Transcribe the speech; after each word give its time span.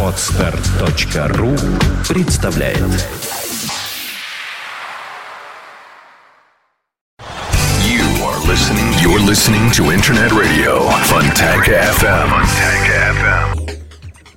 Отстар.ру 0.00 1.56
представляет 2.08 2.78
You 7.82 8.04
are 8.22 8.38
listening. 8.46 8.92
You're 9.02 9.18
listening 9.18 9.72
to 9.72 9.90
Internet 9.90 10.30
Radio 10.30 10.88
Funtank 11.08 11.66
FM. 11.66 12.28
Funtank 12.30 12.86
FM. 13.16 13.80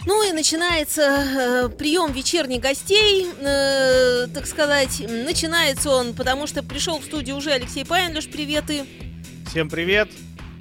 Ну 0.07 0.27
и 0.27 0.31
начинается 0.33 1.01
э, 1.04 1.69
прием 1.69 2.13
вечерних 2.13 2.61
гостей, 2.61 3.27
э, 3.39 4.25
так 4.33 4.47
сказать. 4.47 5.04
Начинается 5.07 5.91
он, 5.91 6.15
потому 6.15 6.47
что 6.47 6.63
пришел 6.63 6.97
в 6.97 7.04
студию 7.04 7.35
уже 7.35 7.51
Алексей 7.51 7.85
Павлович. 7.85 8.31
Привет 8.31 8.63
и 8.71 8.83
Всем 9.51 9.69
привет! 9.69 10.09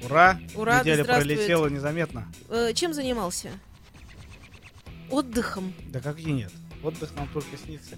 Ура! 0.05 0.39
Ура, 0.55 0.81
Неделя 0.81 1.03
пролетела 1.03 1.67
незаметно. 1.67 2.27
э, 2.49 2.73
чем 2.73 2.93
занимался? 2.93 3.49
Отдыхом. 5.09 5.73
Да 5.89 5.99
как 5.99 6.19
и 6.19 6.31
нет. 6.31 6.51
Отдых 6.83 7.13
нам 7.15 7.27
только 7.29 7.57
снится. 7.57 7.95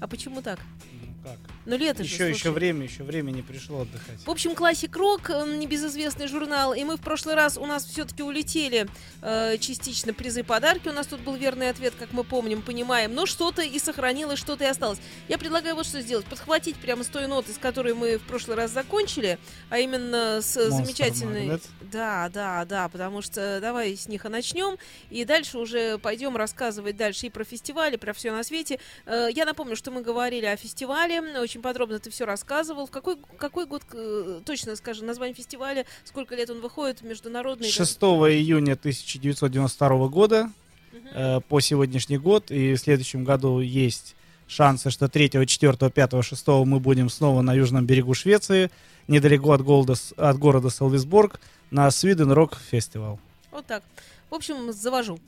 А 0.00 0.06
почему 0.08 0.42
так? 0.42 0.58
Как? 1.22 1.38
Ну 1.66 1.76
лето 1.76 2.02
же, 2.02 2.12
Еще, 2.12 2.28
еще 2.30 2.40
слушай. 2.40 2.54
время, 2.54 2.82
еще 2.84 3.04
время 3.04 3.30
не 3.30 3.42
пришло 3.42 3.82
отдыхать. 3.82 4.18
В 4.26 4.30
общем, 4.30 4.56
Классик 4.56 4.96
Рок, 4.96 5.28
небезызвестный 5.28 6.26
журнал, 6.26 6.74
и 6.74 6.82
мы 6.82 6.96
в 6.96 7.00
прошлый 7.00 7.36
раз 7.36 7.56
у 7.56 7.64
нас 7.66 7.84
все-таки 7.84 8.24
улетели 8.24 8.88
э, 9.20 9.56
частично 9.58 10.12
призы 10.12 10.42
подарки. 10.42 10.88
У 10.88 10.92
нас 10.92 11.06
тут 11.06 11.20
был 11.20 11.36
верный 11.36 11.70
ответ, 11.70 11.94
как 11.96 12.12
мы 12.12 12.24
помним, 12.24 12.62
понимаем. 12.62 13.14
Но 13.14 13.26
что-то 13.26 13.62
и 13.62 13.78
сохранилось, 13.78 14.40
что-то 14.40 14.64
и 14.64 14.66
осталось. 14.66 14.98
Я 15.28 15.38
предлагаю 15.38 15.76
вот 15.76 15.86
что 15.86 16.00
сделать. 16.00 16.26
Подхватить 16.26 16.76
прямо 16.76 17.04
с 17.04 17.06
той 17.06 17.28
ноты, 17.28 17.52
с 17.52 17.58
которой 17.58 17.94
мы 17.94 18.18
в 18.18 18.22
прошлый 18.22 18.56
раз 18.56 18.72
закончили, 18.72 19.38
а 19.70 19.78
именно 19.78 20.40
с 20.42 20.56
Monster 20.56 20.70
замечательной... 20.70 21.46
Magnet. 21.46 21.62
Да, 21.92 22.30
да, 22.32 22.64
да, 22.64 22.88
потому 22.88 23.22
что 23.22 23.60
давай 23.60 23.94
с 23.96 24.08
них 24.08 24.24
и 24.24 24.28
начнем. 24.28 24.76
И 25.10 25.24
дальше 25.24 25.58
уже 25.58 25.98
пойдем 25.98 26.36
рассказывать 26.36 26.96
дальше 26.96 27.26
и 27.26 27.30
про 27.30 27.44
фестивали, 27.44 27.96
про 27.96 28.12
все 28.12 28.32
на 28.32 28.42
свете. 28.42 28.80
Э, 29.06 29.28
Я 29.32 29.44
напомню, 29.44 29.76
что 29.76 29.92
мы 29.92 30.02
говорили 30.02 30.46
о 30.46 30.56
фестивале. 30.56 31.11
Очень 31.20 31.62
подробно 31.62 31.98
ты 31.98 32.10
все 32.10 32.24
рассказывал. 32.24 32.86
В 32.86 32.90
какой, 32.90 33.16
какой 33.36 33.66
год, 33.66 33.82
э, 33.92 34.40
точно 34.44 34.76
скажи, 34.76 35.04
название 35.04 35.34
фестиваля, 35.34 35.84
сколько 36.04 36.34
лет 36.34 36.50
он 36.50 36.60
выходит, 36.60 37.02
международный? 37.02 37.70
6 37.70 37.98
июня 38.02 38.72
1992 38.72 40.08
года 40.08 40.50
э, 41.14 41.40
по 41.48 41.60
сегодняшний 41.60 42.18
год. 42.18 42.50
И 42.50 42.74
в 42.74 42.78
следующем 42.78 43.24
году 43.24 43.60
есть 43.60 44.14
шансы, 44.46 44.90
что 44.90 45.08
3, 45.08 45.46
4, 45.46 45.90
5, 45.90 46.24
6 46.24 46.48
мы 46.64 46.80
будем 46.80 47.08
снова 47.08 47.42
на 47.42 47.54
южном 47.54 47.86
берегу 47.86 48.14
Швеции, 48.14 48.70
недалеко 49.08 49.52
от, 49.52 49.62
города, 49.62 49.94
от 50.16 50.38
города 50.38 50.70
Салвисборг, 50.70 51.40
на 51.70 51.88
Sweden 51.88 52.34
Rock 52.34 52.56
Festival. 52.70 53.18
Вот 53.50 53.66
так. 53.66 53.82
В 54.30 54.34
общем, 54.34 54.72
завожу. 54.72 55.18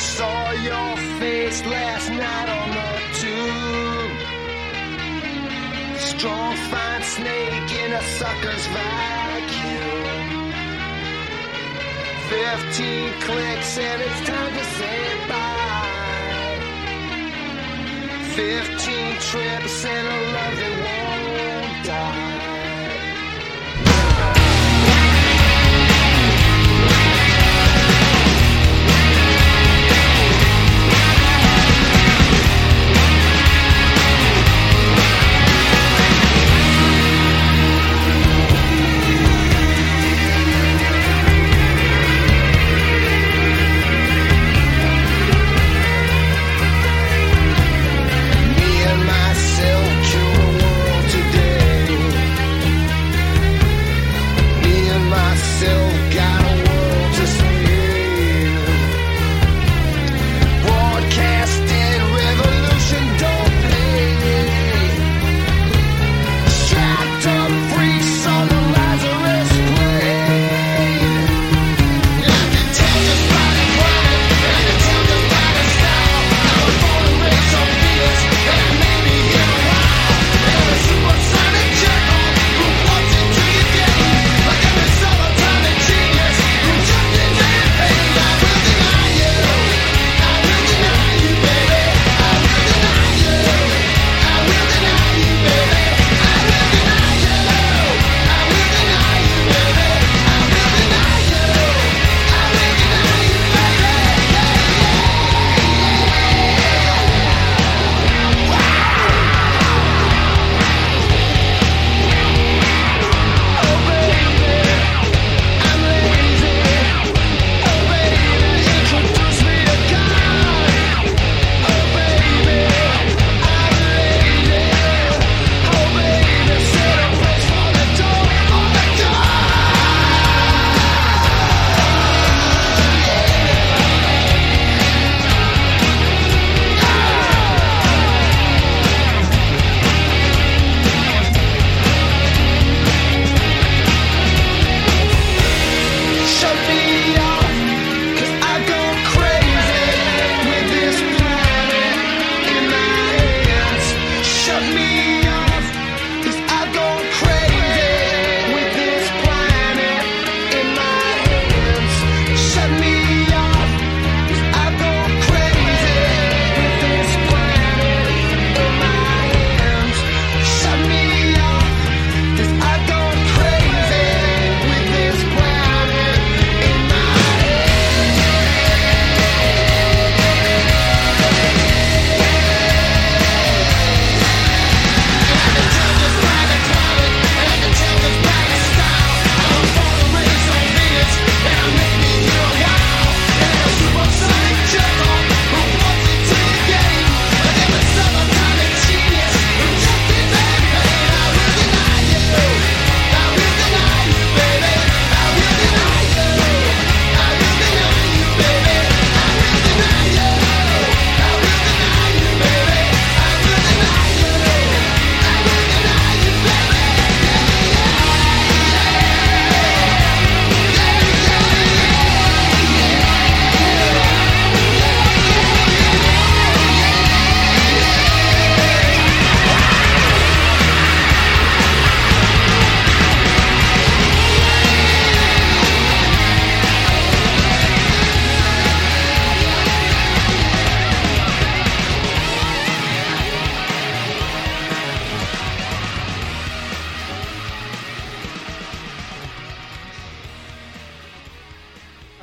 Saw 0.00 0.52
your 0.52 0.96
face 1.20 1.62
last 1.66 2.08
night 2.08 2.48
on 2.48 2.70
the 2.78 2.90
tube. 3.20 4.16
Strong, 5.98 6.56
fine 6.70 7.02
snake 7.02 7.72
in 7.84 7.92
a 7.92 8.02
sucker's 8.16 8.66
vacuum. 8.68 10.52
Fifteen 12.30 13.12
clicks 13.20 13.76
and 13.76 14.00
it's 14.00 14.20
time 14.26 14.52
to 14.54 14.64
say 14.78 15.00
bye. 15.28 16.58
Fifteen 18.34 19.12
trips 19.20 19.84
and 19.84 20.08
a 20.08 20.18
love 20.32 20.56
that 20.60 20.74
won't 20.86 21.86
die. 21.86 22.39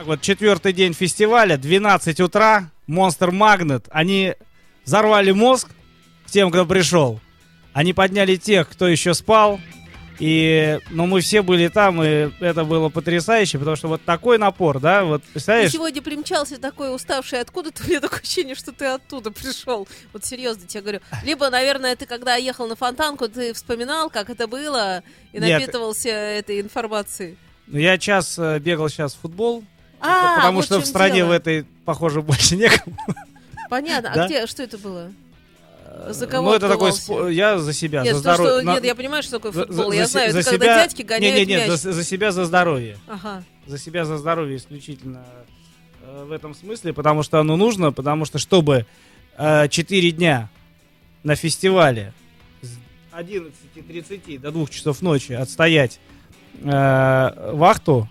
Вот 0.08 0.22
четвертый 0.22 0.72
день 0.72 0.94
фестиваля, 0.94 1.58
12 1.58 2.22
утра, 2.22 2.72
Monster 2.88 3.30
Magnet, 3.30 3.86
они 3.90 4.36
взорвали 4.86 5.32
мозг 5.32 5.70
тем, 6.28 6.50
кто 6.50 6.66
пришел. 6.66 7.20
Они 7.74 7.94
подняли 7.94 8.38
тех, 8.38 8.70
кто 8.70 8.88
еще 8.88 9.14
спал. 9.14 9.60
И, 10.20 10.80
ну, 10.90 11.06
мы 11.06 11.22
все 11.22 11.44
были 11.44 11.68
там, 11.68 12.02
и 12.02 12.32
это 12.40 12.64
было 12.64 12.90
потрясающе, 12.90 13.60
потому 13.60 13.76
что 13.76 13.88
вот 13.88 14.02
такой 14.04 14.40
напор, 14.40 14.80
да, 14.80 15.04
вот, 15.04 15.22
Ты 15.22 15.32
представляешь, 15.34 15.72
сегодня 15.72 16.02
примчался 16.02 16.60
такой 16.60 16.96
уставший 16.96 17.40
откуда-то, 17.40 17.84
у 17.86 17.88
меня 17.88 18.00
такое 18.00 18.22
ощущение, 18.22 18.56
что 18.56 18.72
ты 18.72 18.86
оттуда 18.86 19.30
пришел. 19.30 19.88
Вот 20.14 20.26
серьезно 20.26 20.66
тебе 20.66 20.82
говорю. 20.82 21.02
Либо, 21.24 21.52
наверное, 21.52 21.96
ты 21.96 22.08
когда 22.08 22.36
ехал 22.36 22.68
на 22.68 22.76
фонтанку, 22.76 23.28
ты 23.28 23.54
вспоминал, 23.54 24.10
как 24.10 24.32
это 24.32 24.48
было, 24.48 25.04
и 25.34 25.40
Нет. 25.40 25.60
напитывался 25.60 26.10
этой 26.10 26.62
информацией. 26.62 27.38
ну, 27.68 27.78
я 27.78 28.00
час 28.00 28.40
э, 28.40 28.58
бегал 28.58 28.90
сейчас 28.90 29.14
в 29.14 29.20
футбол, 29.20 29.64
А, 30.00 30.36
потому 30.38 30.58
вот 30.58 30.66
что 30.66 30.80
в 30.80 30.86
стране 30.86 31.16
дело. 31.18 31.30
в 31.30 31.32
этой, 31.32 31.66
похоже, 31.86 32.22
больше 32.22 32.56
некому. 32.56 32.96
Понятно. 33.70 34.12
А 34.14 34.26
где, 34.26 34.46
что 34.48 34.64
это 34.64 34.78
было? 34.78 35.12
За 36.10 36.28
кого 36.28 36.50
Ну, 36.50 36.54
это 36.56 36.68
такой, 36.70 36.92
отдувался? 36.92 37.12
спо- 37.12 37.34
я 37.34 37.58
за 37.58 37.74
себя, 37.74 38.04
Нет, 38.04 38.14
за 38.14 38.20
здоровье. 38.20 38.62
На- 38.64 38.74
нет, 38.76 38.86
я 38.86 38.94
понимаю, 38.96 39.24
что 39.24 39.34
такое 39.40 39.52
за- 39.52 39.66
футбол. 39.66 39.90
за- 39.90 39.96
я 39.96 40.06
за 40.06 40.12
знаю, 40.12 40.32
се- 40.32 40.38
это 40.40 40.44
за 40.44 40.50
когда 40.52 40.66
себя- 40.66 40.76
дядьки 40.88 41.02
гоняют 41.02 41.36
Не, 41.36 41.46
не, 41.46 41.46
нет, 41.54 41.68
мяч. 41.70 41.80
за, 41.80 41.92
за 41.94 42.04
себя, 42.04 42.32
за 42.32 42.46
здоровье. 42.46 42.98
Ага. 43.08 43.44
За 43.66 43.78
себя, 43.80 44.06
за 44.06 44.18
здоровье 44.18 44.58
исключительно 44.58 45.24
э, 46.04 46.24
в 46.26 46.32
этом 46.32 46.54
смысле, 46.54 46.94
потому 46.94 47.24
что 47.24 47.40
оно 47.40 47.56
нужно, 47.58 47.92
потому 47.92 48.26
что 48.26 48.38
чтобы 48.38 48.86
э, 49.38 49.68
4 49.70 50.12
дня 50.12 50.50
на 51.24 51.36
фестивале 51.36 52.14
с 52.62 52.70
11.30 53.12 54.38
до 54.40 54.52
2 54.52 54.68
часов 54.68 55.02
ночи 55.02 55.34
отстоять 55.34 56.00
э, 56.64 57.52
вахту, 57.54 58.08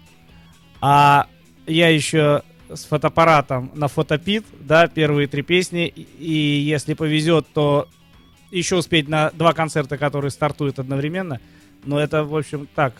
а 0.80 1.26
я 1.66 1.88
еще 1.88 2.42
с 2.68 2.84
фотоаппаратом 2.84 3.70
на 3.74 3.88
фотопит, 3.88 4.44
да, 4.60 4.88
первые 4.88 5.28
три 5.28 5.42
песни, 5.42 5.86
и, 5.86 6.32
если 6.32 6.94
повезет, 6.94 7.46
то 7.52 7.88
еще 8.50 8.76
успеть 8.76 9.08
на 9.08 9.30
два 9.30 9.52
концерта, 9.52 9.98
которые 9.98 10.30
стартуют 10.30 10.78
одновременно, 10.78 11.40
но 11.84 12.00
это, 12.00 12.24
в 12.24 12.36
общем, 12.36 12.68
так, 12.74 12.94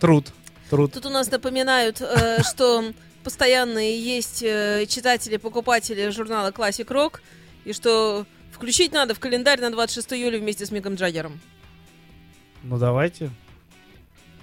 труд, 0.00 0.28
труд. 0.70 0.92
Тут 0.92 1.06
у 1.06 1.10
нас 1.10 1.30
напоминают, 1.30 2.00
э, 2.00 2.42
что 2.48 2.92
постоянные 3.24 4.00
есть 4.00 4.42
э, 4.42 4.86
читатели, 4.88 5.36
покупатели 5.36 6.10
журнала 6.10 6.50
Classic 6.50 6.86
Rock, 6.86 7.20
и 7.64 7.72
что 7.72 8.26
включить 8.52 8.92
надо 8.92 9.14
в 9.14 9.20
календарь 9.20 9.60
на 9.60 9.70
26 9.70 10.12
июля 10.12 10.38
вместе 10.38 10.66
с 10.66 10.70
Миком 10.70 10.94
Джаггером. 10.94 11.40
Ну 12.62 12.78
давайте. 12.78 13.30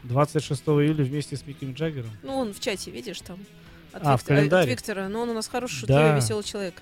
26 0.04 0.62
июля 0.64 1.04
вместе 1.04 1.36
с 1.36 1.46
Миком 1.46 1.74
Джаггером. 1.74 2.12
Ну, 2.24 2.38
он 2.38 2.54
в 2.54 2.60
чате, 2.60 2.92
видишь, 2.92 3.20
там. 3.22 3.40
От, 3.92 4.02
А, 4.06 4.18
в 4.18 4.22
Виктора- 4.22 4.28
календаре? 4.28 4.64
от 4.64 4.70
Виктора. 4.70 5.10
Но 5.10 5.22
он 5.22 5.30
у 5.30 5.34
нас 5.34 5.48
хороший, 5.48 5.86
Да. 5.88 5.96
шутливый, 6.00 6.16
веселый 6.22 6.44
человек. 6.44 6.82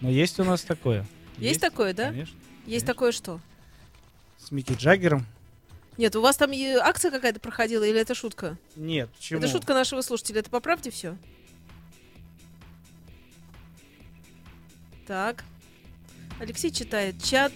Но 0.00 0.10
есть 0.10 0.38
у 0.38 0.44
нас 0.44 0.62
такое. 0.62 1.06
Есть 1.38 1.60
такое, 1.60 1.94
да? 1.94 2.10
Конечно. 2.10 2.36
Есть 2.66 2.84
конечно. 2.84 2.86
такое 2.86 3.12
что? 3.12 3.40
С 4.38 4.50
Микки 4.50 4.74
Джаггером. 4.74 5.26
Нет, 5.96 6.14
у 6.14 6.20
вас 6.20 6.36
там 6.36 6.50
акция 6.82 7.10
какая-то 7.10 7.40
проходила, 7.40 7.82
или 7.82 7.98
это 7.98 8.14
шутка? 8.14 8.58
Нет, 8.76 9.08
почему? 9.16 9.38
Это 9.40 9.48
шутка 9.48 9.72
нашего 9.72 10.02
слушателя. 10.02 10.40
Это 10.40 10.50
поправьте 10.50 10.90
все. 10.90 11.16
Так. 15.06 15.44
Алексей 16.38 16.70
читает 16.70 17.22
чат, 17.22 17.52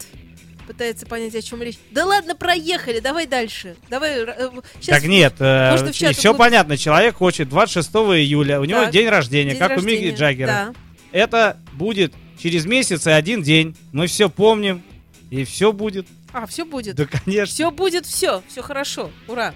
пытается 0.70 1.04
понять, 1.04 1.34
о 1.34 1.42
чем 1.42 1.60
речь. 1.62 1.78
Да 1.90 2.06
ладно, 2.06 2.36
проехали, 2.36 3.00
давай 3.00 3.26
дальше. 3.26 3.74
Давай. 3.88 4.22
э, 4.24 4.50
щас 4.80 4.86
Так 5.00 5.02
нет, 5.04 5.34
Можно 5.40 5.90
в 5.90 5.96
чат 5.96 6.16
все 6.16 6.30
углуб- 6.32 6.36
понятно. 6.36 6.76
Человек 6.76 7.16
хочет 7.16 7.48
26 7.48 7.90
июля. 8.20 8.60
У 8.60 8.64
него 8.64 8.82
Так. 8.82 8.92
день 8.92 9.08
рождения, 9.08 9.50
день 9.50 9.58
как 9.58 9.70
у 9.72 9.74
рождения. 9.74 10.06
Микки 10.06 10.16
Джаггера. 10.18 10.46
Да. 10.46 10.74
Это 11.10 11.56
будет 11.72 12.14
через 12.40 12.66
месяц 12.66 13.06
и 13.08 13.10
один 13.10 13.42
день. 13.42 13.76
Мы 13.92 14.06
все 14.06 14.30
помним. 14.30 14.82
И 15.30 15.44
все 15.44 15.72
будет. 15.72 16.06
А, 16.32 16.46
все 16.46 16.64
будет. 16.64 16.94
Да, 16.94 17.06
конечно. 17.06 17.52
Все 17.52 17.70
будет, 17.72 18.06
все, 18.06 18.42
все 18.48 18.62
хорошо. 18.62 19.10
Ура. 19.26 19.52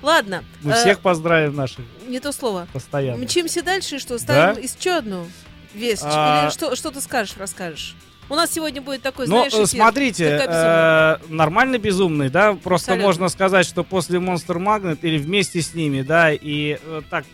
Ладно. 0.00 0.44
Мы 0.62 0.72
э, 0.72 0.80
всех 0.80 1.00
поздравим 1.00 1.54
наших 1.56 1.84
Не 2.08 2.20
то 2.20 2.32
слово. 2.32 2.66
постоянно. 2.72 3.22
Мчимся 3.22 3.62
дальше, 3.62 3.98
что? 3.98 4.18
Ставим 4.18 4.54
Да? 4.54 4.60
еще 4.60 4.92
одну 4.96 5.26
вещь? 5.74 5.98
А- 6.02 6.44
Или 6.44 6.50
что, 6.52 6.74
что 6.76 6.90
ты 6.90 7.00
скажешь, 7.02 7.34
расскажешь? 7.38 7.94
У 8.30 8.34
нас 8.34 8.50
сегодня 8.52 8.80
будет 8.80 9.02
такой, 9.02 9.26
Ну, 9.26 9.36
знаешь, 9.36 9.52
э, 9.52 9.56
эфир. 9.56 9.66
смотрите, 9.68 10.24
э, 10.24 11.16
нормально 11.28 11.78
безумный, 11.78 12.30
да, 12.30 12.54
просто 12.54 12.92
Абсолютно. 12.92 13.06
можно 13.06 13.28
сказать, 13.28 13.66
что 13.66 13.84
после 13.84 14.18
Monster 14.18 14.56
Magnet 14.56 14.98
или 15.02 15.18
вместе 15.18 15.60
с 15.60 15.74
ними, 15.74 16.02
да, 16.02 16.32
и 16.32 16.78
э, 16.82 17.02
так, 17.10 17.26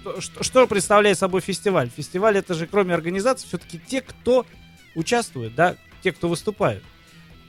что, 0.00 0.20
что, 0.20 0.42
что 0.42 0.66
представляет 0.66 1.18
собой 1.18 1.40
фестиваль? 1.42 1.90
Фестиваль 1.94 2.38
это 2.38 2.54
же, 2.54 2.66
кроме 2.66 2.94
организации, 2.94 3.46
все-таки 3.46 3.78
те, 3.78 4.00
кто 4.00 4.46
участвует, 4.94 5.54
да, 5.54 5.76
те, 6.02 6.12
кто 6.12 6.28
выступает. 6.28 6.82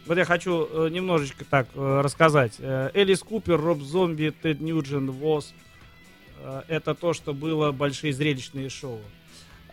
Вот 0.05 0.17
я 0.17 0.25
хочу 0.25 0.67
э, 0.69 0.89
немножечко 0.91 1.45
так 1.45 1.67
э, 1.73 2.01
рассказать. 2.03 2.53
Э, 2.59 2.91
Элис 2.93 3.21
Купер, 3.21 3.59
Роб 3.59 3.81
Зомби, 3.81 4.33
Тед 4.41 4.59
Ньюджин, 4.59 5.11
Восп. 5.11 5.53
Э, 6.41 6.61
это 6.67 6.93
то, 6.93 7.13
что 7.13 7.33
было 7.33 7.71
большие 7.71 8.13
зрелищные 8.13 8.69
шоу. 8.69 8.99
Э, 8.99 9.24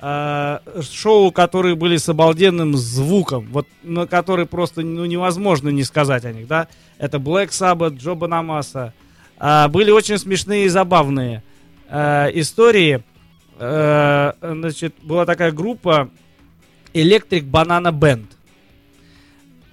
шоу, 0.02 1.30
которые 1.30 1.76
были 1.76 1.97
с 1.97 2.09
обалденным 2.09 2.76
звуком, 2.76 3.47
вот 3.52 3.68
на 3.85 4.09
который 4.09 4.47
просто 4.47 4.82
ну, 4.82 5.04
невозможно 5.04 5.68
не 5.68 5.85
сказать 5.85 6.25
о 6.25 6.32
них, 6.32 6.49
да. 6.49 6.66
Это 6.99 7.18
Black 7.18 7.50
Sabbath, 7.50 7.97
Джо 7.97 8.14
Банамаса. 8.14 8.94
А, 9.38 9.68
были 9.68 9.90
очень 9.90 10.18
смешные 10.18 10.66
и 10.66 10.68
забавные 10.68 11.42
э, 11.88 12.30
истории. 12.35 13.02
Э, 13.59 14.32
значит, 14.40 14.94
была 15.02 15.25
такая 15.25 15.52
группа 15.52 16.11
Electric 16.94 17.49
Banana 17.49 17.92
Band. 17.92 18.26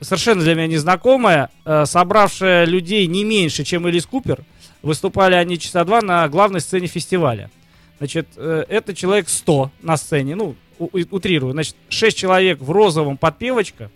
Совершенно 0.01 0.41
для 0.41 0.55
меня 0.55 0.67
незнакомая, 0.67 1.49
э, 1.65 1.85
собравшая 1.85 2.65
людей 2.65 3.07
не 3.07 3.23
меньше, 3.23 3.63
чем 3.63 3.87
Элис 3.87 4.05
Купер. 4.05 4.43
Выступали 4.81 5.35
они 5.35 5.59
часа 5.59 5.83
два 5.83 6.01
на 6.01 6.27
главной 6.29 6.61
сцене 6.61 6.87
фестиваля. 6.87 7.49
Значит, 7.99 8.27
э, 8.37 8.65
это 8.67 8.93
человек 8.95 9.29
100 9.29 9.71
на 9.81 9.97
сцене, 9.97 10.35
ну, 10.35 10.55
утрирую. 10.79 11.51
Значит, 11.53 11.75
6 11.89 12.17
человек 12.17 12.59
в 12.59 12.71
розовом 12.71 13.17
подпевочка, 13.17 13.91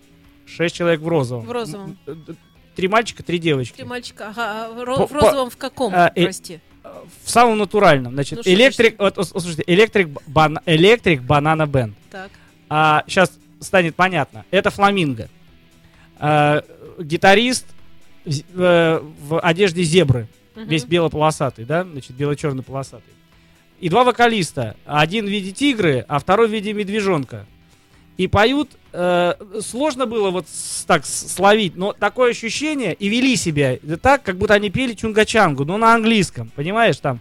6 0.46 0.74
человек 0.74 1.00
в 1.00 1.08
розовом. 1.08 1.46
В 1.46 1.50
розовом. 1.52 1.96
М, 2.06 2.24
Три 2.76 2.88
мальчика, 2.88 3.22
три 3.22 3.38
девочки. 3.38 3.76
Три 3.76 3.84
мальчика. 3.84 4.28
Ага, 4.30 4.66
а 4.66 4.72
в 4.72 4.82
ро- 4.82 5.06
в 5.06 5.12
розовом 5.12 5.48
в 5.48 5.56
каком, 5.56 5.92
а, 5.94 6.10
э, 6.14 6.24
прости? 6.24 6.58
В 7.22 7.30
самом 7.30 7.56
натуральном. 7.56 8.14
Значит, 8.14 8.40
Ну, 8.44 8.52
электрик, 8.52 8.96
вот, 8.98 9.14
слушайте, 9.28 9.62
электрик, 9.68 10.08
бан, 10.26 10.58
электрик 10.66 11.22
банана 11.22 11.66
бенд. 11.66 11.96
Так. 12.10 12.30
А, 12.68 13.04
сейчас 13.06 13.30
станет 13.60 13.94
понятно. 13.94 14.44
Это 14.50 14.70
фламинго. 14.70 15.28
А, 16.18 16.64
гитарист 16.98 17.66
в, 18.24 18.60
э, 18.60 19.00
в 19.20 19.38
одежде 19.40 19.82
зебры. 19.84 20.26
Мгм. 20.56 20.66
Весь 20.68 20.84
белополосатый, 20.84 21.64
да? 21.64 21.84
Значит, 21.84 22.16
бело-черный 22.16 22.62
полосатый. 22.64 23.12
И 23.84 23.90
два 23.90 24.02
вокалиста. 24.02 24.76
Один 24.86 25.26
в 25.26 25.28
виде 25.28 25.52
тигры, 25.52 26.06
а 26.08 26.18
второй 26.18 26.48
в 26.48 26.50
виде 26.50 26.72
медвежонка. 26.72 27.44
И 28.16 28.28
поют, 28.28 28.70
э, 28.94 29.34
сложно 29.60 30.06
было 30.06 30.30
вот 30.30 30.46
с- 30.48 30.84
так 30.86 31.04
словить, 31.04 31.76
но 31.76 31.92
такое 31.92 32.30
ощущение, 32.30 32.94
и 32.94 33.10
вели 33.10 33.36
себя 33.36 33.76
так, 34.00 34.22
как 34.22 34.38
будто 34.38 34.54
они 34.54 34.70
пели 34.70 34.94
чунгачангу, 34.94 35.66
но 35.66 35.76
на 35.76 35.92
английском, 35.94 36.50
понимаешь, 36.56 36.96
там. 36.96 37.20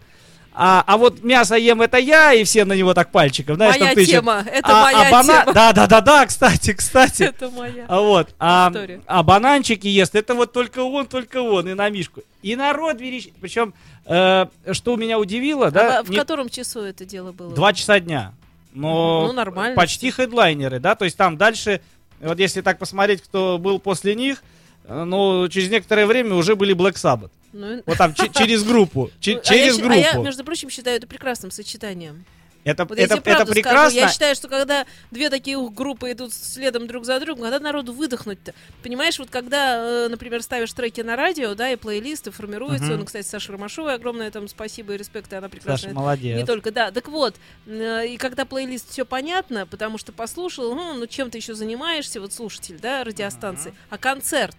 А, 0.55 0.83
а 0.86 0.98
вот 0.98 1.24
мясо 1.24 1.55
ем 1.55 1.81
это 1.81 1.98
я, 1.98 2.31
и 2.33 2.43
все 2.43 2.63
на 2.63 2.74
него 2.74 2.93
так 2.93 3.12
пальчиком, 3.12 3.55
знаешь, 3.55 3.79
моя 3.79 3.88
там 3.88 3.95
тычут. 3.95 4.12
тема. 4.12 4.45
Это 4.45 4.67
а, 4.69 4.83
моя 4.83 5.07
а 5.07 5.12
бана- 5.12 5.41
тема. 5.41 5.53
Да, 5.53 5.74
да, 5.74 5.88
да, 5.88 6.01
да, 6.01 6.25
кстати, 6.27 6.74
кстати. 6.74 7.24
Это 7.33 7.50
моя. 7.50 7.86
А 7.88 8.00
вот, 8.00 8.36
а, 8.39 8.69
История. 8.69 9.01
а 9.07 9.24
бананчики 9.24 9.88
ест, 9.88 10.13
это 10.13 10.36
вот 10.36 10.53
только 10.53 10.79
он, 10.83 11.07
только 11.07 11.41
он, 11.41 11.67
и 11.69 11.74
на 11.74 11.89
Мишку. 11.89 12.22
И 12.43 12.55
народ 12.55 13.01
верещит. 13.01 13.33
Причем, 13.41 13.74
э, 14.05 14.45
что 14.74 14.95
меня 14.95 15.17
удивило, 15.17 15.72
да, 15.72 16.00
А 16.00 16.03
в 16.03 16.10
не- 16.12 16.17
котором 16.17 16.50
часу 16.50 16.81
это 16.81 17.03
дело 17.03 17.31
было? 17.31 17.53
два 17.55 17.74
часа 17.74 18.00
дня. 18.00 18.33
Но 18.74 19.27
Ну, 19.27 19.33
нормально. 19.33 19.75
почти 19.75 20.12
хедлайнеры, 20.12 20.79
да, 20.79 20.95
то 20.95 21.05
есть 21.05 21.17
там 21.17 21.38
дальше, 21.38 21.81
вот 22.19 22.38
если 22.39 22.62
так 22.62 22.77
посмотреть, 22.79 23.22
кто 23.24 23.57
был 23.57 23.79
после 23.79 24.13
них, 24.15 24.43
э, 24.86 25.04
ну, 25.04 25.48
через 25.50 25.70
некоторое 25.70 26.06
время 26.06 26.36
уже 26.36 26.56
были 26.56 26.75
Black 26.75 26.94
Sabbath. 26.94 27.32
Ну, 27.54 27.84
Вот 27.86 27.98
там 27.98 28.13
че- 28.13 28.30
через 28.34 28.63
группу, 28.63 29.12
ну, 29.25 29.38
а 29.38 29.40
через 29.42 29.78
щи- 29.78 29.84
А 29.88 29.96
я, 29.96 30.12
группу. 30.12 30.25
между 30.25 30.44
прочим, 30.44 30.70
считаю 30.70 30.98
это 30.98 31.08
прекрасным 31.08 31.52
сочетанием. 31.52 32.25
Это, 32.63 32.86
Вот 32.86 32.98
я 32.98 33.04
это, 33.04 33.16
это 33.16 33.36
скажу, 33.36 33.52
прекрасно. 33.52 33.98
Я 33.98 34.10
считаю, 34.10 34.36
что 34.36 34.48
когда 34.48 34.86
две 35.12 35.30
такие 35.30 35.60
группы 35.70 36.13
идут 36.13 36.34
следом 36.34 36.88
друг 36.88 37.04
за 37.04 37.20
другом, 37.20 37.44
когда 37.44 37.60
народу 37.60 37.92
выдохнуть-то? 37.92 38.54
Понимаешь, 38.82 39.20
вот 39.20 39.30
когда, 39.30 40.06
э, 40.06 40.08
например, 40.08 40.42
ставишь 40.42 40.72
треки 40.72 41.02
на 41.02 41.18
радио, 41.18 41.56
да, 41.56 41.70
и 41.72 41.75
плейлисты 41.75 42.32
формируются, 42.32 42.86
Мгм. 42.86 43.00
ну, 43.00 43.06
кстати, 43.06 43.28
Саша 43.28 43.52
Ромашовой 43.52 43.96
огромное 43.96 44.32
там 44.32 44.48
спасибо 44.48 44.94
и 44.94 44.98
респект, 44.98 45.34
и 45.34 45.36
она 45.36 45.50
прекрасно 45.50 45.90
Саша, 45.90 45.94
молодец. 46.00 46.38
Не 46.38 46.46
только, 46.46 46.72
да. 46.72 46.92
Так 46.92 47.10
вот, 47.10 47.36
э, 47.66 48.08
и 48.08 48.16
когда 48.16 48.46
плейлист 48.46 48.90
все 48.92 49.04
понятно, 49.04 49.68
потому 49.68 49.98
что 49.98 50.13
послушал, 50.13 50.74
ну, 50.74 50.94
ну 50.94 51.06
чем 51.06 51.30
ты 51.32 51.40
еще 51.40 51.56
занимаешься, 51.56 52.22
вот 52.22 52.32
слушатель, 52.32 52.80
да, 52.82 53.04
радиостанции, 53.04 53.74
а 53.90 53.98
концерт. 53.98 54.56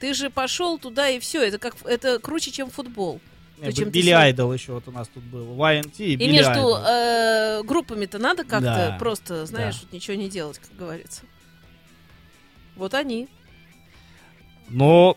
Ты 0.00 0.14
же 0.14 0.30
пошел 0.30 0.78
туда 0.78 1.08
и 1.08 1.18
все. 1.18 1.42
Это 1.42 1.58
как 1.58 1.74
это 1.84 2.18
круче, 2.18 2.50
чем 2.50 2.70
футбол. 2.70 3.20
То, 3.60 3.72
чем 3.72 3.90
Билли 3.90 4.10
Айдол 4.10 4.52
еще 4.52 4.72
вот 4.72 4.86
у 4.86 4.92
нас 4.92 5.08
тут 5.08 5.24
был. 5.24 5.56
YNT 5.56 5.94
и 5.98 6.12
И 6.12 6.16
Билли 6.16 6.36
между 6.36 6.76
э, 6.76 7.62
группами-то 7.64 8.18
надо 8.18 8.44
как-то 8.44 8.60
Да, 8.90 8.96
просто, 8.98 9.46
знаешь, 9.46 9.74
да. 9.74 9.80
вот 9.82 9.92
ничего 9.92 10.16
не 10.16 10.28
делать, 10.28 10.58
как 10.58 10.76
говорится. 10.76 11.22
Вот 12.76 12.94
они. 12.94 13.28
Но 14.68 15.16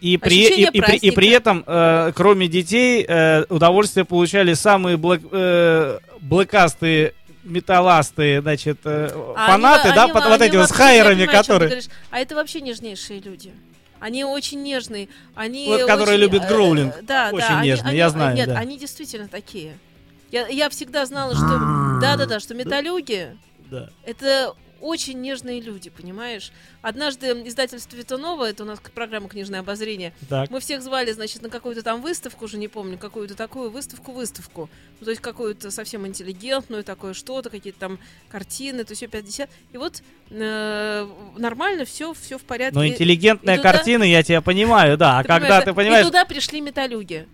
и 0.00 0.16
при, 0.16 0.48
и, 0.48 0.64
и 0.64 0.80
при, 0.80 0.96
и 0.96 1.10
при 1.10 1.28
этом, 1.28 1.64
э, 1.66 2.12
кроме 2.14 2.48
детей, 2.48 3.04
э, 3.06 3.44
удовольствие 3.48 4.04
получали 4.04 4.54
самые 4.54 4.96
блэк, 4.96 5.22
э, 5.30 5.98
блэкастые, 6.20 7.14
металластые, 7.48 8.40
значит, 8.40 8.78
э, 8.84 9.10
А 9.36 9.46
фанаты, 9.48 9.88
они- 9.88 9.96
да, 9.96 10.04
они- 10.04 10.12
вот, 10.12 10.24
вот 10.24 10.40
они 10.40 10.44
эти 10.50 10.56
вот 10.56 10.68
с 10.68 10.72
хайерами, 10.72 11.20
понимаю, 11.26 11.38
которые... 11.38 11.68
говоришь. 11.70 11.88
А 12.10 12.18
это 12.20 12.34
вообще 12.34 12.60
нежнейшие 12.60 13.20
люди. 13.20 13.52
Они 14.00 14.24
очень 14.24 14.62
нежные. 14.62 15.08
Они 15.34 15.66
Вот, 15.66 15.80
которые 15.86 16.14
очень, 16.18 16.20
любят 16.20 16.44
э, 16.44 16.48
гроулинг. 16.48 16.94
Да, 17.02 17.30
Очень 17.32 17.48
да. 17.48 17.62
нежные, 17.64 17.88
они- 17.90 17.98
я 17.98 18.10
знаю, 18.10 18.36
Нет, 18.36 18.48
да. 18.48 18.58
они 18.58 18.78
действительно 18.78 19.26
такие. 19.28 19.76
Я, 20.30 20.46
я 20.46 20.68
всегда 20.68 21.04
знала, 21.06 21.34
что... 21.34 21.98
Да-да-да, 22.00 22.38
что 22.38 22.54
металюги 22.54 23.36
Да. 23.70 23.88
это 24.04 24.54
очень 24.80 25.20
нежные 25.20 25.60
люди, 25.60 25.90
понимаешь? 25.90 26.52
Однажды 26.82 27.28
издательство 27.46 27.96
Витанова, 27.96 28.48
это 28.48 28.62
у 28.62 28.66
нас 28.66 28.80
программа 28.94 29.28
«Книжное 29.28 29.60
обозрение», 29.60 30.12
Так. 30.28 30.50
мы 30.50 30.60
всех 30.60 30.82
звали, 30.82 31.12
значит, 31.12 31.42
на 31.42 31.48
какую-то 31.50 31.82
там 31.82 32.00
выставку, 32.02 32.44
уже 32.44 32.58
не 32.58 32.68
помню, 32.68 32.98
какую-то 32.98 33.34
такую 33.34 33.70
выставку-выставку. 33.70 34.68
Ну, 35.00 35.04
то 35.04 35.10
есть 35.10 35.22
какую-то 35.22 35.70
совсем 35.70 36.06
интеллигентную, 36.06 36.84
такое 36.84 37.14
что-то, 37.14 37.50
какие-то 37.50 37.78
там 37.78 37.98
картины, 38.28 38.84
то 38.84 38.94
все 38.94 39.06
50. 39.06 39.48
И 39.72 39.76
вот 39.78 40.02
э, 40.30 41.08
нормально, 41.36 41.84
все, 41.84 42.14
все 42.14 42.38
в 42.38 42.42
порядке. 42.42 42.74
Но 42.78 42.86
интеллигентная 42.86 43.54
и 43.54 43.56
туда- 43.58 43.72
картина, 43.72 44.02
я 44.04 44.22
тебя 44.22 44.40
понимаю, 44.40 44.96
да. 44.96 45.18
А 45.18 45.24
когда 45.24 45.60
ты 45.60 45.72
понимаешь, 45.74 46.04
И 46.04 46.08
туда 46.08 46.24
пришли 46.24 46.60
металюги. 46.60 47.26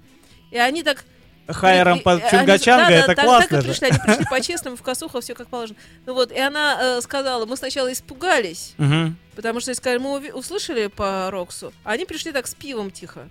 И 0.51 0.57
они 0.59 0.83
так 0.83 1.05
хайером 1.49 2.01
они- 2.05 2.23
Чунгачанга, 2.31 2.89
да, 2.89 2.95
это 2.95 3.15
так- 3.15 3.25
классно 3.25 3.49
так 3.49 3.63
же. 3.63 3.69
пришли, 3.69 3.89
они 3.89 3.99
пришли 3.99 4.25
по-честному, 4.31 4.77
в 4.77 4.83
косуху, 4.83 5.21
все 5.21 5.35
как 5.35 5.49
положено. 5.49 5.77
Ну 6.07 6.15
вот, 6.15 6.33
и 6.33 6.39
она 6.39 6.79
э, 6.81 7.01
сказала, 7.01 7.45
мы 7.47 7.57
сначала 7.57 7.93
испугались, 7.93 8.75
потому 9.37 9.61
что, 9.61 9.75
сказали, 9.75 9.99
мы 9.99 10.33
услышали 10.33 10.87
по 10.87 11.31
Роксу, 11.31 11.73
а 11.85 11.93
они 11.93 12.05
пришли 12.05 12.33
так 12.33 12.47
с 12.47 12.55
пивом 12.55 12.91
тихо. 12.91 13.29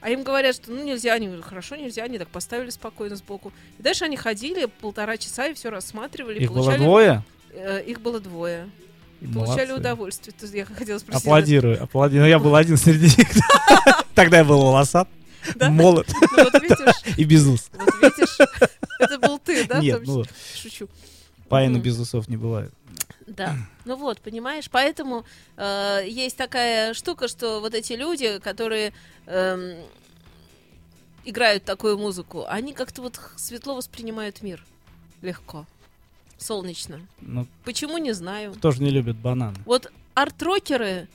А 0.00 0.10
им 0.10 0.22
говорят, 0.22 0.56
что 0.56 0.70
ну 0.70 0.84
нельзя, 0.84 1.14
они 1.14 1.28
говорят, 1.28 1.46
хорошо, 1.46 1.76
нельзя, 1.76 2.04
они 2.04 2.18
так 2.18 2.28
поставили 2.28 2.68
спокойно 2.68 3.16
сбоку. 3.16 3.54
И 3.78 3.82
дальше 3.82 4.04
они 4.04 4.18
ходили 4.18 4.66
полтора 4.66 5.16
часа 5.16 5.46
и 5.46 5.54
все 5.54 5.70
рассматривали. 5.70 6.40
Их 6.40 6.50
было 6.52 6.64
получали, 6.64 6.82
двое? 6.82 7.24
э, 7.52 7.82
их 7.86 8.02
было 8.02 8.20
двое. 8.20 8.68
И 9.22 9.26
получали 9.26 9.68
Молодцы. 9.68 9.74
удовольствие. 9.74 10.34
То 10.38 10.46
я 10.54 10.66
хотела 10.66 10.98
спросить. 10.98 11.24
Аплодирую, 11.24 11.82
аплодирую. 11.82 12.24
Но 12.24 12.28
я 12.28 12.38
был 12.38 12.54
один 12.54 12.76
среди 12.76 13.06
них. 13.06 13.28
Тогда 14.14 14.36
я 14.38 14.44
был 14.44 14.60
волосат, 14.60 15.08
Молод 15.60 16.08
Ну, 16.36 16.48
и 17.16 17.24
без 17.24 17.46
ус. 17.46 17.70
вот 17.72 17.88
видишь, 18.02 18.36
это 18.98 19.18
был 19.18 19.38
ты, 19.38 19.64
да? 19.66 19.80
Нет, 19.80 20.02
ну? 20.06 20.24
Шучу. 20.56 20.88
Паина 21.48 21.74
Мгм. 21.74 21.82
без 21.82 21.98
усов 21.98 22.28
не 22.28 22.36
бывает. 22.36 22.72
Да. 23.26 23.56
Ну 23.84 23.96
вот, 23.96 24.20
понимаешь, 24.20 24.68
поэтому 24.70 25.24
э, 25.56 26.02
есть 26.06 26.36
такая 26.36 26.94
штука, 26.94 27.28
что 27.28 27.60
вот 27.60 27.74
эти 27.74 27.94
люди, 27.94 28.38
которые 28.38 28.92
эм, 29.26 29.76
играют 31.24 31.64
такую 31.64 31.96
музыку, 31.98 32.44
они 32.48 32.72
как-то 32.74 33.02
вот 33.02 33.18
светло 33.36 33.74
воспринимают 33.76 34.42
мир. 34.42 34.64
Легко. 35.22 35.66
Солнечно. 36.38 37.00
Ну, 37.20 37.46
Почему, 37.64 37.96
не 37.98 38.12
знаю. 38.12 38.52
кто 38.54 38.70
же 38.72 38.82
не 38.82 38.90
любит 38.90 39.16
бананы? 39.16 39.56
Вот 39.64 39.90
арт-рокеры, 40.14 41.08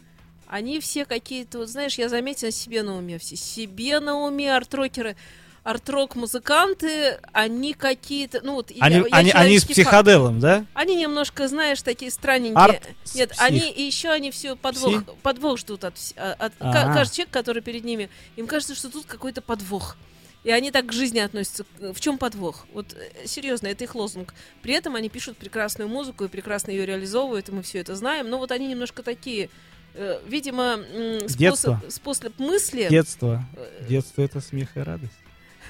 они 0.50 0.79
все 0.79 1.06
какие-то, 1.06 1.60
вот 1.60 1.70
знаешь, 1.70 1.98
я 1.98 2.10
заметила 2.10 2.51
себе 2.51 2.84
на 2.84 2.98
уме, 2.98 3.18
все 3.20 3.36
себе 3.36 4.00
на 4.00 4.15
уме 4.25 4.53
арт-рокеры. 4.56 5.15
Арт-рок 5.62 6.15
музыканты, 6.15 7.20
они 7.34 7.74
какие-то, 7.74 8.39
ну 8.44 8.53
вот 8.53 8.72
Они, 8.79 8.96
я 8.96 9.03
они, 9.12 9.32
они 9.32 9.60
с 9.60 9.63
факт. 9.63 9.74
психоделом, 9.74 10.39
да? 10.39 10.65
Они 10.74 10.96
немножко, 10.96 11.48
знаешь, 11.48 11.82
такие 11.82 12.10
странненькие. 12.12 12.56
Арт 12.58 12.88
Нет, 13.13 13.36
с 13.36 13.39
они 13.41 13.60
псих. 13.60 13.77
еще 13.77 14.10
они 14.10 14.32
все 14.32 14.56
подвох, 14.56 15.03
Псих? 15.03 15.13
подвох 15.22 15.58
ждут 15.60 15.84
от, 15.84 15.96
а- 16.15 16.34
от 16.39 16.56
ка- 16.56 16.89
А. 16.89 16.94
каждый 16.94 17.15
человек, 17.18 17.34
который 17.34 17.62
перед 17.62 17.84
ними, 17.84 18.10
им 18.38 18.48
кажется, 18.48 18.74
что 18.74 18.89
тут 18.89 19.06
какой-то 19.06 19.41
подвох. 19.41 19.98
И 20.46 20.50
они 20.51 20.72
так 20.72 20.86
к 20.88 20.94
жизни 20.94 21.20
относятся. 21.20 21.65
В 21.79 22.00
чем 22.00 22.18
подвох? 22.18 22.65
Вот 22.74 22.94
э, 22.94 23.27
серьезно, 23.27 23.68
это 23.68 23.84
их 23.84 23.94
лозунг. 23.94 24.34
При 24.62 24.74
этом 24.74 24.96
они 24.96 25.10
пишут 25.10 25.38
прекрасную 25.38 25.89
музыку 25.89 26.24
и 26.24 26.29
прекрасно 26.29 26.72
ее 26.72 26.86
реализовывают, 26.86 27.50
и 27.50 27.51
мы 27.51 27.62
все 27.62 27.79
это 27.79 27.94
знаем. 27.96 28.29
Но 28.29 28.38
вот 28.38 28.51
они 28.53 28.68
немножко 28.68 29.03
такие, 29.03 29.46
э, 29.46 29.50
видимо, 30.27 30.77
м, 30.93 31.27
Детство. 31.27 31.81
способ, 31.81 31.91
способ 31.91 32.39
мысли. 32.39 32.88
Детство. 32.89 33.43
э, 33.55 33.86
Детство 33.89 34.22
это 34.22 34.41
смех 34.41 34.75
и 34.75 34.79
радость. 34.79 35.13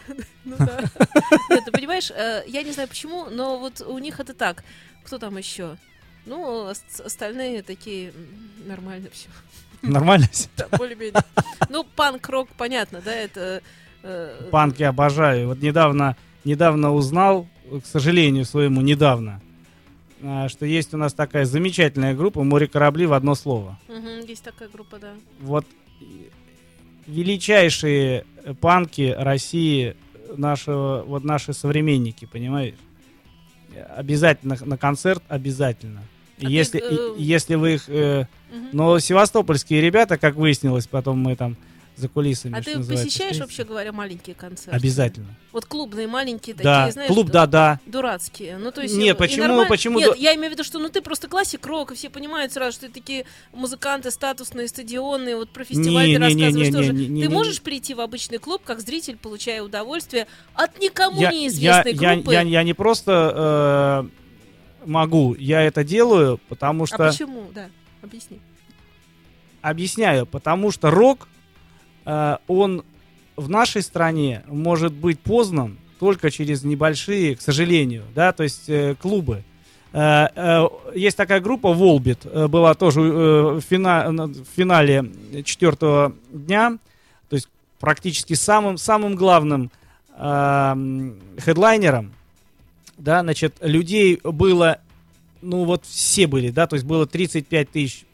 ну 0.46 0.56
да. 0.58 0.82
Нет, 1.50 1.66
ты 1.66 1.72
понимаешь, 1.72 2.12
э, 2.12 2.44
я 2.48 2.64
не 2.64 2.72
знаю 2.72 2.90
почему, 2.90 3.26
но 3.30 3.58
вот 3.60 3.82
у 3.82 3.98
них 4.00 4.20
это 4.20 4.34
так. 4.34 4.64
Кто 5.04 5.18
там 5.18 5.38
еще? 5.38 5.78
Ну, 6.26 6.70
ос- 6.70 7.00
остальные 7.04 7.64
такие 7.64 8.14
нормально 8.66 9.08
все. 9.12 9.30
Нормально 9.82 10.28
всё? 10.32 10.48
Да, 10.58 10.68
более-менее. 10.78 11.22
Ну, 11.70 11.84
панк-рок, 11.96 12.50
понятно, 12.58 13.02
да, 13.04 13.14
это... 13.14 13.62
э, 14.04 14.50
Панки 14.52 14.84
обожаю. 14.84 15.48
Вот 15.48 15.62
недавно, 15.62 16.16
недавно 16.44 16.94
узнал, 16.94 17.48
к 17.72 17.86
сожалению 17.86 18.46
своему, 18.46 18.82
недавно, 18.82 19.42
что 20.50 20.66
есть 20.66 20.94
у 20.94 20.98
нас 20.98 21.14
такая 21.14 21.46
замечательная 21.46 22.14
группа 22.14 22.44
«Море 22.44 22.68
корабли» 22.68 23.06
в 23.06 23.14
одно 23.14 23.36
слово. 23.36 23.78
мгм, 23.88 24.26
Есть 24.28 24.44
такая 24.44 24.68
группа, 24.70 24.98
да. 25.00 25.14
Вот 25.42 25.66
и- 26.02 26.30
величайшие 27.08 28.26
э, 28.44 28.54
панки 28.54 29.16
России, 29.18 29.96
нашего, 30.38 31.04
вот 31.08 31.24
наши 31.24 31.54
современники, 31.54 32.26
понимаешь? 32.26 32.76
Обязательно 33.96 34.58
на 34.64 34.78
концерт, 34.78 35.24
обязательно. 35.28 36.02
А 36.38 36.42
ты, 36.42 36.48
если, 36.52 36.80
э, 36.82 37.18
и- 37.18 37.24
если 37.24 37.56
вы 37.56 37.74
их... 37.76 37.86
э, 37.90 38.26
Мгм. 38.52 38.70
но 38.74 39.00
севастопольские 39.00 39.82
ребята, 39.82 40.18
как 40.18 40.36
выяснилось, 40.36 40.88
потом 40.88 41.20
мы 41.20 41.36
там 41.36 41.56
за 42.00 42.08
кулисами, 42.10 42.58
А 42.58 42.62
ты 42.62 42.78
посещаешь 42.84 43.38
вообще 43.40 43.64
говоря 43.64 43.92
маленькие 43.92 44.36
концерты? 44.36 44.76
Обязательно. 44.76 45.28
Вот 45.52 45.66
клубные 45.66 46.08
маленькие 46.08 46.56
такие, 46.56 46.64
Да, 46.64 46.92
знаешь, 46.92 47.08
клуб, 47.12 47.28
ду- 47.28 47.34
да-да. 47.34 47.80
дурацкие. 47.86 48.58
Ну, 48.58 48.72
то 48.72 48.82
есть, 48.82 48.96
Нет, 48.96 49.18
почему- 49.18 49.46
нормаль- 49.48 49.68
почему 49.68 50.00
Нет, 50.00 50.16
я 50.18 50.36
имею 50.36 50.50
в 50.50 50.54
виду, 50.54 50.64
что 50.64 50.80
ну 50.80 50.90
ты 50.90 51.02
просто 51.02 51.28
классик 51.28 51.66
рок, 51.66 51.92
и 51.92 51.96
все 51.96 52.10
понимают 52.10 52.54
сразу, 52.54 52.74
что 52.78 52.88
ты 52.88 52.94
такие 52.94 53.26
музыканты 53.54 54.12
статусные, 54.12 54.68
стадионные, 54.68 55.36
вот 55.36 55.50
про 55.50 55.64
фестиваль 55.64 56.08
Не, 56.08 56.18
ты 56.18 56.24
не, 56.26 56.34
не, 56.34 56.44
рассказываешь 56.44 56.68
не, 56.68 56.72
тоже. 56.74 56.94
не, 56.94 57.08
не, 57.08 57.22
ты 57.24 57.28
не, 57.28 57.34
можешь 57.34 57.62
прийти 57.62 57.94
в 57.94 58.02
обычный 58.02 58.38
клуб, 58.38 58.62
как 58.64 58.80
зритель, 58.80 59.18
получая 59.18 59.62
удовольствие 59.64 60.28
от 60.54 60.80
никому 60.80 61.20
Я, 61.20 61.32
я, 61.32 61.38
неизвестной 61.38 61.94
я, 61.94 62.14
группы. 62.16 62.32
я, 62.34 62.42
я 62.42 62.64
не 62.64 62.74
просто 62.74 64.06
э, 64.06 64.86
могу, 64.86 65.36
я 65.36 65.62
это 65.64 65.84
делаю, 65.84 66.40
потому 66.48 66.84
А 66.84 66.88
что... 66.88 66.98
почему? 66.98 67.50
Да, 67.54 67.70
объясни. 68.04 68.40
Объясняю, 69.62 70.26
потому 70.26 70.72
что 70.72 70.90
рок, 70.90 71.28
он 72.06 72.84
в 73.36 73.50
нашей 73.50 73.82
стране 73.82 74.44
может 74.48 74.94
быть 74.94 75.20
познан 75.20 75.78
только 76.00 76.32
через 76.32 76.64
небольшие, 76.64 77.36
к 77.36 77.42
сожалению, 77.42 78.04
да, 78.16 78.32
то 78.32 78.44
есть 78.44 78.70
э, 78.70 78.96
клубы. 78.96 79.44
Э, 79.92 80.28
э, 80.36 80.68
есть 80.96 81.18
такая 81.18 81.40
группа 81.42 81.74
Волбит, 81.74 82.20
э, 82.26 82.48
была 82.48 82.74
тоже 82.74 83.02
э, 83.02 83.04
в, 83.60 83.62
фина- 83.62 84.10
на- 84.12 84.28
в 84.28 84.46
финале 84.56 85.12
четвертого 85.44 86.14
дня, 86.32 86.78
то 87.30 87.36
есть 87.36 87.50
практически 87.80 88.34
самым, 88.34 88.78
самым 88.78 89.16
главным 89.16 89.72
э, 90.18 90.24
м, 90.24 91.16
хедлайнером, 91.40 92.14
да, 92.98 93.22
значит, 93.22 93.56
людей 93.62 94.20
было, 94.24 94.80
ну 95.42 95.64
вот 95.66 95.86
все 95.86 96.28
были, 96.28 96.50
да, 96.50 96.68
то 96.68 96.76
есть 96.76 96.86
было 96.86 97.06
35 97.08 97.70
тысяч. 97.72 98.06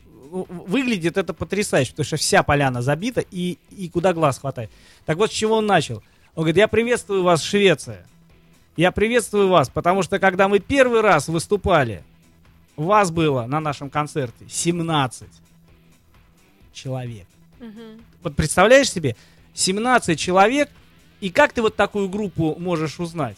Выглядит 0.44 1.18
это 1.18 1.34
потрясающе, 1.34 1.92
потому 1.92 2.06
что 2.06 2.18
вся 2.18 2.44
поляна 2.44 2.82
забита 2.82 3.24
и, 3.32 3.58
и 3.72 3.90
куда 3.90 4.14
глаз 4.14 4.40
хватает. 4.40 4.70
Так 5.06 5.18
вот, 5.18 5.32
с 5.32 5.34
чего 5.34 5.58
он 5.58 5.66
начал? 5.66 6.04
Он 6.36 6.42
говорит, 6.42 6.58
я 6.58 6.68
приветствую 6.68 7.24
вас, 7.24 7.42
Швеция. 7.42 8.06
Я 8.76 8.92
приветствую 8.92 9.48
вас, 9.48 9.70
потому 9.70 10.04
что 10.04 10.20
когда 10.20 10.50
мы 10.50 10.60
первый 10.60 11.00
раз 11.00 11.30
выступали, 11.30 12.04
вас 12.76 13.12
было 13.12 13.46
на 13.46 13.62
нашем 13.62 13.90
концерте 13.90 14.46
17 14.50 15.30
человек. 16.74 17.28
Мгм. 17.62 18.02
Вот 18.22 18.36
представляешь 18.36 18.92
себе, 18.92 19.16
17 19.54 20.20
человек, 20.20 20.70
и 21.22 21.30
как 21.30 21.54
ты 21.54 21.62
вот 21.62 21.78
такую 21.78 22.10
группу 22.10 22.58
можешь 22.60 23.00
узнать? 23.00 23.38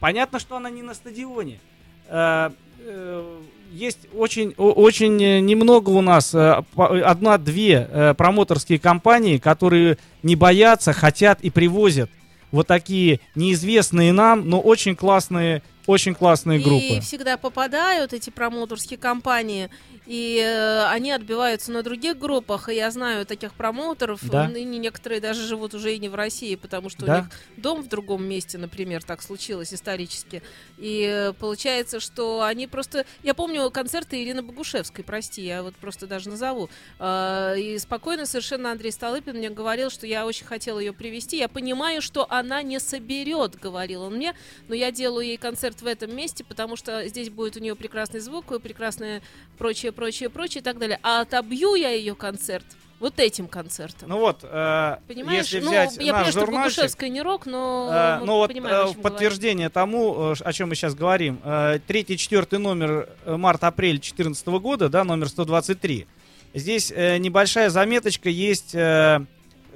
Понятно, 0.00 0.38
что 0.38 0.56
она 0.56 0.70
не 0.70 0.80
на 0.80 0.94
стадионе. 0.94 1.60
Э, 2.08 2.50
э, 2.78 3.42
Есть 3.72 4.00
очень, 4.14 4.52
очень 4.58 5.22
э, 5.22 5.40
немного 5.40 5.88
у 5.90 6.02
нас, 6.02 6.34
э, 6.34 6.62
по- 6.74 6.88
одна-две 7.08 7.88
э, 7.90 8.14
промоторские 8.14 8.78
компании, 8.78 9.38
которые 9.38 9.96
не 10.22 10.36
боятся, 10.36 10.92
хотят 10.92 11.40
и 11.40 11.48
привозят 11.48 12.10
вот 12.50 12.66
такие 12.66 13.20
неизвестные 13.34 14.12
нам, 14.12 14.46
но 14.46 14.60
очень 14.60 14.94
классные 14.94 15.62
очень 15.86 16.14
классные 16.14 16.60
И 16.60 16.62
группы. 16.62 17.00
всегда 17.00 17.36
попадают 17.36 18.12
эти 18.12 18.30
промоутерские 18.30 18.98
компании, 18.98 19.70
и 20.06 20.38
э, 20.44 20.84
они 20.86 21.10
отбиваются 21.12 21.72
на 21.72 21.82
других 21.82 22.18
группах. 22.18 22.68
И 22.68 22.74
я 22.74 22.90
знаю 22.90 23.26
таких 23.26 23.52
промоутеров, 23.54 24.20
Да. 24.28 24.48
ныне 24.48 24.78
некоторые 24.78 25.20
даже 25.20 25.46
живут 25.46 25.74
уже 25.74 25.94
и 25.94 25.98
не 25.98 26.08
в 26.08 26.14
России, 26.14 26.54
потому 26.56 26.88
что 26.88 27.04
Да. 27.06 27.12
у 27.12 27.16
них 27.18 27.30
дом 27.56 27.82
в 27.82 27.88
другом 27.88 28.24
месте, 28.24 28.58
например, 28.58 29.02
так 29.02 29.22
случилось 29.22 29.72
исторически. 29.74 30.42
И 30.78 31.04
э, 31.08 31.32
получается, 31.32 32.00
что 32.00 32.42
они 32.42 32.66
просто... 32.66 33.04
Я 33.22 33.34
помню 33.34 33.70
концерты 33.70 34.22
Ирины 34.22 34.42
Богушевской, 34.42 35.04
прости, 35.04 35.42
я 35.42 35.62
вот 35.62 35.74
просто 35.76 36.06
даже 36.06 36.28
назову. 36.28 36.68
Э, 36.98 37.54
И 37.58 37.78
спокойно 37.78 38.26
совершенно 38.26 38.70
Андрей 38.72 38.92
Столыпин 38.92 39.36
мне 39.36 39.50
говорил, 39.50 39.90
что 39.90 40.06
я 40.06 40.26
очень 40.26 40.46
хотела 40.46 40.78
ее 40.78 40.92
привести. 40.92 41.38
Я 41.38 41.48
понимаю, 41.48 42.02
что 42.02 42.26
она 42.30 42.62
не 42.62 42.78
соберет, 42.80 43.56
говорил 43.58 44.02
он 44.02 44.14
мне, 44.16 44.34
но 44.68 44.74
я 44.74 44.90
делаю 44.90 45.26
ей 45.26 45.36
концерт 45.36 45.71
в 45.80 45.86
этом 45.86 46.14
месте, 46.14 46.44
потому 46.44 46.76
что 46.76 47.06
здесь 47.08 47.30
будет 47.30 47.56
у 47.56 47.60
нее 47.60 47.74
прекрасный 47.74 48.20
звук, 48.20 48.52
и 48.52 48.58
прекрасное 48.58 49.22
прочее, 49.56 49.92
прочее, 49.92 50.28
прочее 50.28 50.60
и 50.60 50.64
так 50.64 50.78
далее. 50.78 50.98
А 51.02 51.22
отобью 51.22 51.74
я 51.74 51.90
ее 51.90 52.14
концерт 52.14 52.64
вот 53.02 53.18
этим 53.18 53.48
концертом. 53.48 54.08
Ну 54.08 54.18
вот, 54.18 54.40
э, 54.44 54.96
Понимаешь? 55.08 55.46
если 55.46 55.58
ну, 55.58 55.70
взять 55.70 55.96
я 55.96 56.12
наш 56.12 56.32
понимаю, 56.32 56.32
что 56.32 56.46
Богушевская 56.46 57.10
не 57.10 57.20
рок, 57.20 57.46
но 57.46 57.90
Э, 57.92 58.24
ну 58.24 58.34
вот 58.36 58.48
понимаем, 58.48 58.74
э, 58.74 58.78
в 58.78 58.82
чем 58.82 58.92
говорим. 58.92 59.02
подтверждение 59.02 59.68
тому, 59.70 60.32
э, 60.32 60.34
о 60.38 60.52
чем 60.52 60.68
мы 60.68 60.76
сейчас 60.76 60.94
говорим, 60.94 61.40
э, 61.42 61.80
третий, 61.84 62.16
четвертый 62.16 62.60
номер 62.60 63.08
э, 63.24 63.36
март-апрель 63.36 63.96
2014 63.96 64.46
года, 64.60 64.88
да, 64.88 65.02
номер 65.02 65.28
123. 65.28 66.06
Здесь 66.54 66.92
э, 66.94 67.18
небольшая 67.18 67.70
заметочка 67.70 68.28
есть, 68.28 68.72
э, 68.74 69.20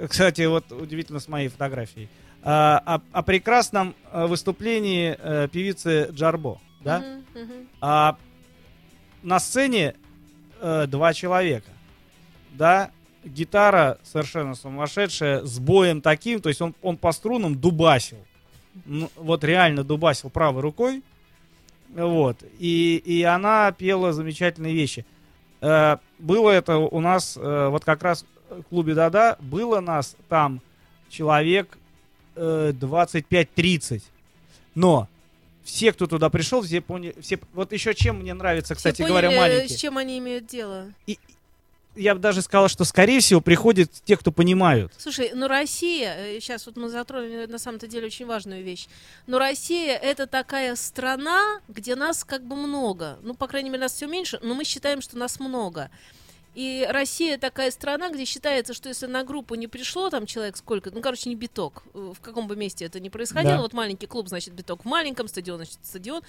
кстати, 0.08 0.42
вот 0.42 0.70
удивительно 0.70 1.18
с 1.18 1.26
моей 1.26 1.48
фотографией, 1.48 2.04
э, 2.04 2.25
о, 2.48 3.00
о 3.12 3.22
прекрасном 3.22 3.94
э, 4.12 4.26
выступлении 4.26 5.16
э, 5.18 5.48
певицы 5.48 6.08
Джарбо, 6.12 6.60
да. 6.80 6.98
Мгм, 7.00 7.42
мгм. 7.42 7.68
А 7.80 8.16
на 9.22 9.40
сцене 9.40 9.96
э, 10.60 10.86
два 10.86 11.12
человека. 11.12 11.70
Да, 12.52 12.90
гитара 13.24 13.98
совершенно 14.04 14.54
сумасшедшая, 14.54 15.44
с 15.44 15.58
боем 15.58 16.00
таким, 16.00 16.40
то 16.40 16.48
есть 16.48 16.62
он, 16.62 16.74
он 16.82 16.96
по 16.96 17.10
струнам 17.12 17.56
дубасил. 17.56 18.18
Ну, 18.84 19.10
вот 19.16 19.42
реально 19.42 19.82
дубасил 19.82 20.30
правой 20.30 20.62
рукой. 20.62 21.02
Вот. 21.88 22.42
И, 22.58 23.02
и 23.04 23.22
она 23.22 23.72
пела 23.72 24.12
замечательные 24.12 24.74
вещи. 24.74 25.04
Э, 25.60 25.96
было 26.18 26.50
это 26.50 26.76
у 26.76 27.00
нас, 27.00 27.36
э, 27.36 27.68
вот 27.68 27.84
как 27.84 28.02
раз 28.04 28.24
в 28.48 28.62
клубе 28.64 28.94
Дада, 28.94 29.36
было 29.40 29.80
нас 29.80 30.16
там 30.28 30.60
человек 31.08 31.78
э, 32.36 32.72
25-30. 32.78 34.02
Но 34.74 35.08
все, 35.64 35.92
кто 35.92 36.06
туда 36.06 36.30
пришел, 36.30 36.62
все 36.62 36.80
поняли, 36.80 37.14
все, 37.20 37.38
вот 37.52 37.72
еще 37.72 37.94
чем 37.94 38.20
мне 38.20 38.34
нравится, 38.34 38.74
Все 38.74 38.90
кстати 38.90 39.02
говоря, 39.02 39.28
поняли, 39.28 39.40
маленький. 39.40 39.74
с 39.74 39.76
чем 39.76 39.98
они 39.98 40.18
имеют 40.18 40.46
дело. 40.46 40.92
Я 41.96 42.14
бы 42.14 42.20
даже 42.20 42.42
сказал, 42.42 42.68
что, 42.68 42.84
скорее 42.84 43.20
всего, 43.20 43.40
приходят 43.40 43.90
те, 44.04 44.18
кто 44.18 44.30
понимают. 44.30 44.92
Слушай, 44.98 45.32
ну 45.34 45.48
Россия, 45.48 46.38
сейчас 46.40 46.66
вот 46.66 46.76
мы 46.76 46.90
затронули 46.90 47.44
э, 47.44 47.46
на 47.46 47.58
самом-то 47.58 47.86
деле 47.88 48.06
очень 48.06 48.26
важную 48.26 48.62
вещь. 48.62 48.86
Но 49.26 49.38
Россия 49.38 49.96
это 49.96 50.26
такая 50.26 50.76
страна, 50.76 51.60
где 51.68 51.96
нас 51.96 52.22
как 52.22 52.44
бы 52.44 52.54
много. 52.54 53.18
Ну, 53.22 53.34
по 53.34 53.46
крайней 53.48 53.70
мере, 53.70 53.84
нас 53.84 53.94
все 53.94 54.06
меньше, 54.06 54.38
но 54.42 54.54
мы 54.54 54.64
считаем, 54.64 55.00
что 55.00 55.16
нас 55.16 55.40
много. 55.40 55.90
И 56.56 56.88
Россия 56.90 57.36
такая 57.36 57.70
страна, 57.70 58.08
где 58.08 58.24
считается, 58.24 58.72
что 58.72 58.88
если 58.88 59.04
на 59.04 59.24
группу 59.24 59.54
не 59.56 59.66
пришло 59.66 60.08
там 60.08 60.24
человек 60.24 60.56
сколько, 60.56 60.90
ну, 60.90 61.02
короче, 61.02 61.28
не 61.28 61.34
биток, 61.36 61.82
э, 61.92 62.12
в 62.16 62.20
каком 62.22 62.48
бы 62.48 62.56
месте 62.56 62.86
это 62.86 62.98
ни 62.98 63.10
происходило, 63.10 63.56
Да. 63.56 63.60
вот 63.60 63.74
маленький 63.74 64.06
клуб, 64.06 64.26
значит, 64.28 64.54
биток 64.54 64.80
в 64.82 64.88
маленьком, 64.88 65.28
стадион, 65.28 65.58
значит, 65.58 65.78
стадион. 65.82 66.22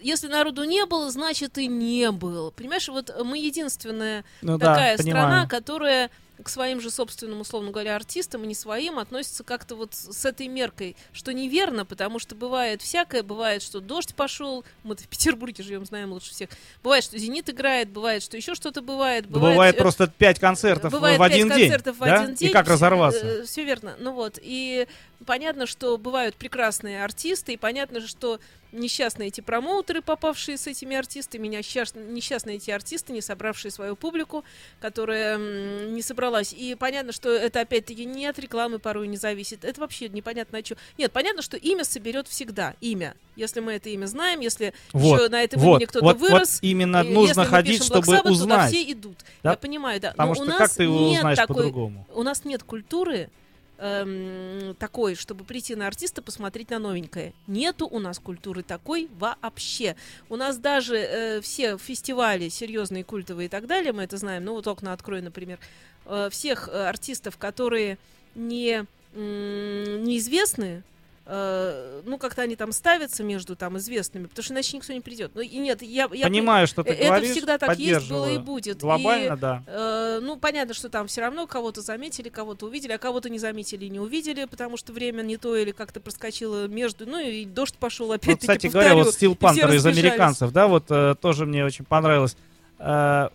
Если 0.00 0.28
народу 0.28 0.64
не 0.64 0.86
было, 0.86 1.10
значит, 1.10 1.58
и 1.58 1.66
не 1.66 2.10
было. 2.10 2.50
Понимаешь, 2.52 2.88
вот 2.88 3.14
мы 3.22 3.36
единственная 3.36 4.24
Ну 4.40 4.58
такая 4.58 4.96
да, 4.96 5.02
страна, 5.02 5.22
понимаю. 5.26 5.48
которая 5.48 6.10
к 6.42 6.48
своим 6.48 6.80
же 6.80 6.90
собственным, 6.90 7.40
условно 7.40 7.70
говоря, 7.70 7.96
артистам 7.96 8.44
и 8.44 8.46
не 8.46 8.54
своим 8.54 8.98
относится 8.98 9.44
как-то 9.44 9.74
вот 9.74 9.94
с 9.94 10.24
этой 10.24 10.48
меркой, 10.48 10.96
что 11.12 11.32
неверно, 11.32 11.84
потому 11.84 12.18
что 12.18 12.34
бывает 12.34 12.82
всякое, 12.82 13.22
бывает, 13.22 13.62
что 13.62 13.80
дождь 13.80 14.14
пошел, 14.14 14.64
мы 14.82 14.96
в 14.96 15.08
Петербурге 15.08 15.62
живем, 15.62 15.84
знаем 15.86 16.12
лучше 16.12 16.30
всех, 16.30 16.50
бывает, 16.82 17.04
что 17.04 17.18
Зенит 17.18 17.48
играет, 17.48 17.88
бывает, 17.90 18.22
что 18.22 18.36
еще 18.36 18.54
что-то 18.54 18.82
бывает, 18.82 19.26
Да 19.28 19.40
Бывает, 19.40 19.76
э, 19.76 19.78
просто 19.78 20.06
пять 20.08 20.38
концертов 20.38 20.92
бывает 20.92 21.18
в 21.18 21.22
один 21.22 21.48
день. 21.48 21.68
концертов 21.70 21.96
в 21.96 22.00
да? 22.00 22.22
один 22.22 22.34
день. 22.34 22.50
И 22.50 22.52
как 22.52 22.68
разорваться? 22.68 23.44
Все 23.44 23.64
верно. 23.64 23.96
Ну 23.98 24.12
вот. 24.12 24.38
И 24.42 24.86
понятно, 25.24 25.66
что 25.66 25.96
бывают 25.96 26.36
прекрасные 26.36 27.02
артисты, 27.02 27.54
и 27.54 27.56
понятно, 27.56 28.00
же, 28.00 28.08
что 28.08 28.40
несчастные 28.76 29.28
эти 29.28 29.40
промоутеры, 29.40 30.02
попавшие 30.02 30.56
с 30.56 30.66
этими 30.66 30.96
артистами, 30.96 31.48
несчастные, 31.48 32.56
эти 32.56 32.70
артисты, 32.70 33.12
не 33.12 33.20
собравшие 33.20 33.72
свою 33.72 33.96
публику, 33.96 34.44
которая 34.80 35.38
не 35.38 36.02
собралась. 36.02 36.52
И 36.52 36.74
понятно, 36.74 37.12
что 37.12 37.30
это 37.30 37.60
опять-таки 37.60 38.04
не 38.04 38.26
от 38.26 38.38
рекламы 38.38 38.78
порой 38.78 39.08
не 39.08 39.16
зависит. 39.16 39.64
Это 39.64 39.80
вообще 39.80 40.08
непонятно 40.08 40.58
о 40.58 40.62
чем. 40.62 40.76
Нет, 40.98 41.12
понятно, 41.12 41.42
что 41.42 41.56
имя 41.56 41.84
соберет 41.84 42.28
всегда. 42.28 42.74
Имя. 42.80 43.14
Если 43.34 43.60
мы 43.60 43.72
это 43.72 43.88
имя 43.90 44.06
знаем, 44.06 44.40
если 44.40 44.72
Вот, 44.92 45.20
еще 45.20 45.28
на 45.28 45.42
этом 45.42 45.60
вот, 45.60 45.76
имени 45.76 45.84
кто-то 45.86 46.04
вот, 46.04 46.18
вот 46.18 46.30
вырос, 46.30 46.58
именно 46.62 47.02
и 47.02 47.12
нужно 47.12 47.28
если 47.28 47.40
мы 47.40 47.46
ходить, 47.46 47.84
чтобы 47.84 48.06
Sabbath, 48.06 48.22
туда 48.22 48.30
узнать. 48.30 48.72
все 48.72 48.92
идут. 48.92 49.18
Да? 49.42 49.50
Я 49.50 49.56
понимаю, 49.56 50.00
да. 50.00 50.12
Потому 50.12 50.30
Но 50.30 50.34
что 50.34 50.44
у 50.44 50.46
нас 50.46 50.58
как 50.58 50.70
ты 50.70 50.82
его 50.84 51.00
нет 51.00 51.18
узнаешь 51.18 51.38
такой, 51.38 51.56
по-другому? 51.56 52.06
У 52.14 52.22
нас 52.22 52.44
нет 52.44 52.62
культуры 52.62 53.30
эм, 53.78 54.74
такой, 54.76 55.14
чтобы 55.14 55.44
прийти 55.44 55.74
на 55.74 55.86
артиста, 55.86 56.22
посмотреть 56.22 56.70
на 56.70 56.78
новенькое. 56.78 57.32
Нету 57.46 57.86
у 57.86 57.98
нас 57.98 58.18
культуры 58.18 58.62
такой 58.62 59.08
вообще. 59.18 59.96
У 60.28 60.36
нас 60.36 60.58
даже 60.58 60.96
э, 60.96 61.40
все 61.40 61.78
фестивали 61.78 62.48
серьезные, 62.48 63.04
культовые 63.04 63.46
и 63.46 63.48
так 63.48 63.66
далее, 63.66 63.92
мы 63.92 64.02
это 64.04 64.16
знаем, 64.16 64.44
ну 64.44 64.54
вот 64.54 64.66
окна 64.66 64.92
открой, 64.92 65.22
например, 65.22 65.58
э, 66.06 66.28
всех 66.30 66.68
э, 66.68 66.88
артистов, 66.88 67.36
которые 67.36 67.98
не 68.34 68.84
м, 69.14 70.04
неизвестны, 70.04 70.82
э, 71.26 72.02
ну 72.04 72.18
как-то 72.18 72.42
они 72.42 72.56
там 72.56 72.72
ставятся 72.72 73.24
между 73.24 73.56
там 73.56 73.76
известными, 73.78 74.26
потому 74.26 74.42
что 74.44 74.54
иначе 74.54 74.76
никто 74.76 74.92
не 74.92 75.00
придет. 75.00 75.32
Ну 75.34 75.40
и 75.40 75.58
нет, 75.58 75.82
я, 75.82 76.08
я 76.12 76.26
Понимаю, 76.26 76.66
что 76.66 76.84
ты 76.84 76.90
э, 76.90 76.94
это 76.94 77.06
говоришь, 77.08 77.30
всегда 77.32 77.58
так 77.58 77.78
есть, 77.78 78.08
было 78.08 78.26
и 78.30 78.38
будет. 78.38 78.76
И- 78.76 78.80
Глобально, 78.80 79.36
да. 79.36 79.62
Э, 79.66 80.20
ну, 80.22 80.36
понятно, 80.36 80.72
что 80.74 80.88
там 80.88 81.08
все 81.08 81.20
равно 81.20 81.46
кого-то 81.46 81.82
заметили, 81.82 82.28
кого-то 82.28 82.66
увидели, 82.66 82.92
а 82.92 82.98
кого-то 82.98 83.28
не 83.28 83.38
заметили 83.38 83.84
и 83.86 83.90
не 83.90 84.00
увидели, 84.00 84.44
потому 84.44 84.76
что 84.76 84.92
время 84.92 85.22
не 85.22 85.36
то 85.36 85.56
или 85.56 85.72
как-то 85.72 86.00
проскочило 86.00 86.68
между, 86.68 87.06
ну 87.06 87.18
и 87.18 87.44
дождь 87.44 87.76
пошел 87.76 88.06
Вот, 88.06 88.16
опять-таки, 88.16 88.40
кстати 88.46 88.66
говоря, 88.68 88.94
вот 88.94 89.08
Steel 89.08 89.32
и 89.32 89.34
Panther 89.34 89.74
из 89.74 89.84
американцев, 89.84 90.52
да, 90.52 90.68
вот 90.68 90.84
э, 90.90 91.14
тоже 91.20 91.46
мне 91.46 91.64
очень 91.64 91.84
понравилось. 91.84 92.36
Э, 92.78 93.28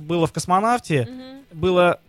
было 0.00 0.26
в 0.26 0.32
космонавте, 0.32 1.06
Мгм. 1.10 1.44
было, 1.52 2.00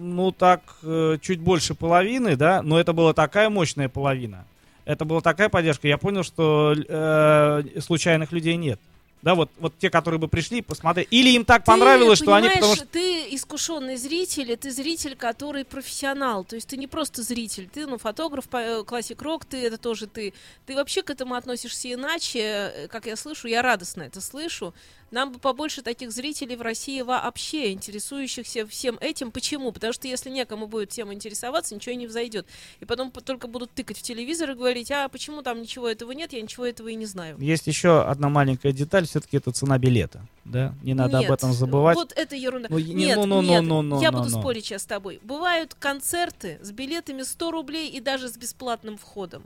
ну 0.00 0.32
так, 0.32 0.62
э, 0.82 1.18
чуть 1.20 1.40
больше 1.40 1.74
половины, 1.74 2.36
да, 2.36 2.62
но 2.62 2.80
это 2.80 2.92
была 2.92 3.12
такая 3.12 3.50
мощная 3.50 3.88
половина. 3.88 4.44
Это 4.84 5.04
была 5.04 5.20
такая 5.20 5.48
поддержка. 5.48 5.86
Я 5.86 5.98
понял, 5.98 6.24
что 6.24 6.74
э, 6.76 7.80
случайных 7.80 8.32
людей 8.32 8.56
нет. 8.56 8.80
Да, 9.22 9.34
вот, 9.34 9.50
вот 9.58 9.74
те, 9.78 9.90
которые 9.90 10.18
бы 10.18 10.28
пришли, 10.28 10.62
посмотреть. 10.62 11.08
Или 11.10 11.30
им 11.30 11.44
так 11.44 11.64
понравилось, 11.64 12.20
ты 12.20 12.24
что 12.24 12.34
они, 12.34 12.48
потому 12.48 12.74
понимаешь, 12.74 12.78
что... 12.78 12.86
ты 12.86 13.34
искушенный 13.34 13.96
зритель, 13.96 14.50
и 14.50 14.56
ты 14.56 14.70
зритель, 14.70 15.14
который 15.14 15.66
профессионал. 15.66 16.42
То 16.44 16.56
есть 16.56 16.68
ты 16.68 16.78
не 16.78 16.86
просто 16.86 17.22
зритель, 17.22 17.68
ты, 17.70 17.86
ну, 17.86 17.98
фотограф, 17.98 18.46
э, 18.52 18.82
классик 18.84 19.20
рок, 19.20 19.44
ты 19.44 19.58
это 19.58 19.76
тоже 19.76 20.06
ты. 20.06 20.32
Ты 20.64 20.74
вообще 20.74 21.02
к 21.02 21.10
этому 21.10 21.34
относишься 21.34 21.92
иначе, 21.92 22.40
э, 22.40 22.88
как 22.88 23.04
я 23.04 23.14
слышу, 23.16 23.46
я 23.46 23.60
радостно 23.60 24.02
это 24.02 24.22
слышу. 24.22 24.72
Нам 25.10 25.32
бы 25.32 25.38
побольше 25.38 25.82
таких 25.82 26.12
зрителей 26.12 26.54
в 26.56 26.62
России 26.62 27.00
вообще, 27.02 27.72
интересующихся 27.72 28.66
всем 28.66 28.96
этим. 29.00 29.32
Почему? 29.32 29.72
Потому 29.72 29.92
что 29.92 30.06
если 30.06 30.30
некому 30.30 30.68
будет 30.68 30.90
тем 30.90 31.12
интересоваться, 31.12 31.74
ничего 31.74 31.92
и 31.92 31.96
не 31.96 32.06
взойдет. 32.06 32.46
И 32.78 32.84
потом 32.84 33.10
по- 33.10 33.20
только 33.20 33.48
будут 33.48 33.72
тыкать 33.72 33.98
в 33.98 34.02
телевизор 34.02 34.50
и 34.50 34.54
говорить, 34.54 34.90
а 34.92 35.08
почему 35.08 35.42
там 35.42 35.62
ничего 35.62 35.88
этого 35.88 36.12
нет, 36.12 36.32
я 36.32 36.40
ничего 36.40 36.64
этого 36.64 36.88
и 36.88 36.94
не 36.94 37.06
знаю. 37.06 37.36
Есть 37.40 37.66
еще 37.66 38.02
одна 38.02 38.28
маленькая 38.28 38.72
деталь, 38.72 39.06
все-таки 39.06 39.36
это 39.36 39.50
цена 39.50 39.78
билета. 39.78 40.24
Да, 40.44 40.74
не 40.82 40.94
надо 40.94 41.18
Нет, 41.18 41.28
об 41.28 41.34
этом 41.34 41.52
забывать. 41.52 41.96
Вот 41.96 42.12
это 42.16 42.34
ерунда. 42.34 42.68
Ну, 42.70 42.78
не- 42.78 42.94
нет, 42.94 43.16
ну, 43.16 43.26
ну, 43.26 43.42
ну, 43.42 43.62
ну, 43.62 43.82
ну, 43.82 44.00
я 44.00 44.10
ну, 44.10 44.18
буду 44.18 44.30
ну. 44.30 44.40
спорить 44.40 44.64
сейчас 44.64 44.82
с 44.82 44.86
тобой. 44.86 45.20
Бывают 45.22 45.74
концерты 45.74 46.58
с 46.62 46.70
билетами 46.72 47.22
100 47.22 47.50
рублей 47.50 47.88
и 47.88 48.00
даже 48.00 48.28
с 48.28 48.36
бесплатным 48.36 48.96
входом. 48.96 49.44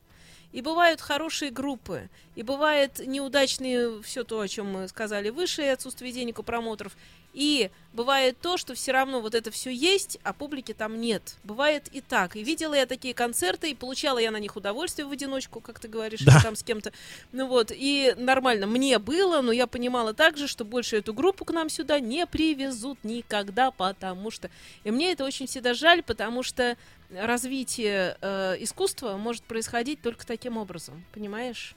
И 0.55 0.63
бывают 0.63 1.01
хорошие 1.01 1.51
группы, 1.51 2.09
и 2.37 2.45
бывает 2.45 3.01
неудачные 3.05 4.01
все 4.03 4.23
то, 4.23 4.39
о 4.39 4.47
чем 4.47 4.73
мы 4.73 4.87
сказали 4.87 5.31
выше, 5.31 5.63
и 5.63 5.67
отсутствие 5.67 6.13
денег 6.13 6.39
у 6.39 6.45
промоутеров. 6.45 6.97
И 7.35 7.71
бывает 7.93 8.39
то, 8.41 8.57
что 8.57 8.75
все 8.75 8.93
равно 8.93 9.21
вот 9.21 9.35
это 9.35 9.51
все 9.51 9.71
есть, 9.71 10.19
а 10.23 10.33
публики 10.33 10.73
там 10.73 11.01
нет. 11.01 11.37
Бывает 11.43 11.89
и 11.93 12.01
так. 12.01 12.37
И 12.37 12.45
видела 12.45 12.75
я 12.75 12.87
такие 12.87 13.13
концерты, 13.13 13.71
и 13.71 13.75
получала 13.75 14.19
я 14.19 14.31
на 14.31 14.39
них 14.39 14.55
удовольствие 14.55 15.07
в 15.07 15.11
одиночку, 15.11 15.61
как 15.61 15.81
ты 15.81 15.89
говоришь, 15.89 16.21
Да. 16.21 16.41
там 16.41 16.55
с 16.55 16.63
кем-то. 16.63 16.93
Ну 17.33 17.47
вот, 17.49 17.73
и 17.75 18.15
нормально 18.17 18.67
мне 18.67 19.01
было, 19.01 19.43
но 19.43 19.51
я 19.51 19.67
понимала 19.67 20.15
также, 20.15 20.47
что 20.47 20.65
больше 20.65 20.97
эту 20.99 21.13
группу 21.13 21.45
к 21.45 21.51
нам 21.51 21.69
сюда 21.69 21.99
не 21.99 22.25
привезут 22.27 23.03
никогда, 23.03 23.73
потому 23.73 24.31
что... 24.31 24.49
И 24.85 24.93
мне 24.93 25.11
это 25.13 25.25
очень 25.25 25.47
всегда 25.49 25.75
жаль, 25.75 26.05
потому 26.05 26.45
что 26.45 26.77
развитие 27.11 28.17
э, 28.21 28.57
искусства 28.61 29.17
может 29.17 29.43
происходить 29.43 30.01
только 30.01 30.25
таким 30.25 30.57
образом, 30.57 31.05
понимаешь? 31.13 31.75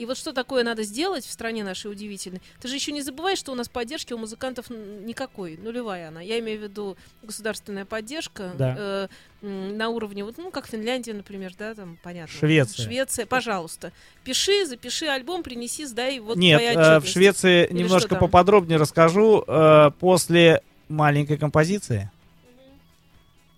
И 0.00 0.06
вот 0.06 0.16
что 0.16 0.32
такое 0.32 0.64
надо 0.64 0.82
сделать 0.82 1.26
в 1.26 1.30
стране 1.30 1.62
нашей 1.62 1.90
удивительной? 1.92 2.40
Ты 2.58 2.68
же 2.68 2.74
еще 2.74 2.90
не 2.90 3.02
забывай, 3.02 3.36
что 3.36 3.52
у 3.52 3.54
нас 3.54 3.68
поддержки 3.68 4.14
у 4.14 4.18
музыкантов 4.18 4.70
никакой, 4.70 5.58
нулевая 5.58 6.08
она. 6.08 6.22
Я 6.22 6.38
имею 6.38 6.58
в 6.58 6.62
виду 6.62 6.96
государственная 7.22 7.84
поддержка 7.84 8.52
Да. 8.56 8.74
э, 8.78 9.08
на 9.42 9.90
уровне, 9.90 10.24
вот, 10.24 10.38
ну, 10.38 10.50
как 10.50 10.66
Финляндия, 10.66 11.12
например, 11.12 11.52
да, 11.58 11.74
там, 11.74 11.98
понятно. 12.02 12.32
Швеция. 12.34 12.82
Швеция, 12.86 13.26
пожалуйста. 13.26 13.92
Пиши, 14.24 14.64
запиши 14.64 15.04
альбом, 15.04 15.42
принеси, 15.42 15.84
сдай, 15.84 16.18
вот 16.18 16.38
Нет, 16.38 16.58
твоя 16.62 16.96
э, 16.96 17.00
в. 17.00 17.06
Швеции 17.06 17.66
Или 17.66 17.82
немножко 17.82 18.16
поподробнее 18.16 18.78
расскажу. 18.78 19.44
э, 19.46 19.90
После 20.00 20.62
маленькой 20.88 21.36
композиции 21.36 22.10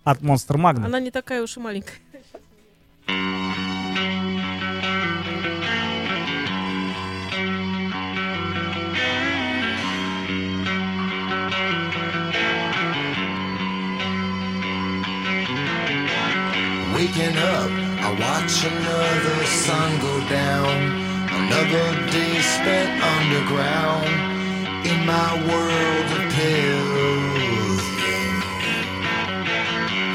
от 0.03 0.19
Monster 0.19 0.57
Magnet. 0.57 0.85
Она 0.87 0.99
не 0.99 1.09
такая 1.11 1.41
уж 1.41 1.55
и 1.55 1.61
маленькая. 1.61 1.95
Waking 17.03 17.35
up, 17.35 17.69
I 17.99 18.09
watch 18.15 18.63
another 18.63 19.45
sun 19.45 19.99
go 19.99 20.15
down. 20.29 20.71
Another 21.41 21.87
day 22.15 22.39
spent 22.39 22.91
underground 23.03 24.07
in 24.87 25.05
my 25.05 25.31
world 25.49 26.07
of 26.15 26.23
pills. 26.39 27.83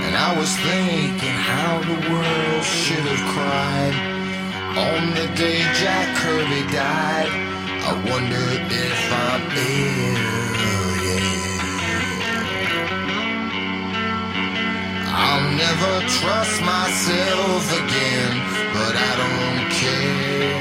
And 0.01 0.17
I 0.17 0.31
was 0.39 0.51
thinking 0.65 1.39
how 1.53 1.73
the 1.91 1.99
world 2.09 2.65
should 2.65 3.05
have 3.13 3.25
cried 3.37 3.97
on 4.89 5.11
the 5.13 5.29
day 5.37 5.61
Jack 5.81 6.17
Kirby 6.17 6.73
died. 6.73 7.29
I 7.85 7.93
wondered 8.09 8.65
if 8.73 9.13
I'm 9.13 9.45
ill, 9.61 10.78
I'll 15.21 15.51
never 15.51 15.95
trust 16.07 16.63
myself 16.63 17.63
again, 17.83 18.33
but 18.73 18.95
I 18.95 19.13
don't 19.21 19.65
care. 19.81 20.59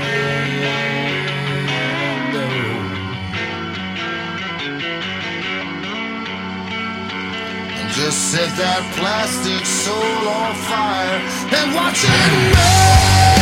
And 7.77 7.89
just 7.93 8.31
set 8.31 8.49
that 8.57 8.83
plastic 8.97 9.63
soul 9.63 10.27
on 10.27 10.55
fire 10.65 11.19
and 11.57 11.75
watch 11.75 12.03
it 12.03 12.55
burn. 12.55 13.36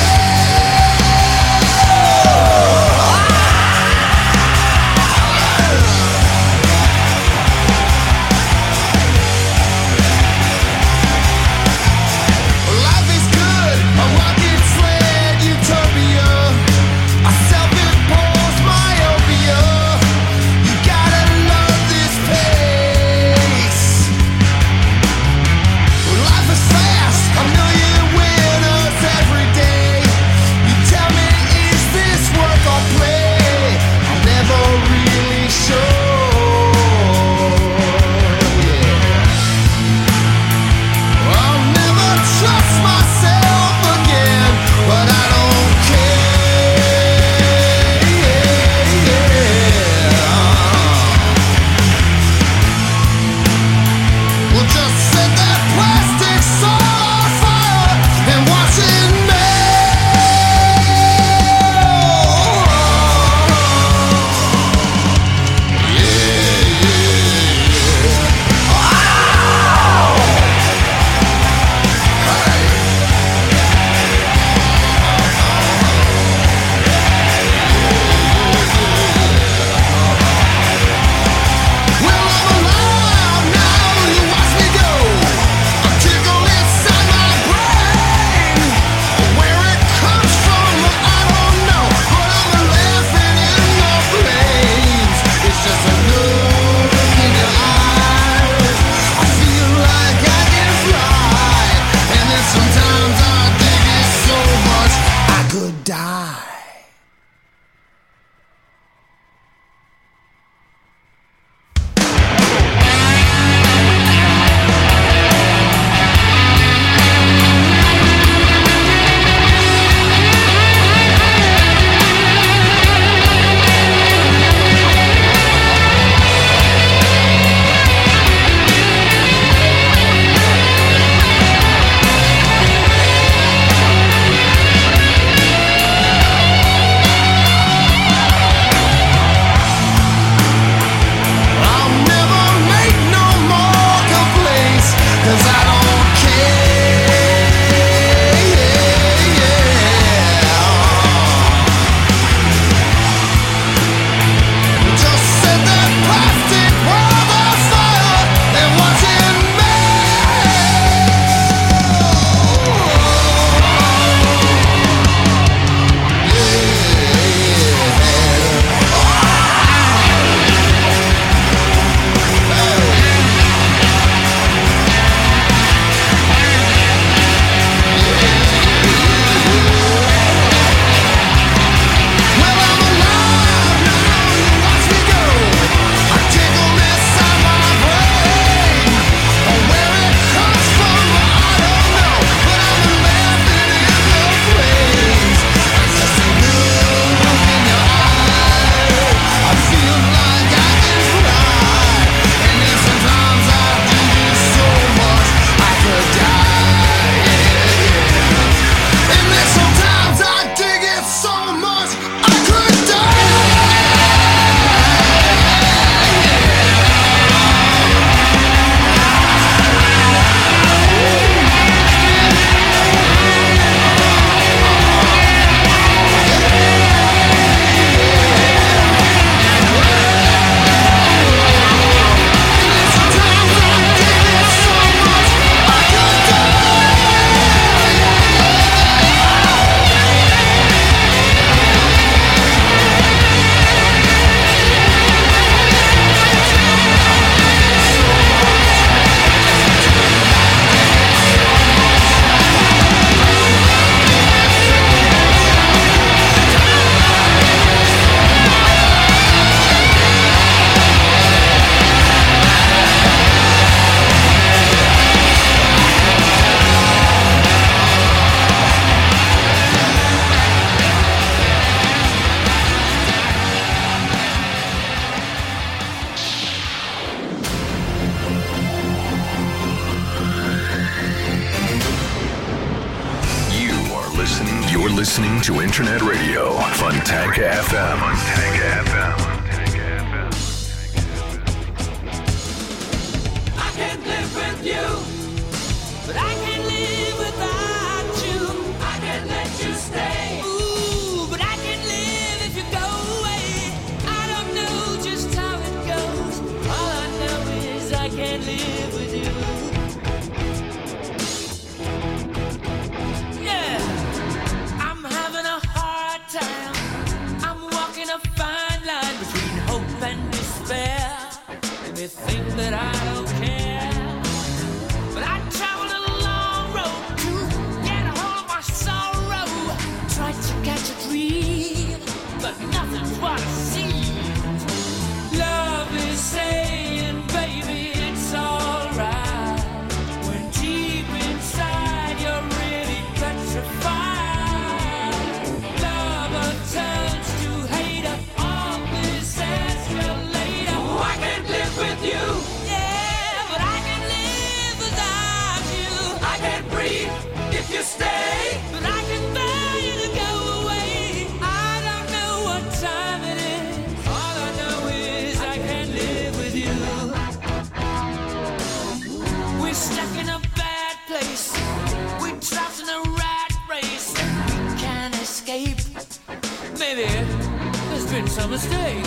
Been 378.15 378.27
some 378.27 378.49
mistake. 378.49 379.03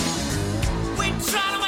We 0.98 1.06
try 1.30 1.56
to 1.56 1.67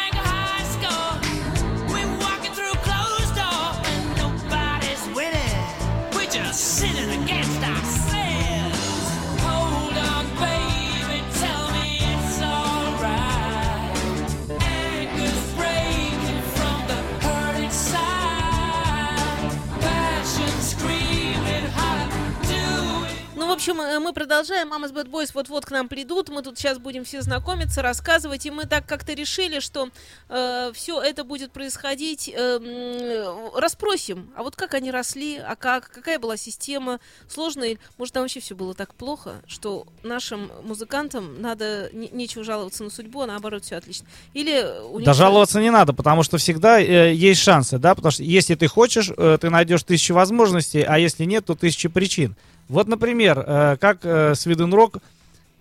общем, 23.61 23.79
э, 23.81 23.99
мы 23.99 24.15
продолжаем. 24.15 24.69
Мама 24.69 24.89
с 24.89 24.93
Boys 24.93 25.33
вот-вот 25.35 25.67
к 25.67 25.71
нам 25.71 25.89
придут. 25.89 26.31
Мы 26.31 26.41
тут 26.43 26.59
сейчас 26.59 26.79
будем 26.79 27.05
все 27.05 27.21
знакомиться, 27.21 27.83
рассказывать. 27.83 28.47
И 28.47 28.51
мы 28.51 28.65
так 28.65 28.87
как-то 28.87 29.13
решили, 29.13 29.61
что 29.61 29.91
все 30.73 31.03
это 31.03 31.25
будет 31.25 31.53
происходить. 31.53 32.31
э, 32.35 32.59
м, 32.59 33.55
расспросим, 33.55 34.31
а 34.37 34.43
вот 34.45 34.57
как 34.57 34.73
они 34.75 34.91
росли, 34.91 35.37
а 35.37 35.57
как, 35.57 35.91
какая 35.91 36.19
была 36.19 36.37
система, 36.39 37.01
сложно, 37.29 37.65
или, 37.65 37.79
может, 37.99 38.15
там 38.15 38.23
вообще 38.23 38.41
все 38.41 38.55
было 38.55 38.73
так 38.75 38.95
плохо, 38.95 39.43
что 39.47 39.87
нашим 40.03 40.51
музыкантам 40.63 41.41
надо 41.43 41.91
не- 41.93 42.09
нечего 42.09 42.45
жаловаться 42.45 42.83
на 42.85 42.91
судьбу, 42.91 43.21
а 43.23 43.27
наоборот, 43.27 43.65
все 43.65 43.77
отлично. 43.77 44.07
Или 44.33 44.65
у 44.85 44.99
них 44.99 45.07
Да 45.07 45.13
жаловаться 45.13 45.61
не 45.61 45.71
надо, 45.71 45.93
потому 45.93 46.23
что 46.23 46.39
всегда 46.39 46.81
э, 46.81 47.13
есть 47.15 47.43
шансы, 47.43 47.79
да, 47.79 47.95
потому 47.95 48.11
что 48.13 48.23
если 48.23 48.55
ты 48.55 48.69
хочешь, 48.69 49.11
э, 49.15 49.39
ты 49.41 49.51
найдешь 49.51 49.83
тысячу 49.83 50.15
возможностей, 50.15 50.83
а 50.83 50.99
если 50.99 51.25
нет, 51.25 51.45
то 51.45 51.55
тысячи 51.55 51.89
причин. 51.89 52.37
Вот, 52.71 52.87
например, 52.87 53.43
э, 53.45 53.77
как 53.81 53.99
э, 54.05 54.33
Rock 54.33 55.03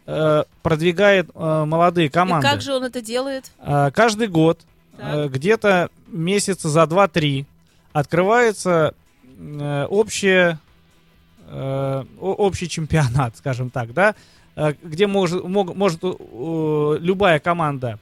э, 0.06 0.44
продвигает 0.62 1.30
э, 1.34 1.66
молодые 1.66 2.06
И 2.08 2.10
команды. 2.10 2.48
как 2.48 2.62
же 2.62 2.74
он 2.76 2.84
это 2.84 3.02
делает? 3.02 3.52
Э, 3.60 3.90
каждый 3.92 4.28
год, 4.28 4.60
Так. 4.96 5.16
э, 5.16 5.28
где-то 5.28 5.90
месяца 6.08 6.70
за 6.70 6.84
2-3, 6.84 7.46
открывается 7.94 8.94
э, 9.40 9.86
общее, 9.90 10.60
э, 11.48 12.04
общий 12.20 12.70
чемпионат, 12.70 13.36
скажем 13.38 13.72
так, 13.72 13.92
да, 13.94 14.14
э, 14.56 14.74
где 14.84 15.08
может, 15.08 15.44
мог- 15.44 15.76
может 15.76 16.00
э, 16.04 16.98
любая 17.00 17.40
команда 17.40 17.98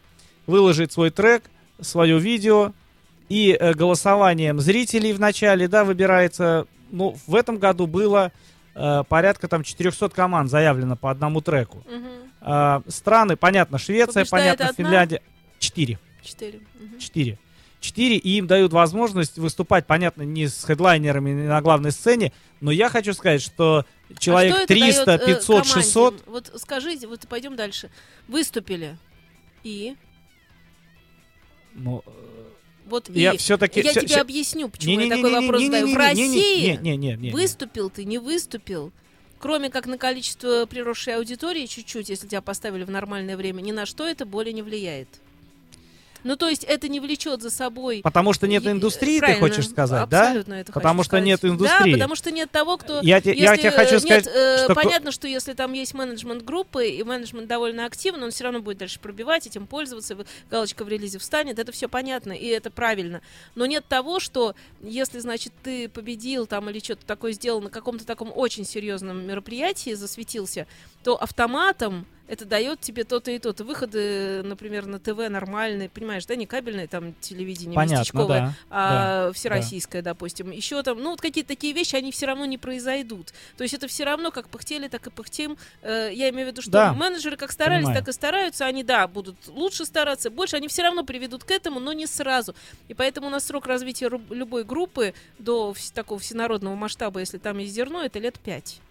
выложить 0.48 0.91
свой 0.91 1.12
трек, 1.12 1.43
свое 1.80 2.20
видео, 2.20 2.74
и 3.30 3.56
э, 3.58 3.74
голосованием 3.74 4.60
зрителей 4.60 5.13
в 5.13 5.20
начале, 5.20 5.67
да, 5.70 5.84
выбирается, 5.86 6.65
ну, 6.91 7.15
в 7.26 7.36
этом 7.36 7.58
году 7.58 7.88
было 7.88 8.32
э, 8.78 9.04
порядка 9.08 9.48
там 9.48 9.63
400 9.63 10.10
команд 10.10 10.50
заявлено 10.50 10.96
по 10.96 11.12
одному 11.12 11.42
треку. 11.42 11.84
Мгм. 11.90 12.08
А, 12.42 12.82
страны, 12.88 13.36
понятно, 13.36 13.78
Швеция, 13.78 14.24
Побеждает 14.24 14.58
понятно, 14.58 14.66
одна? 14.68 14.84
Финляндия. 14.84 15.22
Четыре. 15.60 16.00
Четыре. 16.24 16.60
Мгм. 16.80 17.00
Четыре. 17.00 17.40
Четыре, 17.80 18.18
и 18.18 18.38
им 18.38 18.48
дают 18.48 18.74
возможность 18.74 19.38
выступать, 19.38 19.86
понятно, 19.86 20.24
не 20.24 20.48
с 20.48 20.63
хедлайнерами 20.63 21.30
не 21.30 21.48
на 21.48 21.62
главной 21.62 21.92
сцене, 21.92 22.34
но 22.60 22.72
я 22.72 22.90
хочу 22.90 23.13
сказать, 23.13 23.42
что 23.42 23.86
человек 24.18 24.56
а 24.56 24.58
что 24.60 24.68
300, 24.68 25.02
это 25.02 25.06
дает, 25.06 25.22
э, 25.22 25.26
500, 25.36 25.48
команде? 25.48 25.70
600, 25.70 26.24
Вот 26.26 26.52
скажите, 26.58 27.08
вот 27.08 27.28
пойдем 27.28 27.56
дальше. 27.56 27.92
Выступили. 28.28 28.98
И 29.63 29.96
ну, 31.76 32.04
вот 32.88 33.10
я 33.10 33.34
и 33.34 33.38
все-таки 33.38 33.82
я 33.82 33.91
все, 33.91 34.02
тебе 34.02 34.15
объясню, 34.15 34.69
почему 34.69 35.00
я 35.00 35.15
такой 35.15 35.32
вопрос 35.32 35.62
задаю. 35.62 35.93
В 35.93 35.97
России 35.97 37.32
выступил 37.32 37.89
ты, 37.89 38.06
не 38.06 38.17
выступил. 38.17 38.91
Кроме 39.39 39.69
как 39.69 39.86
на 39.86 39.97
количество 39.97 40.65
приросшей 40.65 41.15
аудитории 41.15 41.67
чуть-чуть, 41.67 42.10
если 42.10 42.28
тебя 42.28 42.41
поставили 42.41 42.84
в 42.84 42.89
нормальное 42.89 43.38
время, 43.38 43.62
ни 43.62 43.71
на 43.71 43.86
что 43.86 44.08
это 44.08 44.26
более 44.26 44.54
не 44.54 44.63
влияет. 44.63 45.10
Ну, 46.24 46.36
то 46.36 46.48
есть 46.50 46.64
это 46.64 46.88
не 46.88 47.00
влечет 47.00 47.42
за 47.42 47.50
собой... 47.50 48.02
Потому 48.04 48.34
что 48.34 48.48
нет 48.48 48.66
индустрии, 48.66 49.16
ты 49.16 49.20
правильно, 49.20 49.42
хочешь 49.42 49.70
сказать, 49.70 50.10
да? 50.10 50.22
абсолютно 50.22 50.54
это 50.56 50.72
Потому 50.72 51.04
что 51.04 51.20
нет 51.20 51.40
сказать. 51.40 51.56
индустрии. 51.56 51.92
Да, 51.92 51.98
потому 51.98 52.16
что 52.16 52.32
нет 52.32 52.52
того, 52.52 52.78
кто... 52.78 53.02
Я, 53.02 53.22
те- 53.22 53.34
я 53.34 53.52
Если, 53.52 53.64
тебе 53.64 53.72
хочу 53.72 54.00
сказать, 54.00 54.26
нет, 54.26 54.36
э, 54.36 54.64
что... 54.66 54.76
понятно, 54.76 55.12
что 55.12 55.28
если 55.28 55.54
там 55.54 55.74
есть 55.74 55.94
менеджмент 55.94 56.44
группы, 56.44 56.88
и 56.88 57.04
менеджмент 57.04 57.48
довольно 57.48 57.86
активный, 57.86 58.26
он 58.26 58.32
все 58.32 58.44
равно 58.46 58.62
будет 58.62 58.78
дальше 58.78 59.00
пробивать, 59.00 59.48
этим 59.48 59.68
пользоваться, 59.68 60.18
галочка 60.50 60.84
в 60.84 60.90
релизе 60.90 61.20
встанет, 61.20 61.60
это 61.60 61.72
все 61.72 61.88
понятно, 61.88 62.34
и 62.34 62.48
это 62.48 62.72
правильно. 62.72 63.22
Но 63.56 63.66
нет 63.66 63.86
того, 63.88 64.20
что 64.20 64.56
если, 64.82 65.20
значит, 65.20 65.54
ты 65.64 65.90
победил 65.90 66.46
там 66.48 66.70
или 66.70 66.80
что-то 66.80 67.06
такое 67.06 67.32
сделал 67.32 67.62
на 67.62 67.70
каком-то 67.70 68.06
таком 68.06 68.32
очень 68.36 68.66
серьезном 68.66 69.26
мероприятии, 69.26 69.94
засветился, 69.94 70.68
то 71.08 71.15
автоматом 71.15 72.06
это 72.28 72.43
дает 72.43 72.82
тебе 72.82 73.06
то-то 73.06 73.32
и 73.32 73.39
то-то. 73.39 73.63
Выходы, 73.63 74.43
например, 74.43 74.86
на 74.88 75.00
ТВ 75.00 75.30
нормальные, 75.30 75.88
понимаешь, 75.88 76.26
да, 76.26 76.36
не 76.36 76.46
кабельное 76.46 76.86
там 76.86 77.13
телевидение 77.22 77.74
Понятно, 77.74 78.00
местечковое, 78.00 78.39
да. 78.39 78.54
а 78.70 79.32
всероссийское, 79.32 80.02
допустим. 80.02 80.52
Еще 80.52 80.84
там, 80.84 81.02
ну, 81.02 81.12
вот 81.12 81.22
какие-то 81.22 81.48
такие 81.48 81.72
вещи, 81.72 81.96
они 81.96 82.12
все 82.12 82.26
равно 82.26 82.43
не 82.43 82.58
произойдут. 82.58 83.32
То 83.56 83.63
есть 83.63 83.74
это 83.74 83.88
все 83.88 84.04
равно, 84.04 84.32
как 84.32 84.50
пыхтели, 84.50 84.89
так 84.89 85.08
и 85.08 85.10
пыхтим. 85.10 85.58
Э, 85.82 86.10
я 86.12 86.30
имею 86.32 86.50
в 86.50 86.52
виду, 86.52 86.62
что 86.62 86.72
Да, 86.72 86.91
менеджеры 86.91 87.38
как 87.38 87.54
старались, 87.54 87.86
понимаю. 87.86 88.04
так 88.04 88.10
и 88.10 88.12
стараются. 88.12 88.65
Они, 88.65 88.84
да, 88.84 89.08
будут 89.08 89.38
лучше 89.48 89.86
стараться, 89.86 90.30
больше. 90.30 90.58
Они 90.58 90.67
все 90.67 90.84
равно 90.84 91.06
приведут 91.06 91.46
к 91.46 91.52
этому, 91.52 91.80
но 91.80 91.93
не 91.93 92.06
сразу. 92.06 92.54
И 92.89 92.93
поэтому 92.93 93.28
у 93.28 93.30
нас 93.30 93.46
срок 93.46 93.65
развития 93.65 94.10
любой 94.30 94.65
группы 94.65 95.13
до 95.39 95.74
такого 95.93 96.20
всенародного 96.20 96.76
масштаба, 96.76 97.22
если 97.22 97.38
там 97.38 97.60
есть 97.60 97.74
зерно, 97.74 98.04
это 98.04 98.20
лет 98.20 98.38
пять. 98.41 98.82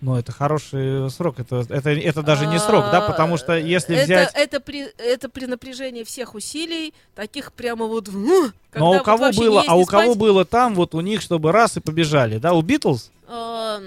Ну, 0.00 0.16
это 0.16 0.30
хороший 0.30 1.10
срок, 1.10 1.40
это, 1.40 1.64
это, 1.68 1.90
это 1.90 2.22
даже 2.22 2.46
не 2.46 2.58
срок, 2.58 2.86
да, 2.92 3.00
потому 3.00 3.36
что 3.38 3.56
если 3.56 3.96
это, 3.96 4.04
взять... 4.04 4.32
Это 4.34 4.60
при, 4.60 4.88
это 4.98 5.28
при 5.28 5.46
напряжении 5.46 6.04
всех 6.04 6.34
усилий, 6.34 6.92
таких 7.14 7.52
прямо 7.52 7.86
вот... 7.86 8.08
Ну, 8.08 8.50
а 8.74 8.84
у 8.84 8.94
вот 8.94 9.04
кого 9.04 9.28
не 9.28 9.38
было, 9.38 9.64
а 9.66 9.76
у 9.76 9.86
кого 9.86 10.12
спать. 10.12 10.18
было 10.18 10.44
там, 10.44 10.74
вот 10.74 10.94
у 10.94 11.00
них, 11.00 11.22
чтобы 11.22 11.50
раз 11.50 11.78
и 11.78 11.80
побежали, 11.80 12.38
да, 12.38 12.52
у 12.52 12.60
Битлз 12.60 13.10
А, 13.26 13.80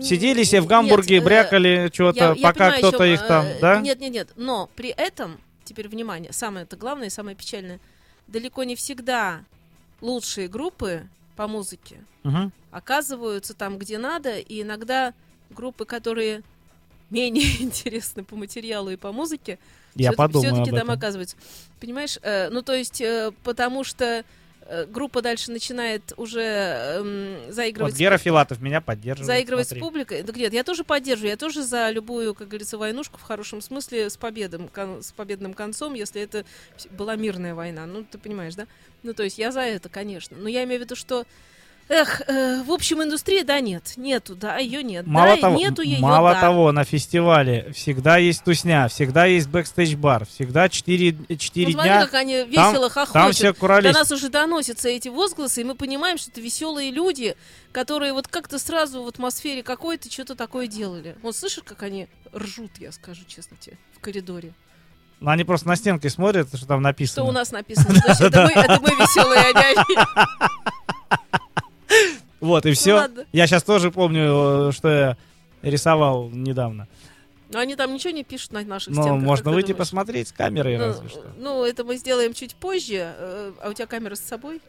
сидели 0.00 0.42
себе 0.42 0.60
в 0.60 0.64
нет, 0.64 0.70
Гамбурге, 0.70 1.18
э, 1.18 1.20
брякали 1.20 1.90
что-то, 1.92 2.34
пока 2.42 2.72
кто-то 2.72 3.04
их 3.04 3.26
там, 3.26 3.44
э, 3.44 3.60
да? 3.60 3.80
Нет, 3.80 4.00
нет, 4.00 4.12
нет. 4.12 4.28
Но 4.36 4.70
при 4.74 4.88
этом, 4.88 5.38
теперь 5.64 5.88
внимание, 5.88 6.32
самое 6.32 6.64
это 6.64 6.76
главное 6.76 7.08
и 7.08 7.10
самое 7.10 7.36
печальное, 7.36 7.78
далеко 8.26 8.64
не 8.64 8.74
всегда 8.74 9.42
лучшие 10.00 10.48
группы 10.48 11.02
по 11.36 11.46
музыке 11.46 11.96
Мгм. 12.22 12.52
оказываются 12.70 13.54
там, 13.54 13.78
где 13.78 13.98
надо, 13.98 14.38
и 14.38 14.62
иногда 14.62 15.12
группы, 15.52 15.84
которые 15.84 16.42
менее 17.10 17.44
интересны 17.62 18.24
по 18.24 18.36
материалу 18.36 18.90
и 18.90 18.96
по 18.96 19.12
музыке, 19.12 19.58
Я 19.94 20.10
все, 20.10 20.16
подумаю 20.16 20.56
таки 20.64 20.70
об 20.70 20.76
там 20.76 20.86
этом. 20.86 20.90
оказывается. 20.98 21.36
Понимаешь, 21.80 22.18
э, 22.22 22.48
ну 22.50 22.62
то 22.62 22.74
есть, 22.74 23.00
э, 23.00 23.32
потому 23.44 23.84
что 23.84 24.24
э, 24.66 24.86
группа 24.86 25.20
дальше 25.20 25.50
начинает 25.50 26.12
уже 26.16 26.40
эм, 26.40 27.52
заигрывать 27.52 27.92
Вот 27.92 27.96
с 27.96 28.00
Гера 28.00 28.16
Филатов 28.16 28.60
меня 28.60 28.80
поддерживает. 28.80 29.26
заигрывать 29.26 29.66
смотри. 29.68 29.80
с 29.80 29.84
публикой. 29.84 30.22
Да 30.22 30.32
нет, 30.32 30.52
я 30.54 30.64
тоже 30.64 30.84
поддерживаю, 30.84 31.30
я 31.32 31.36
тоже 31.36 31.62
за 31.62 31.90
любую, 31.90 32.34
как 32.34 32.48
говорится, 32.48 32.78
войнушку 32.78 33.18
в 33.18 33.22
хорошем 33.22 33.60
смысле 33.60 34.08
с 34.08 34.16
победом, 34.16 34.68
кон- 34.68 35.02
с 35.02 35.12
победным 35.12 35.52
концом, 35.52 35.94
если 35.94 36.22
это 36.22 36.44
была 36.92 37.16
мирная 37.16 37.54
война. 37.54 37.84
Ну, 37.86 38.04
ты 38.10 38.16
понимаешь, 38.18 38.54
да? 38.54 38.66
Ну, 39.02 39.12
то 39.14 39.22
есть 39.24 39.36
я 39.36 39.50
за 39.52 39.60
это, 39.62 39.88
конечно. 39.88 40.36
Но 40.38 40.48
я 40.48 40.62
имею 40.64 40.80
в 40.80 40.84
виду, 40.84 40.94
что 40.96 41.26
Эх, 41.88 42.22
э, 42.26 42.62
в 42.62 42.70
общем, 42.70 43.02
индустрии, 43.02 43.42
да, 43.42 43.60
нет. 43.60 43.94
Нету, 43.96 44.34
да, 44.34 44.56
ее 44.56 44.82
нет. 44.82 45.06
Мало 45.06 45.34
да, 45.34 45.40
того, 45.42 45.56
нету 45.58 45.82
ее, 45.82 45.98
мало 45.98 46.32
да. 46.32 46.40
того, 46.40 46.72
на 46.72 46.84
фестивале 46.84 47.70
всегда 47.74 48.16
есть 48.16 48.44
тусня, 48.44 48.88
всегда 48.88 49.26
есть 49.26 49.48
бэкстейдж-бар, 49.48 50.24
всегда 50.26 50.68
4, 50.68 51.16
Ну, 51.28 51.36
4 51.36 51.72
смотри, 51.72 51.90
дня. 51.90 52.00
как 52.06 52.14
они 52.14 52.38
Там- 52.44 52.50
весело 52.50 52.88
Там 52.88 53.06
хохочут. 53.06 53.34
все 53.34 53.52
До 53.52 53.58
курались. 53.58 53.94
нас 53.94 54.10
уже 54.10 54.28
доносятся 54.30 54.88
эти 54.88 55.08
возгласы, 55.08 55.60
и 55.60 55.64
мы 55.64 55.74
понимаем, 55.74 56.16
что 56.18 56.30
это 56.30 56.40
веселые 56.40 56.90
люди, 56.90 57.36
которые 57.72 58.12
вот 58.14 58.26
как-то 58.28 58.58
сразу 58.58 59.02
в 59.02 59.08
атмосфере 59.08 59.62
какой-то 59.62 60.10
что-то 60.10 60.34
такое 60.34 60.68
делали. 60.68 61.16
Вот 61.22 61.36
слышишь, 61.36 61.62
как 61.64 61.82
они 61.82 62.08
ржут, 62.34 62.70
я 62.78 62.92
скажу 62.92 63.22
честно 63.26 63.56
тебе, 63.60 63.76
в 63.94 64.00
коридоре. 64.00 64.54
Ну, 65.20 65.30
Они 65.30 65.44
просто 65.44 65.68
на 65.68 65.76
стенке 65.76 66.10
смотрят, 66.10 66.48
что 66.56 66.66
там 66.66 66.82
написано. 66.82 67.22
Что 67.24 67.28
у 67.28 67.32
нас 67.32 67.52
написано? 67.52 67.92
Это 68.08 68.80
мы, 68.80 68.90
веселые, 68.90 69.52
а. 71.10 71.38
Вот, 72.40 72.66
и 72.66 72.72
все. 72.72 72.90
Ну 72.94 72.96
ладно. 72.96 73.24
я 73.32 73.46
сейчас 73.46 73.62
тоже 73.62 73.90
помню, 73.90 74.72
что 74.72 74.88
я 74.88 75.16
рисовал 75.62 76.28
недавно. 76.30 76.88
Но 77.50 77.58
они 77.58 77.76
там 77.76 77.92
ничего 77.94 78.10
не 78.12 78.24
пишут 78.24 78.52
на 78.52 78.62
наших 78.62 78.94
Но 78.94 79.02
стенках. 79.02 79.22
можно 79.22 79.44
как 79.44 79.50
ты 79.52 79.54
выйти 79.54 79.66
думаешь? 79.68 79.78
посмотреть 79.78 80.28
с 80.28 80.32
камерой, 80.32 80.78
Ну, 80.78 80.84
разве 80.86 81.08
что. 81.08 81.22
ну, 81.38 81.64
это 81.64 81.84
мы 81.84 81.96
сделаем 81.96 82.32
чуть 82.34 82.54
позже. 82.56 83.14
Э, 83.16 83.52
А 83.62 83.68
у 83.68 83.72
тебя 83.74 83.86
камера 83.86 84.14
с 84.14 84.20
собой? 84.20 84.60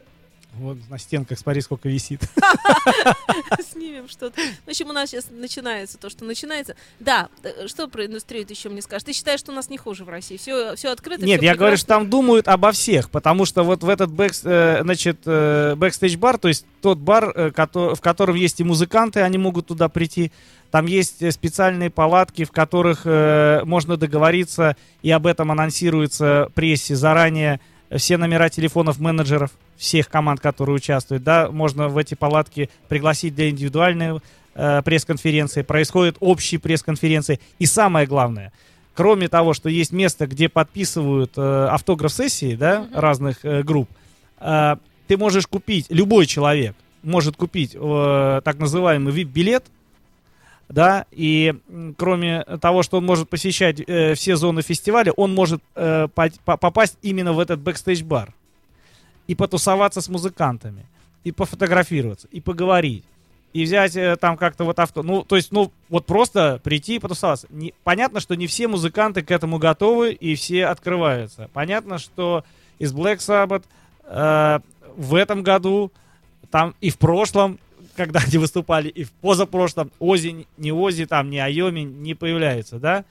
Вот 0.58 0.78
на 0.88 0.98
стенках, 0.98 1.38
смотри, 1.38 1.60
сколько 1.60 1.88
висит. 1.88 2.20
Снимем 3.72 4.08
что-то. 4.08 4.40
В 4.64 4.68
общем, 4.68 4.88
у 4.88 4.92
нас 4.92 5.10
сейчас 5.10 5.26
начинается 5.30 5.98
то, 5.98 6.08
что 6.08 6.24
начинается. 6.24 6.76
Да, 7.00 7.28
э, 7.42 7.66
что 7.66 7.88
про 7.88 8.06
индустрию 8.06 8.46
ты 8.46 8.52
еще 8.52 8.68
мне 8.68 8.80
скажешь? 8.80 9.04
Ты 9.04 9.12
считаешь, 9.12 9.40
что 9.40 9.52
у 9.52 9.54
нас 9.54 9.68
не 9.68 9.78
хуже 9.78 10.04
в 10.04 10.08
России? 10.08 10.36
Все, 10.36 10.76
все 10.76 10.90
открыто, 10.90 11.24
Нет, 11.24 11.40
всё 11.40 11.46
я 11.46 11.56
говорю, 11.56 11.76
что 11.76 11.86
прекрасно? 11.86 12.04
там 12.04 12.10
думают 12.10 12.48
обо 12.48 12.70
всех, 12.72 13.10
потому 13.10 13.46
что 13.46 13.64
вот 13.64 13.82
в 13.82 13.88
этот 13.88 14.12
бэкс, 14.12 14.42
э, 14.44 14.80
значит, 14.82 15.20
э, 15.26 15.74
бэкстейдж-бар, 15.76 16.38
то 16.38 16.48
есть 16.48 16.66
тот 16.80 16.98
бар, 16.98 17.32
в 17.34 18.00
котором 18.00 18.36
есть 18.36 18.60
и 18.60 18.64
музыканты, 18.64 19.20
они 19.20 19.38
могут 19.38 19.66
туда 19.66 19.88
прийти. 19.88 20.30
Там 20.70 20.86
есть 20.86 21.32
специальные 21.32 21.90
палатки, 21.90 22.44
в 22.44 22.50
которых 22.50 23.04
можно 23.64 23.96
договориться, 23.96 24.76
и 25.02 25.10
об 25.10 25.26
этом 25.26 25.50
анонсируется 25.50 26.50
прессе 26.54 26.94
заранее 26.96 27.60
все 27.96 28.16
номера 28.16 28.48
телефонов 28.48 28.98
менеджеров 28.98 29.50
всех 29.76 30.08
команд, 30.08 30.40
которые 30.40 30.76
участвуют, 30.76 31.22
да, 31.24 31.50
можно 31.50 31.88
в 31.88 31.98
эти 31.98 32.14
палатки 32.14 32.70
пригласить 32.88 33.34
для 33.34 33.50
индивидуальной 33.50 34.20
э, 34.54 34.82
пресс-конференции, 34.82 35.62
происходят 35.62 36.16
общие 36.20 36.60
пресс-конференции, 36.60 37.40
и 37.58 37.66
самое 37.66 38.06
главное, 38.06 38.52
кроме 38.94 39.28
того, 39.28 39.52
что 39.54 39.68
есть 39.68 39.92
место, 39.92 40.26
где 40.26 40.48
подписывают 40.48 41.32
э, 41.36 41.66
автограф-сессии, 41.70 42.54
да, 42.54 42.82
Мгм. 42.82 42.98
разных 42.98 43.44
э, 43.44 43.62
групп, 43.62 43.88
э, 44.40 44.76
ты 45.08 45.16
можешь 45.16 45.46
купить, 45.46 45.86
любой 45.90 46.26
человек 46.26 46.74
может 47.02 47.36
купить 47.36 47.72
э, 47.74 48.40
так 48.44 48.58
называемый 48.58 49.12
VIP-билет, 49.12 49.64
да, 50.70 51.04
и 51.10 51.54
кроме 51.98 52.42
того, 52.60 52.82
что 52.82 52.96
он 52.98 53.04
может 53.04 53.28
посещать 53.28 53.80
э, 53.86 54.14
все 54.14 54.36
зоны 54.36 54.62
фестиваля, 54.62 55.12
он 55.12 55.34
может 55.34 55.60
э, 55.74 56.08
по- 56.14 56.30
по- 56.44 56.56
попасть 56.56 56.96
именно 57.02 57.32
в 57.34 57.38
этот 57.40 57.60
бэкстейдж-бар 57.60 58.32
и 59.26 59.34
потусоваться 59.34 60.00
с 60.00 60.08
музыкантами, 60.08 60.86
и 61.24 61.32
пофотографироваться, 61.32 62.28
и 62.30 62.40
поговорить, 62.40 63.04
и 63.54 63.64
взять 63.64 63.96
э, 63.96 64.16
там 64.16 64.36
как-то 64.36 64.64
вот 64.64 64.78
авто, 64.78 65.02
ну, 65.02 65.22
то 65.22 65.36
есть, 65.36 65.52
ну, 65.52 65.72
вот 65.88 66.06
просто 66.06 66.60
прийти 66.62 66.96
и 66.96 66.98
потусоваться. 66.98 67.46
Не- 67.50 67.72
понятно, 67.84 68.20
что 68.20 68.34
не 68.34 68.46
все 68.46 68.68
музыканты 68.68 69.22
к 69.22 69.30
этому 69.30 69.58
готовы, 69.58 70.12
и 70.12 70.34
все 70.34 70.66
открываются. 70.66 71.48
Понятно, 71.52 71.98
что 71.98 72.44
из 72.78 72.92
Black 72.92 73.18
Sabbath 73.18 73.64
э, 74.04 74.58
в 74.96 75.14
этом 75.14 75.42
году, 75.42 75.92
там 76.50 76.74
и 76.80 76.90
в 76.90 76.98
прошлом, 76.98 77.60
когда 77.96 78.20
они 78.26 78.38
выступали, 78.38 78.88
и 78.88 79.04
в 79.04 79.12
позапрошлом, 79.12 79.92
Ози, 80.00 80.46
не 80.56 80.72
Ози, 80.72 81.06
там, 81.06 81.30
не 81.30 81.38
Айоми 81.38 81.80
не 81.80 82.14
появляется, 82.14 82.78
да? 82.78 83.04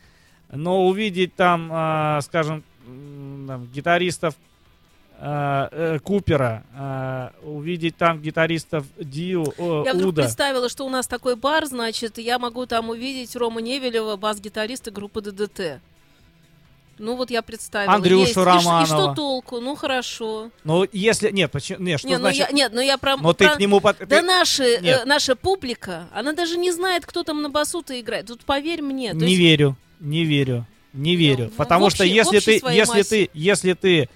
Но 0.51 0.85
увидеть 0.85 1.35
там, 1.35 1.71
э, 1.71 2.19
скажем, 2.21 2.63
там, 2.85 3.65
гитаристов 3.73 4.35
э, 5.25 5.67
э, 5.71 5.99
Купера, 5.99 6.63
э, 6.75 7.29
увидеть 7.47 7.95
там 7.95 8.21
гитаристов 8.21 8.85
Дио, 8.99 9.45
о, 9.57 9.83
Я 9.85 9.93
вдруг 9.93 10.09
Уда. 10.09 10.23
представила, 10.23 10.67
что 10.67 10.85
у 10.85 10.89
нас 10.89 11.07
такой 11.07 11.35
бар, 11.37 11.65
значит, 11.65 12.17
я 12.17 12.37
могу 12.39 12.65
там 12.65 12.89
увидеть 12.89 13.33
Рому 13.37 13.59
Невелева, 13.59 14.17
бас-гитариста 14.17 14.91
группы 14.91 15.21
ДДТ. 15.21 15.79
Ну 16.99 17.15
вот 17.15 17.31
я 17.31 17.41
представила. 17.41 17.93
Андрюшу 17.93 18.19
Есть. 18.19 18.31
И 18.31 18.33
ш- 18.35 18.41
И, 18.41 18.45
Романова. 18.45 18.85
что 18.85 19.13
толку? 19.15 19.59
Ну 19.59 19.75
хорошо. 19.75 20.51
Ну, 20.63 20.85
если... 20.91 21.31
Нет, 21.31 21.51
почему... 21.51 21.79
Нет, 21.83 21.99
что 21.99 22.07
Не, 22.07 22.15
ну 22.15 22.19
значит... 22.21 22.47
я, 22.49 22.55
нет, 22.55 22.71
ну 22.73 22.81
я 22.81 22.97
про... 22.99 23.17
Но 23.17 23.33
ты 23.33 23.45
про- 23.47 23.55
к 23.55 23.59
нему... 23.59 23.79
под- 23.81 23.97
Да 23.99 24.05
ты- 24.05 24.21
наши, 24.21 24.63
э, 24.63 24.79
Нет. 24.81 25.05
наша 25.05 25.35
публика, 25.35 26.07
она 26.13 26.33
даже 26.33 26.55
не 26.57 26.71
знает, 26.71 27.05
кто 27.05 27.23
там 27.23 27.41
на 27.41 27.49
басу-то 27.49 27.99
играет. 27.99 28.27
Тут 28.27 28.41
поверь 28.45 28.81
мне. 28.83 29.11
то 29.11 29.17
Не 29.17 29.29
есть- 29.31 29.39
верю, 29.39 29.75
не 30.01 30.23
верю, 30.23 30.67
не 30.93 31.15
верю. 31.15 31.47
в- 31.49 31.53
Потому 31.55 31.89
что 31.89 32.03
общей- 32.03 32.13
в 32.13 32.15
если 32.15 32.39
ты, 32.39 32.51
если 32.73 32.97
массе. 32.97 33.03
ты, 33.03 33.29
если 33.33 33.73
ты 33.73 34.09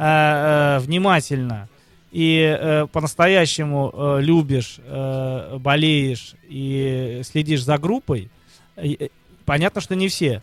э, 0.00 0.76
э, 0.76 0.78
внимательно 0.80 1.68
и 2.10 2.56
э, 2.58 2.86
по-настоящему 2.92 3.92
э, 3.94 4.18
любишь, 4.22 4.78
э, 4.84 5.58
болеешь 5.58 6.34
и 6.48 7.20
следишь 7.24 7.62
за 7.62 7.78
группой, 7.78 8.30
э, 8.76 8.88
э, 8.98 9.08
понятно, 9.44 9.80
что 9.80 9.94
не 9.94 10.08
все. 10.08 10.42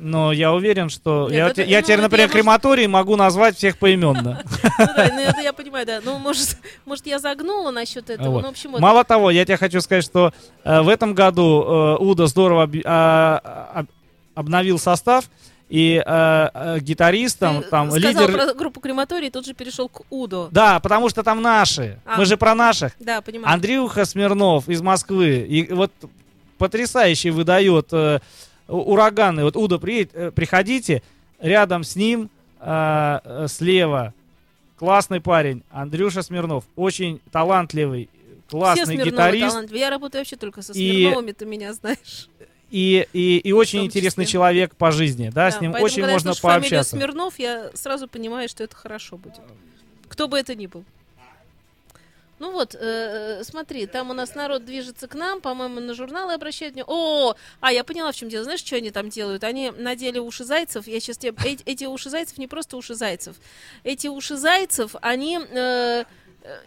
Но 0.00 0.30
я 0.30 0.52
уверен, 0.52 0.90
что 0.90 1.26
Нет, 1.28 1.32
я, 1.36 1.46
это- 1.48 1.62
я 1.64 1.78
ну, 1.78 1.82
теперь, 1.84 2.00
например, 2.00 2.26
я, 2.26 2.26
может- 2.28 2.32
крематорий 2.36 2.86
могу 2.86 3.16
назвать 3.16 3.56
всех 3.56 3.78
поименно. 3.78 4.44
Ну 4.78 4.86
да, 4.96 5.10
ну 5.12 5.20
это 5.22 5.40
я 5.40 5.52
понимаю, 5.52 5.84
да. 5.86 6.00
Ну, 6.04 6.18
может, 6.18 6.56
может 6.86 7.04
я 7.08 7.18
загнула 7.18 7.72
насчет 7.72 8.08
этого. 8.10 8.40
Ну, 8.40 8.48
общем. 8.48 8.70
Мало 8.78 9.02
того, 9.02 9.32
я 9.32 9.44
тебе 9.44 9.56
хочу 9.56 9.80
сказать, 9.80 10.04
что 10.04 10.32
э, 10.62 10.82
в 10.82 10.88
этом 10.88 11.14
году 11.14 11.96
Уда 11.98 12.28
здорово 12.28 12.70
а, 12.84 13.70
об- 13.74 13.88
обновил 14.36 14.78
состав, 14.78 15.24
и 15.68 16.02
э, 16.04 16.48
э, 16.54 16.80
гитаристом, 16.80 17.62
Ты 17.62 17.68
там, 17.68 17.90
сказал 17.90 18.10
лидер... 18.26 18.32
про 18.32 18.54
группу 18.54 18.80
Крематорий, 18.80 19.28
и 19.28 19.30
тут 19.30 19.44
же 19.44 19.52
перешел 19.54 19.88
к 19.88 20.02
Удо. 20.10 20.48
Да, 20.50 20.80
потому 20.80 21.08
что 21.10 21.22
там 21.22 21.42
наши. 21.42 21.98
А. 22.06 22.16
Мы 22.16 22.24
же 22.24 22.36
про 22.36 22.54
наших. 22.54 22.92
Да, 22.98 23.20
понимаю. 23.20 23.52
Андрюха 23.54 24.04
Смирнов 24.06 24.68
из 24.68 24.80
Москвы. 24.80 25.46
И 25.48 25.70
вот 25.72 25.92
потрясающе 26.56 27.30
выдает 27.30 27.88
э, 27.92 28.20
ураганы. 28.66 29.44
Вот 29.44 29.56
Уда, 29.56 29.78
приедет, 29.78 30.10
э, 30.14 30.30
приходите, 30.30 31.02
рядом 31.38 31.84
с 31.84 31.96
ним 31.96 32.30
э, 32.60 33.20
э, 33.24 33.46
слева 33.48 34.14
классный 34.78 35.20
парень 35.20 35.62
Андрюша 35.70 36.22
Смирнов. 36.22 36.64
Очень 36.76 37.20
талантливый, 37.30 38.08
Все 38.46 38.56
классный 38.56 38.84
Смирновы 38.86 39.10
гитарист. 39.10 39.48
талантливые. 39.48 39.80
Я 39.80 39.90
работаю 39.90 40.20
вообще 40.22 40.36
только 40.36 40.62
со 40.62 40.72
И- 40.72 41.02
Смирновыми, 41.02 41.32
ты 41.32 41.44
меня 41.44 41.72
знаешь. 41.74 42.28
И, 42.70 43.08
и, 43.12 43.38
и 43.38 43.52
очень 43.52 43.84
интересный 43.84 44.26
человек 44.26 44.76
по 44.76 44.90
жизни, 44.90 45.30
да, 45.34 45.50
с 45.50 45.54
Да, 45.54 45.60
ним 45.60 45.72
поэтому, 45.72 45.86
очень 45.86 46.02
когда 46.02 46.12
можно 46.12 46.28
я 46.28 46.34
слышу 46.34 46.42
фамилию 46.42 46.70
пообщаться. 46.70 46.96
Смирнов, 46.96 47.38
я 47.38 47.70
сразу 47.74 48.08
понимаю, 48.08 48.48
что 48.48 48.64
это 48.64 48.76
хорошо 48.76 49.16
будет. 49.16 49.40
Кто 50.08 50.28
бы 50.28 50.38
это 50.38 50.54
ни 50.54 50.66
был. 50.66 50.84
Ну 52.38 52.52
вот, 52.52 52.74
э, 52.74 52.78
э, 52.80 53.44
смотри, 53.44 53.86
там 53.86 54.10
у 54.10 54.12
нас 54.12 54.34
народ 54.34 54.64
движется 54.64 55.08
к 55.08 55.14
нам, 55.14 55.40
по-моему, 55.40 55.80
на 55.80 55.94
журналы 55.94 56.34
обращают 56.34 56.74
внимание. 56.74 56.94
О, 56.94 57.34
а 57.60 57.72
я 57.72 57.82
поняла, 57.82 58.12
в 58.12 58.16
чем 58.16 58.28
дело. 58.28 58.44
Знаешь, 58.44 58.60
что 58.60 58.76
они 58.76 58.90
там 58.90 59.08
делают? 59.08 59.42
Они 59.42 59.72
надели 59.76 60.18
уши 60.18 60.44
зайцев. 60.44 60.86
Я 60.86 61.00
сейчас 61.00 61.18
тебе... 61.18 61.34
Эти, 61.44 61.62
эти 61.64 61.84
уши 61.84 62.10
зайцев 62.10 62.38
не 62.38 62.46
просто 62.46 62.76
уши 62.76 62.94
зайцев. 62.94 63.36
Эти 63.82 64.06
уши 64.06 64.36
зайцев, 64.36 64.94
они 65.00 65.40
э, 65.50 66.04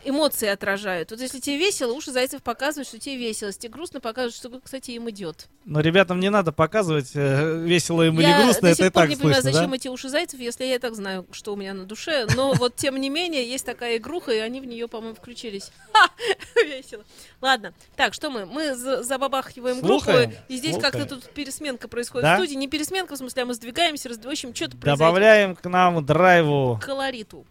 эмоции 0.04 0.48
отражают. 0.48 1.12
Вот 1.12 1.20
если 1.20 1.40
тебе 1.40 1.58
весело, 1.58 1.94
уши 1.94 2.12
зайцев 2.12 2.42
показывают, 2.44 2.88
что 2.88 3.00
тебе 3.00 3.18
весело. 3.18 3.48
Если 3.48 3.62
тебе 3.62 3.74
грустно, 3.74 4.00
показывают, 4.00 4.36
что, 4.36 4.50
кстати, 4.64 4.92
им 4.92 5.10
идет. 5.10 5.48
Но 5.66 5.80
ребятам 5.80 6.20
не 6.20 6.30
надо 6.30 6.52
показывать, 6.52 7.12
э, 7.14 7.60
весело 7.64 8.02
им 8.04 8.20
или 8.20 8.28
Я 8.28 8.44
грустно, 8.44 8.62
до 8.62 8.68
это 8.70 8.86
и 8.86 8.90
так 8.90 9.10
не 9.10 9.16
понимаю, 9.16 9.42
слышно, 9.42 9.52
зачем 9.52 9.70
да? 9.72 9.76
эти 9.76 9.88
уши 9.88 10.10
зайцев, 10.10 10.40
если 10.40 10.66
я 10.66 10.76
и 10.76 10.80
так 10.80 10.96
знаю, 10.96 11.26
что 11.32 11.54
у 11.54 11.56
меня 11.56 11.74
на 11.74 11.86
душе. 11.86 12.28
Но 12.36 12.54
вот, 12.56 12.76
тем 12.76 12.98
не 12.98 13.10
менее, 13.10 13.48
есть 13.48 13.66
такая 13.66 13.98
игруха, 13.98 14.32
и 14.32 14.40
они 14.40 14.60
в 14.62 14.66
нее, 14.66 14.88
по-моему, 14.88 15.16
включились. 15.16 15.72
Ха! 15.94 16.10
Весело. 16.64 17.04
Ладно. 17.42 17.74
Так, 17.96 18.14
что 18.14 18.30
мы? 18.30 18.46
Мы 18.46 18.76
за- 18.76 19.04
забабахиваем 19.04 19.80
Слухаем, 19.80 20.30
группу. 20.32 20.44
И 20.48 20.58
здесь 20.58 20.78
как-то 20.78 21.06
тут 21.06 21.30
пересменка 21.30 21.88
происходит 21.88 22.24
Да? 22.24 22.36
в 22.36 22.38
студии. 22.40 22.56
Не 22.56 22.68
пересменка, 22.68 23.16
в 23.16 23.18
смысле, 23.18 23.44
а 23.44 23.46
мы 23.46 23.54
сдвигаемся, 23.54 24.10
в 24.10 24.28
общем, 24.28 24.54
что-то. 24.56 24.78
Добавляем 24.78 25.56
к 25.56 25.66
нам 25.68 26.06
драйву 26.06 26.80
К 26.82 26.86
колориту. 26.86 27.46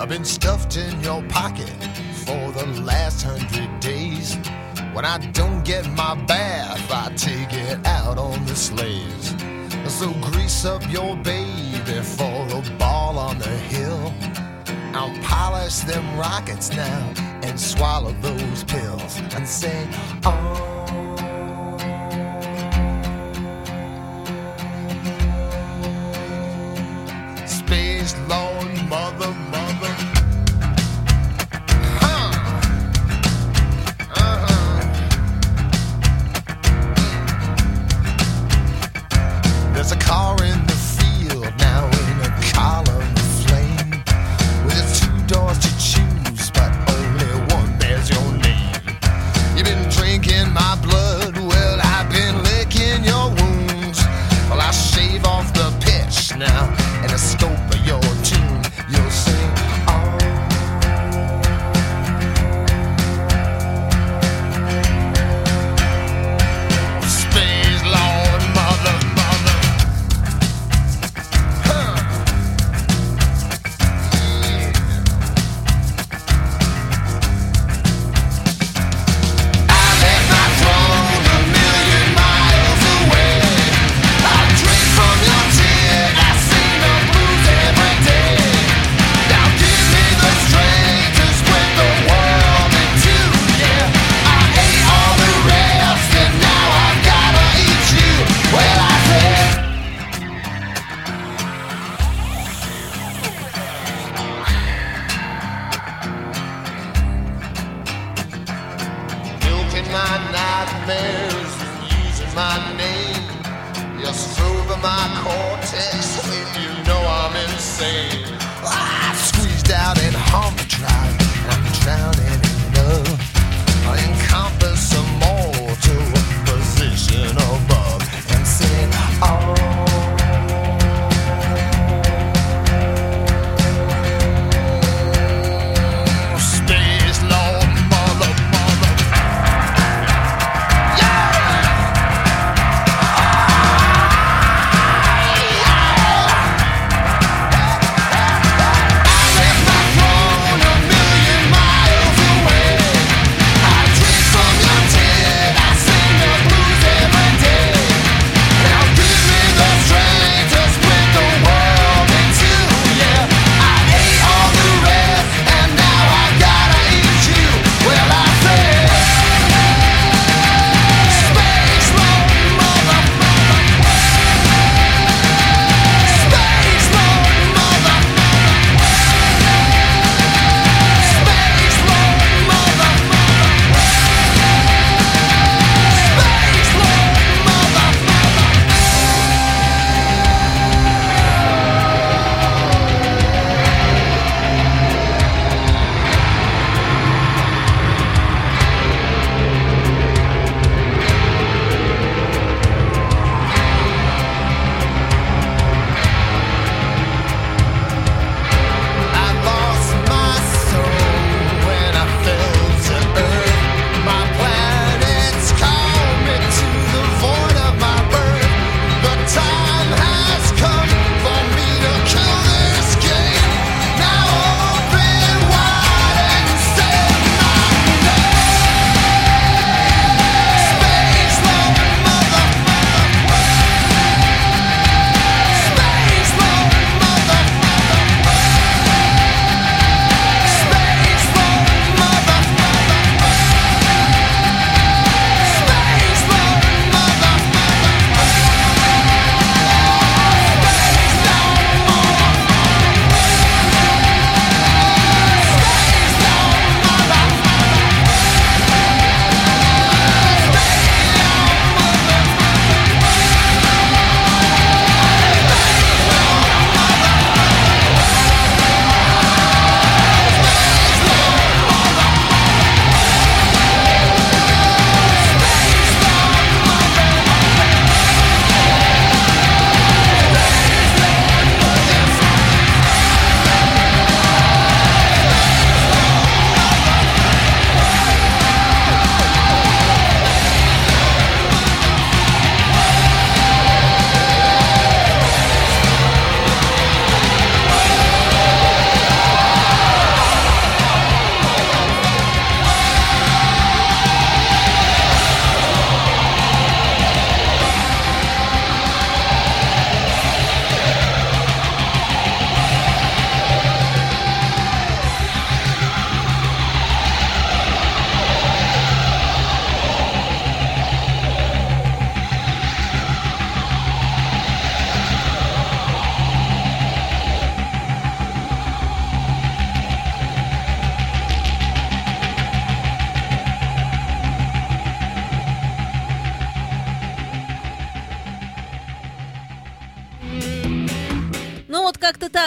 I've 0.00 0.08
been 0.08 0.24
stuffed 0.24 0.76
in 0.76 1.00
your 1.00 1.24
pocket 1.24 1.74
for 2.24 2.52
the 2.52 2.66
last 2.84 3.22
hundred 3.22 3.80
days. 3.80 4.36
When 4.92 5.04
I 5.04 5.18
don't 5.32 5.64
get 5.64 5.90
my 5.90 6.14
bath, 6.14 6.88
I 6.92 7.12
take 7.16 7.52
it 7.52 7.84
out 7.84 8.16
on 8.16 8.44
the 8.46 8.54
slaves. 8.54 9.34
So 9.92 10.12
grease 10.30 10.64
up 10.64 10.88
your 10.88 11.16
baby 11.16 12.00
for 12.02 12.46
a 12.48 12.78
ball 12.78 13.18
on 13.18 13.40
the 13.40 13.48
hill. 13.48 14.14
I'll 14.94 15.16
polish 15.22 15.78
them 15.80 16.16
rockets 16.16 16.70
now 16.70 17.12
and 17.42 17.58
swallow 17.58 18.12
those 18.20 18.62
pills 18.62 19.18
and 19.34 19.48
say, 19.48 19.88
oh. 20.24 20.74
Space 27.46 28.16
lonely. 28.28 28.67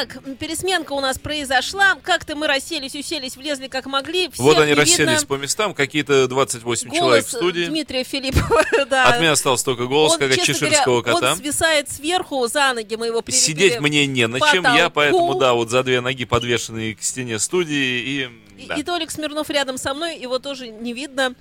Так. 0.05 0.37
Пересменка 0.37 0.93
у 0.93 0.99
нас 0.99 1.17
произошла. 1.19 1.95
Как-то 2.01 2.35
мы 2.35 2.47
расселись, 2.47 2.95
уселись, 2.95 3.35
влезли 3.35 3.67
как 3.67 3.85
могли. 3.85 4.29
Всех 4.29 4.39
Вот 4.39 4.57
они 4.57 4.67
не 4.67 4.73
расселись 4.73 5.21
видно. 5.21 5.27
по 5.27 5.33
местам, 5.35 5.73
какие-то 5.73 6.27
28 6.27 6.89
человек 6.89 7.01
Голос 7.01 7.25
в 7.25 7.29
студии. 7.29 7.65
Дмитрия 7.65 8.03
Филиппова, 8.03 8.63
да. 8.89 9.05
От 9.05 9.19
меня 9.19 9.33
остался 9.33 9.65
только 9.65 9.85
голос, 9.85 10.13
Он, 10.13 10.19
как 10.19 10.31
от 10.31 10.41
чеширского 10.43 11.01
говоря, 11.01 11.19
кота. 11.19 11.31
Он 11.31 11.37
свисает 11.37 11.89
сверху 11.89 12.47
за 12.47 12.73
ноги, 12.73 12.95
мы 12.95 13.07
его 13.07 13.21
прилепили. 13.21 13.45
Сидеть 13.45 13.79
мне 13.79 14.05
не 14.05 14.27
на 14.27 14.39
чем, 14.39 14.63
я 14.63 14.89
потолку. 14.89 14.91
поэтому, 14.93 15.35
да, 15.35 15.53
вот 15.53 15.69
за 15.69 15.83
две 15.83 16.01
ноги 16.01 16.25
подвешенные 16.25 16.95
к 16.95 17.01
стене 17.01 17.39
студии 17.39 17.75
и... 17.75 18.29
И, 18.57 18.67
да. 18.67 18.75
и 18.75 18.83
Толик 18.83 19.09
Смирнов 19.09 19.49
рядом 19.49 19.79
со 19.79 19.95
мной, 19.95 20.19
его 20.19 20.37
тоже 20.37 20.67
не 20.67 20.93
видно. 20.93 21.33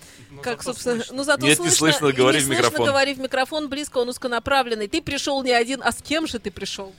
как, 0.43 0.63
собственно, 0.63 1.05
ну 1.11 1.23
зато 1.23 1.47
Нет, 1.47 1.59
не 1.59 1.69
слышно. 1.69 1.77
слышно, 1.77 2.07
и 2.07 2.13
говори 2.13 2.39
не 2.39 2.45
в 2.45 2.47
слышно, 2.47 2.63
микрофон. 2.63 2.87
говори 2.87 3.15
в 3.15 3.19
микрофон, 3.19 3.69
близко, 3.69 3.99
он 3.99 4.09
узконаправленный. 4.09 4.89
Ты 4.89 5.03
пришел 5.03 5.43
не 5.43 5.53
один, 5.53 5.83
а 5.85 5.93
с 5.93 6.01
кем 6.01 6.27
же 6.27 6.39
ты 6.39 6.51
пришел? 6.51 6.95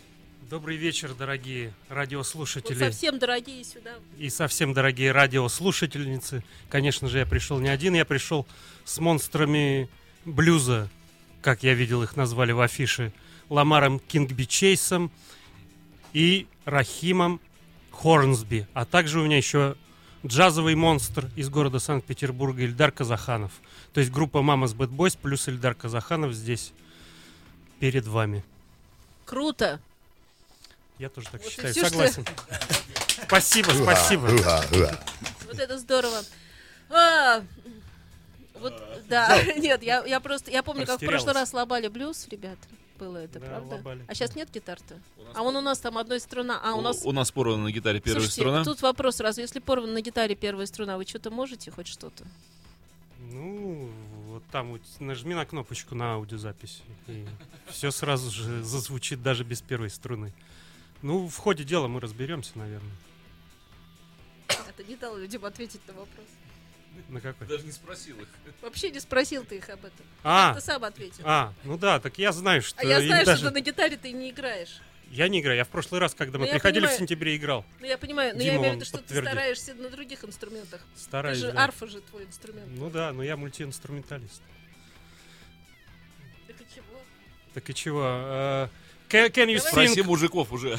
Добрый 0.52 0.76
вечер, 0.76 1.14
дорогие 1.14 1.74
Вот 1.88 1.96
радиослушатели 1.96 2.78
совсем 2.78 3.20
дорогие 3.20 3.64
сюда. 3.64 3.92
и 4.18 4.30
совсем 4.30 4.74
дорогие 4.74 5.14
радиослушательницы. 5.14 6.44
Конечно 6.68 7.08
же, 7.08 7.20
я 7.20 7.26
пришел 7.26 7.62
не 7.62 7.70
один, 7.70 7.94
я 7.94 8.04
пришел 8.04 8.46
с 8.84 9.00
монстрами 9.00 9.90
блюза, 10.26 10.90
как 11.42 11.64
я 11.64 11.74
видел 11.74 12.04
их 12.04 12.18
назвали 12.18 12.52
в 12.52 12.60
афише, 12.60 13.14
Ламаром 13.48 14.00
Кингби 14.00 14.44
Чейсом 14.44 15.10
и 16.12 16.48
Рахимом 16.66 17.40
Хорнсби. 17.92 18.68
А 18.74 18.84
также 18.84 19.22
у 19.22 19.24
меня 19.24 19.38
еще 19.38 19.78
джазовый 20.26 20.76
монстр 20.76 21.30
из 21.38 21.48
города 21.48 21.80
Санкт-Петербурга 21.80 22.64
Ильдар 22.64 22.92
Казаханов. 22.92 23.54
То 23.94 24.02
есть 24.02 24.12
группа 24.12 24.42
Мамас 24.42 24.74
Bad 24.74 24.94
Boys 24.94 25.18
плюс 25.18 25.48
Ильдар 25.48 25.76
Казаханов 25.76 26.34
здесь 26.34 26.74
перед 27.80 28.06
вами. 28.06 28.44
Круто. 29.24 29.80
Я 31.02 31.10
тоже 31.10 31.30
так 31.32 31.42
Вот 31.42 31.52
считаю, 31.52 31.74
что- 31.74 31.90
согласен. 31.90 32.24
Спасибо, 33.26 33.72
спасибо. 33.72 34.28
Вот 35.48 35.58
это 35.60 35.80
здорово. 35.80 36.22
А, 36.92 37.44
вот, 38.54 38.74
да, 39.10 39.42
нет, 39.58 39.82
я, 39.82 40.06
я 40.06 40.20
просто, 40.20 40.52
я 40.52 40.62
помню, 40.62 40.86
как 40.86 41.02
в 41.02 41.06
прошлый 41.06 41.34
раз 41.34 41.54
лобали 41.54 41.88
блюз, 41.88 42.28
ребят, 42.30 42.60
было 43.00 43.18
это, 43.18 43.40
Да, 43.40 43.48
правда? 43.48 43.76
лобали. 43.78 44.06
А 44.08 44.14
сейчас 44.14 44.36
нет 44.36 44.50
гитар-то? 44.54 45.00
А 45.34 45.42
он 45.42 45.56
у 45.56 45.62
нас 45.62 45.80
там 45.80 45.98
одной 45.98 46.20
струна, 46.20 46.62
а 46.64 46.76
у 46.76 46.82
нас... 46.82 47.02
У 47.04 47.12
нас 47.12 47.32
порвана 47.32 47.64
на 47.64 47.72
гитаре 47.72 48.00
первая 48.00 48.22
Слушайте, 48.22 48.42
струна. 48.42 48.64
тут 48.64 48.82
вопрос 48.84 49.16
сразу, 49.16 49.42
если 49.42 49.60
порвана 49.60 49.94
на 49.94 50.02
гитаре 50.02 50.36
первая 50.36 50.68
струна, 50.68 50.98
вы 50.98 51.06
что-то 51.06 51.32
можете, 51.32 51.72
хоть 51.72 51.88
что-то? 51.88 52.26
Ну, 53.32 53.90
вот 54.28 54.44
там 54.52 54.74
вот 54.74 54.82
нажми 55.00 55.34
на 55.34 55.46
кнопочку 55.46 55.96
на 55.96 56.14
аудиозапись, 56.14 56.84
и 57.08 57.26
все 57.70 57.90
сразу 57.90 58.30
же 58.30 58.62
зазвучит 58.64 59.24
даже 59.24 59.44
без 59.44 59.62
первой 59.62 59.90
струны. 59.90 60.32
Ну, 61.02 61.28
в 61.28 61.38
ходе 61.38 61.64
дела 61.64 61.88
мы 61.88 62.00
разберемся, 62.00 62.52
наверное. 62.58 62.92
Это 64.48 64.84
не 64.84 64.96
дал 64.96 65.18
людям 65.18 65.44
ответить 65.46 65.82
на 65.88 65.94
вопрос. 65.94 66.26
На 67.10 67.22
какой? 67.22 67.48
Даже 67.48 67.66
не 67.66 67.72
спросил 67.72 68.20
их. 68.20 68.28
Вообще 68.62 68.92
не 68.92 69.00
спросил 69.00 69.46
ты 69.46 69.58
их 69.58 69.70
об 69.70 69.80
этом. 69.86 70.06
А, 70.24 70.54
Ты 70.54 70.62
сам 70.62 70.84
ответил. 70.84 71.24
а, 71.26 71.54
ну 71.64 71.78
да, 71.78 72.00
так 72.00 72.18
я 72.18 72.32
знаю, 72.34 72.62
что 72.62 72.80
А 72.82 72.86
я 72.86 73.02
знаю, 73.02 73.26
даже- 73.26 73.40
что 73.40 73.48
ты 73.50 73.54
на 73.56 73.62
гитаре 73.62 73.98
ты 73.98 74.12
не 74.12 74.30
играешь. 74.30 74.82
Я 75.10 75.28
не 75.28 75.40
играю, 75.42 75.58
я 75.58 75.66
в 75.66 75.70
прошлый 75.70 76.00
раз, 76.00 76.14
когда 76.14 76.38
мы 76.38 76.44
Ну, 76.46 76.48
я 76.48 76.54
приходили 76.54 76.82
понимаю. 76.82 76.96
в 76.98 77.00
сентябре, 77.00 77.36
играл. 77.36 77.66
Ну 77.80 77.86
я 77.86 77.98
понимаю, 77.98 78.34
но 78.36 78.42
я 78.44 78.52
Дима 78.52 78.62
имею 78.64 78.74
в 78.74 78.76
виду, 78.78 78.86
что 78.86 78.98
ты 78.98 79.04
подтвердит. 79.04 79.30
стараешься 79.32 79.74
на 79.74 79.90
других 79.90 80.24
инструментах. 80.24 80.82
Стараюсь, 80.96 81.40
ты 81.40 81.48
же 81.48 81.52
да. 81.54 81.64
арфа 81.64 81.88
же 81.88 82.02
твой 82.02 82.26
инструмент. 82.26 82.68
Ну 82.70 82.90
да, 82.90 83.12
но 83.14 83.24
я 83.24 83.36
мультиинструменталист. 83.36 84.42
Так 86.48 86.62
и 86.62 86.66
чего? 86.76 87.02
Так 87.54 87.70
и 87.70 87.74
чего? 87.76 88.70
э, 89.11 89.11
Can, 89.11 89.31
can 89.31 89.49
you 89.49 89.59
Спроси 89.61 90.01
sing? 90.01 90.07
мужиков 90.07 90.53
уже. 90.53 90.79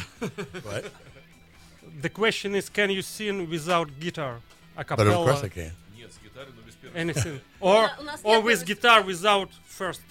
The 2.01 2.09
question 2.09 2.55
is, 2.55 2.69
can 2.69 2.89
you 2.91 3.01
sing 3.01 3.49
without 3.49 3.89
guitar? 3.99 4.39
A 4.75 4.83
But 4.83 5.07
of 5.07 5.13
course 5.25 5.43
I 5.43 5.49
cappella, 5.49 5.49
can. 5.49 5.71
Нет, 5.97 6.13
с 6.13 6.19
гитары, 6.23 6.51
но 6.55 6.61
без 6.61 6.75
первой. 6.75 7.01
anything. 7.01 7.41
Or, 7.59 7.89
У 7.99 8.03
нас 8.03 8.19
or 8.23 8.35
нет 8.37 8.45
with 8.45 8.65
первой 8.65 8.75
guitar 8.75 9.03
without 9.03 9.49
first. 9.67 10.01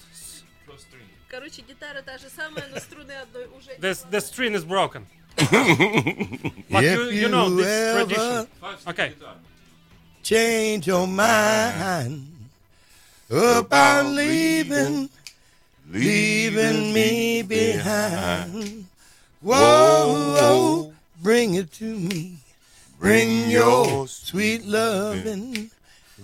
Короче, 1.29 1.61
гитара 1.61 2.01
та 2.01 2.17
же 2.17 2.29
самая, 2.29 2.65
но 2.73 2.79
струны 2.79 3.11
одной 3.11 3.47
уже 3.47 3.71
The, 3.79 3.93
the 4.11 4.19
string 4.21 4.53
is 4.55 4.63
broken. 4.65 5.05
If 5.37 5.49
But 6.69 6.83
you, 6.83 7.09
you 7.11 7.29
know 7.29 7.49
this 7.49 7.67
ever 7.67 8.05
tradition. 8.05 8.47
Okay. 8.87 9.13
change 10.23 10.87
your 10.87 11.05
mind 11.07 12.27
about 13.29 14.05
leaving, 14.07 15.09
leaving 15.92 16.92
me 16.92 17.42
behind. 17.42 18.86
Whoa, 19.40 20.34
whoa, 20.38 20.92
bring 21.22 21.54
it 21.54 21.72
to 21.72 21.84
me. 21.84 22.38
Bring 22.98 23.50
your 23.50 24.06
sweet 24.08 24.64
loving. 24.64 25.70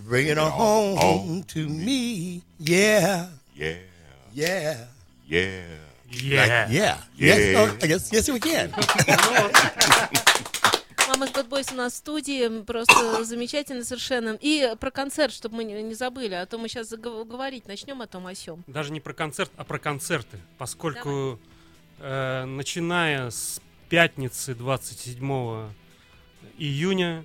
Bring 0.07 0.29
it 0.29 0.39
on 0.39 0.51
home 0.51 1.43
to 1.45 1.69
me. 1.69 2.43
Yeah, 2.59 3.29
Yeah, 3.55 3.75
yeah. 4.33 4.85
yeah. 5.27 5.63
Yeah. 6.11 6.69
Yeah. 6.71 6.99
Yes, 7.17 7.57
oh, 7.59 7.77
I 7.83 7.87
guess 7.87 8.11
yes 8.11 8.31
we 8.31 8.41
can. 8.41 8.73
Мама 11.09 11.27
с 11.27 11.31
Bad 11.31 11.49
Boys 11.49 11.73
у 11.73 11.77
нас 11.77 11.95
в 11.95 11.97
студии, 11.97 12.63
просто 12.65 13.25
замечательно 13.25 13.83
совершенно. 13.83 14.37
И 14.43 14.75
про 14.79 14.91
концерт, 14.91 15.33
чтобы 15.33 15.57
мы 15.57 15.65
не 15.65 15.95
забыли, 15.95 16.35
а 16.35 16.45
то 16.45 16.59
мы 16.59 16.69
сейчас 16.69 16.91
говорить 16.91 17.67
начнем 17.67 18.03
о 18.03 18.07
том 18.07 18.27
о 18.27 18.35
сём. 18.35 18.63
Даже 18.67 18.93
не 18.93 19.01
про 19.01 19.15
концерт, 19.15 19.51
а 19.57 19.65
про 19.65 19.79
концерты. 19.79 20.39
Поскольку 20.59 21.41
э, 21.99 22.45
начиная 22.45 23.31
с 23.31 23.59
пятницы 23.89 24.55
27 24.55 25.71
июня 26.59 27.25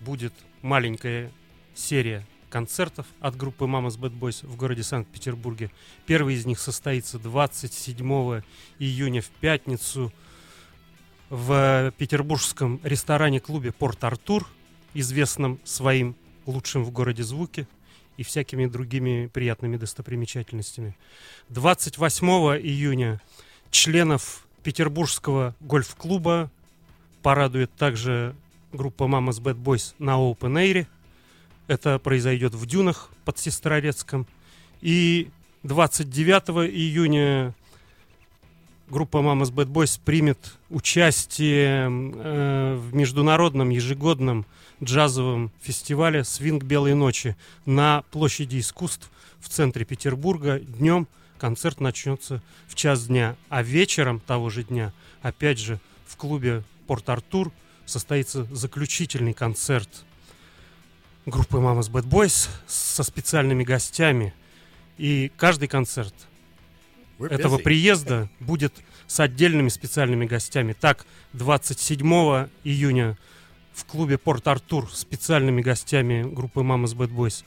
будет 0.00 0.32
маленькая 0.62 1.30
серия 1.76 2.26
концертов 2.50 3.06
от 3.20 3.36
группы 3.36 3.66
Мамас 3.66 3.96
Bad 3.96 4.18
Boys 4.18 4.44
в 4.44 4.56
городе 4.56 4.82
Санкт-Петербурге. 4.82 5.70
Первый 6.06 6.34
из 6.34 6.44
них 6.44 6.58
состоится 6.58 7.20
27 7.20 8.42
июня 8.80 9.22
в 9.22 9.28
пятницу 9.28 10.12
в 11.32 11.94
петербургском 11.96 12.78
ресторане-клубе 12.82 13.72
Порт-Артур, 13.72 14.46
известном 14.92 15.58
своим 15.64 16.14
лучшим 16.44 16.84
в 16.84 16.90
городе 16.90 17.22
звуке 17.22 17.66
и 18.18 18.22
всякими 18.22 18.66
другими 18.66 19.30
приятными 19.32 19.78
достопримечательностями. 19.78 20.94
28 21.48 22.26
июня 22.60 23.18
членов 23.70 24.46
Петербургского 24.62 25.56
гольф-клуба 25.60 26.50
порадует 27.22 27.74
также 27.76 28.36
группа 28.74 29.06
Мамас 29.06 29.40
Bad 29.40 29.56
Boys 29.56 29.94
на 29.98 30.18
Open 30.18 30.62
Air. 30.62 30.86
Это 31.66 31.98
произойдет 31.98 32.52
в 32.52 32.66
Дюнах 32.66 33.08
под 33.24 33.38
Сестрорецком. 33.38 34.26
И 34.82 35.30
29 35.62 36.70
июня 36.70 37.54
группа 38.88 39.22
Мамас 39.22 39.50
Bad 39.50 39.66
Boys 39.66 40.00
примет 40.04 40.58
участие 40.70 41.88
э, 41.88 42.76
в 42.76 42.94
международном 42.94 43.70
ежегодном 43.70 44.46
джазовом 44.82 45.50
фестивале 45.60 46.24
«Свинг 46.24 46.64
Белой 46.64 46.94
ночи» 46.94 47.36
на 47.64 48.02
площади 48.10 48.58
искусств 48.58 49.10
в 49.40 49.48
центре 49.48 49.84
Петербурга. 49.84 50.60
Днем 50.60 51.06
концерт 51.38 51.80
начнется 51.80 52.42
в 52.68 52.74
час 52.74 53.06
дня, 53.06 53.36
а 53.48 53.62
вечером 53.62 54.20
того 54.20 54.50
же 54.50 54.64
дня, 54.64 54.92
опять 55.22 55.58
же, 55.58 55.80
в 56.06 56.16
клубе 56.16 56.62
«Порт-Артур» 56.86 57.52
состоится 57.86 58.44
заключительный 58.52 59.34
концерт 59.34 59.88
группы 61.26 61.58
Мамас 61.58 61.88
Bad 61.88 62.08
Boys 62.08 62.48
со 62.66 63.02
специальными 63.02 63.64
гостями. 63.64 64.34
И 64.98 65.30
каждый 65.36 65.68
концерт 65.68 66.14
этого 67.24 67.58
приезда 67.58 68.28
будет 68.40 68.74
с 69.06 69.20
отдельными 69.20 69.68
специальными 69.68 70.26
гостями. 70.26 70.72
Так, 70.72 71.06
27 71.32 72.48
июня 72.64 73.16
в 73.72 73.84
клубе 73.84 74.18
Порт-Артур 74.18 74.90
специальными 74.92 75.62
гостями 75.62 76.22
группы 76.22 76.62
Мамас 76.62 76.94
Bad 76.94 77.10
Boys 77.10 77.44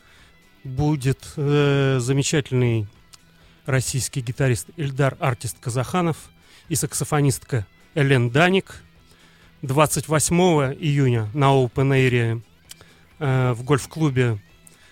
будет 0.63 1.33
э, 1.37 1.97
замечательный 1.99 2.87
российский 3.65 4.21
гитарист 4.21 4.67
Ильдар 4.77 5.17
Артист 5.19 5.57
Казаханов 5.59 6.17
и 6.69 6.75
саксофонистка 6.75 7.65
Элен 7.93 8.29
Даник. 8.29 8.81
28 9.61 10.35
июня 10.79 11.29
на 11.33 11.45
Open 11.45 11.91
Air 11.91 12.41
э, 13.19 13.53
в 13.53 13.63
гольф-клубе 13.63 14.39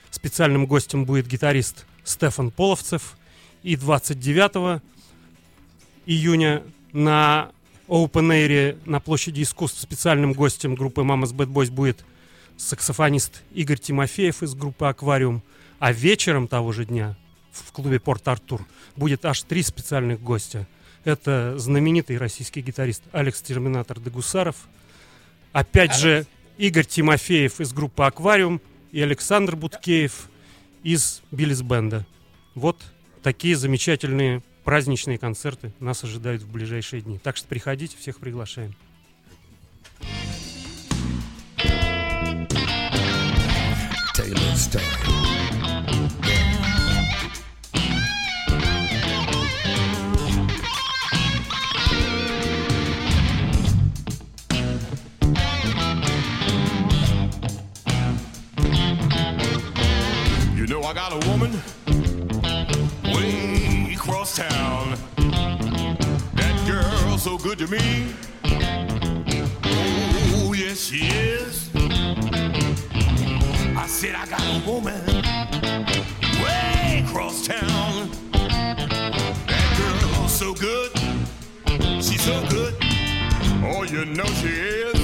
специальным 0.10 0.66
гостем 0.68 1.06
будет 1.06 1.28
гитарист 1.28 1.86
Стефан 2.04 2.52
Половцев. 2.52 3.18
И 3.64 3.78
29 3.78 4.82
июня 6.06 6.64
на 6.92 7.52
Open 7.88 8.30
Air 8.30 8.78
на 8.86 9.00
площади 9.00 9.42
искусств 9.42 9.80
специальным 9.80 10.34
гостем 10.34 10.76
группы 10.76 11.02
Mama's 11.02 11.34
Bad 11.34 11.48
Boys 11.48 11.72
будет 11.72 12.04
саксофонист 12.58 13.42
Игорь 13.54 13.80
Тимофеев 13.80 14.44
из 14.44 14.54
группы 14.54 14.86
Аквариум. 14.86 15.42
А 15.80 15.92
вечером 15.92 16.48
того 16.48 16.72
же 16.72 16.86
дня 16.86 17.16
в 17.52 17.72
клубе 17.72 18.00
Порт 18.00 18.28
Артур 18.28 18.66
будет 18.96 19.26
аж 19.26 19.42
три 19.44 19.64
специальных 19.64 20.22
гостя. 20.22 20.68
Это 21.04 21.58
знаменитый 21.58 22.18
российский 22.18 22.62
гитарист 22.62 23.04
Алекс 23.12 23.42
Терминатор 23.42 24.00
Дегусаров. 24.00 24.56
Опять 25.52 25.96
же, 25.96 26.26
Игорь 26.58 26.86
Тимофеев 26.86 27.60
из 27.60 27.74
группы 27.74 28.04
«Аквариум» 28.04 28.62
и 28.92 29.02
Александр 29.02 29.56
Буткеев 29.56 30.30
из 30.84 31.22
Биллис 31.32 31.62
Бенда. 31.62 32.06
Вот 32.56 32.93
такие 33.24 33.56
замечательные 33.56 34.44
праздничные 34.64 35.18
концерты 35.18 35.72
нас 35.80 36.04
ожидают 36.04 36.44
в 36.44 36.52
ближайшие 36.52 37.02
дни. 37.02 37.18
Так 37.18 37.38
что 37.38 37.48
приходите, 37.48 37.98
всех 37.98 38.20
приглашаем. 38.20 38.76
I 60.86 60.96
got 60.96 61.14
a 61.14 61.28
woman 61.28 61.83
good 67.56 67.68
to 67.68 67.72
me. 67.72 68.08
Oh 69.66 70.54
yes 70.54 70.86
she 70.86 71.06
is. 71.06 71.70
I 73.76 73.86
said 73.88 74.16
I 74.16 74.26
got 74.26 74.42
a 74.42 74.64
woman 74.66 75.06
way 76.42 77.04
across 77.06 77.46
town. 77.46 78.10
That 78.32 79.70
girl 79.78 80.28
so 80.28 80.54
good. 80.56 80.92
She's 82.02 82.22
so 82.22 82.44
good. 82.50 82.76
Oh 83.64 83.84
you 83.84 84.06
know 84.06 84.26
she 84.42 84.48
is. 84.48 85.00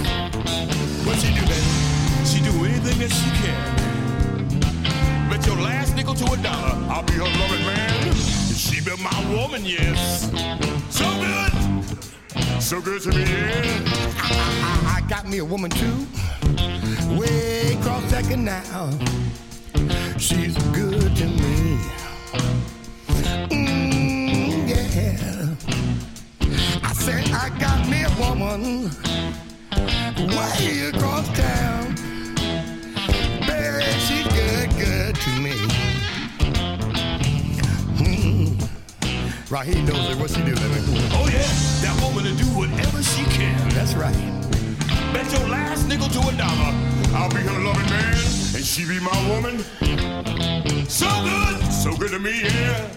What 1.05 1.17
she 1.19 1.33
do 1.33 1.45
then? 1.45 2.25
She 2.25 2.41
do 2.41 2.65
anything 2.65 2.99
that 2.99 3.11
she 3.11 3.29
can. 3.41 5.29
Bet 5.29 5.45
your 5.45 5.57
last 5.57 5.95
nickel 5.95 6.15
to 6.15 6.25
a 6.33 6.37
dollar, 6.37 6.75
I'll 6.89 7.03
be 7.03 7.13
her 7.13 7.23
loving 7.23 7.65
man. 7.65 8.15
She 8.55 8.81
be 8.81 8.91
my 9.03 9.35
woman, 9.35 9.65
yes. 9.65 10.31
So 10.89 11.05
good, 11.21 11.68
so 12.61 12.81
good 12.81 13.01
to 13.01 13.09
me, 13.09 13.23
yeah. 13.23 13.81
I, 14.17 14.97
I 14.97 15.09
got 15.09 15.27
me 15.27 15.37
a 15.37 15.45
woman 15.45 15.69
too, 15.69 16.05
way 17.17 17.73
across 17.73 18.11
that 18.11 18.25
canal. 18.27 18.91
She's 20.17 20.57
good 20.73 21.15
to 21.15 21.25
me. 21.25 21.79
Mm, 23.49 24.67
yeah. 24.67 25.55
I 26.83 26.93
said 26.93 27.29
I 27.31 27.49
got 27.59 27.87
me 27.87 28.03
a 28.03 28.11
woman 28.19 28.91
way 30.27 30.89
across 30.89 31.27
town. 31.37 31.95
Baby, 33.47 33.85
she's 34.05 34.27
good, 34.27 34.69
good 34.77 35.15
to 35.15 35.29
me. 35.39 35.58
Right, 39.49 39.65
he 39.65 39.81
knows 39.81 40.11
it. 40.11 40.17
What 40.17 40.29
she 40.29 40.43
do, 40.43 40.53
baby? 40.53 40.75
Oh 41.11 41.27
yeah, 41.27 41.41
that 41.81 41.99
woman 42.03 42.23
to 42.23 42.35
do 42.37 42.45
whatever 42.55 43.01
she 43.01 43.23
can. 43.31 43.57
That's 43.69 43.95
right. 43.95 44.13
Bet 45.11 45.31
your 45.31 45.49
last 45.49 45.87
nickel 45.87 46.07
to 46.07 46.19
a 46.19 46.37
dollar, 46.37 46.71
I'll 47.15 47.29
be 47.29 47.37
her 47.37 47.59
loving 47.63 47.89
man, 47.89 48.13
and 48.13 48.63
she 48.63 48.85
be 48.85 48.99
my 48.99 49.27
woman. 49.27 49.57
So 50.87 51.07
good, 51.23 51.71
so 51.71 51.97
good 51.97 52.11
to 52.11 52.19
me, 52.19 52.43
yeah. 52.43 52.89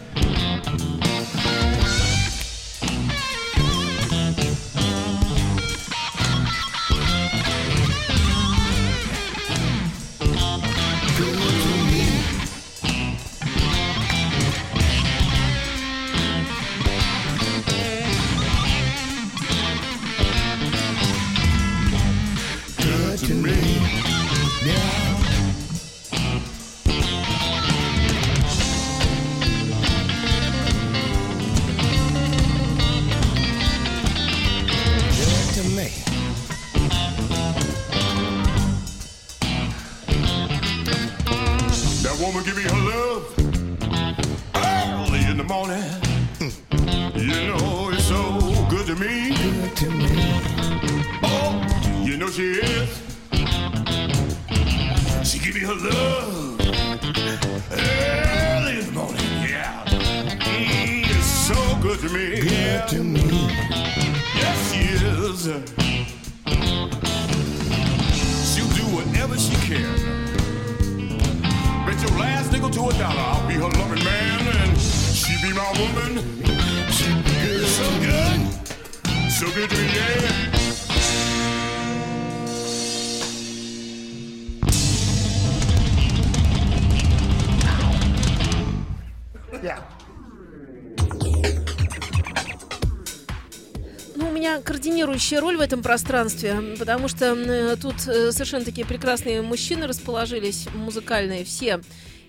Координирующая 94.62 95.40
роль 95.40 95.56
в 95.56 95.60
этом 95.60 95.82
пространстве, 95.82 96.76
потому 96.78 97.08
что 97.08 97.76
тут 97.76 98.06
э, 98.06 98.32
совершенно 98.32 98.64
такие 98.64 98.86
прекрасные 98.86 99.42
мужчины 99.42 99.86
расположились, 99.86 100.66
музыкальные 100.74 101.44
все. 101.44 101.80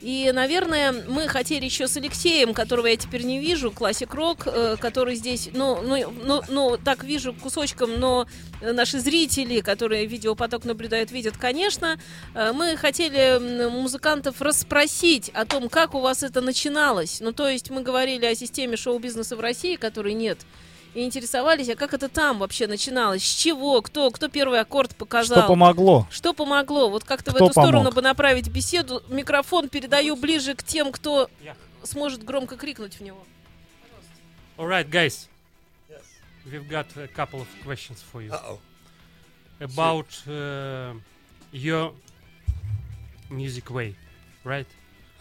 И, 0.03 0.29
наверное, 0.33 0.91
мы 0.91 1.29
хотели 1.29 1.63
еще 1.63 1.87
с 1.87 1.95
Алексеем, 1.95 2.53
которого 2.53 2.87
я 2.87 2.97
теперь 2.97 3.23
не 3.23 3.39
вижу, 3.39 3.71
классик 3.71 4.13
рок, 4.13 4.39
э, 4.45 4.75
который 4.77 5.15
здесь, 5.15 5.49
ну, 5.53 5.81
ну, 5.81 6.11
ну, 6.25 6.41
ну, 6.49 6.77
так 6.77 7.05
вижу 7.05 7.33
кусочком, 7.33 7.97
но 8.01 8.27
наши 8.61 8.99
зрители, 8.99 9.61
которые 9.61 10.05
видеопоток 10.05 10.65
наблюдают, 10.65 11.11
видят, 11.11 11.37
конечно. 11.37 11.97
Э, 12.35 12.51
Мы 12.51 12.75
хотели 12.75 13.69
музыкантов 13.69 14.41
расспросить 14.41 15.29
о 15.29 15.45
том, 15.45 15.69
как 15.69 15.95
у 15.95 16.01
вас 16.01 16.21
это 16.21 16.41
начиналось. 16.41 17.21
Ну, 17.21 17.31
то 17.31 17.47
есть 17.47 17.69
мы 17.69 17.81
говорили 17.81 18.25
о 18.25 18.35
системе 18.35 18.75
шоу-бизнеса 18.75 19.37
в 19.37 19.39
России, 19.39 19.77
которой 19.77 20.13
нет 20.13 20.39
и 20.93 21.03
интересовались, 21.03 21.69
а 21.69 21.75
как 21.75 21.93
это 21.93 22.07
там 22.07 22.39
вообще 22.39 22.67
начиналось, 22.67 23.23
с 23.23 23.35
чего, 23.35 23.81
кто, 23.81 24.11
кто 24.11 24.27
первый 24.27 24.59
аккорд 24.59 24.95
показал. 24.95 25.39
Что 25.39 25.47
помогло? 25.47 26.07
Что 26.11 26.33
помогло? 26.33 26.89
Вот 26.89 27.03
как-то 27.03 27.31
в 27.31 27.35
эту 27.35 27.51
сторону 27.51 27.79
помог? 27.79 27.93
бы 27.95 28.01
направить 28.01 28.49
беседу. 28.49 29.01
Микрофон 29.07 29.69
передаю 29.69 30.15
ближе 30.15 30.55
к 30.55 30.63
тем, 30.63 30.91
кто 30.91 31.29
сможет 31.83 32.23
громко 32.23 32.57
крикнуть 32.57 32.95
в 32.95 33.01
него. 33.01 33.23
All 34.57 34.67
right, 34.67 34.87
guys. 34.89 35.27
We've 36.45 36.67
got 36.69 36.85
a 36.97 37.07
couple 37.07 37.41
of 37.41 37.47
questions 37.63 38.01
for 38.01 38.21
you. 38.21 38.31
Uh-oh. 38.31 38.59
About 39.61 40.07
uh, 40.27 40.93
your 41.51 41.93
music 43.29 43.69
way, 43.71 43.95
right? 44.43 44.67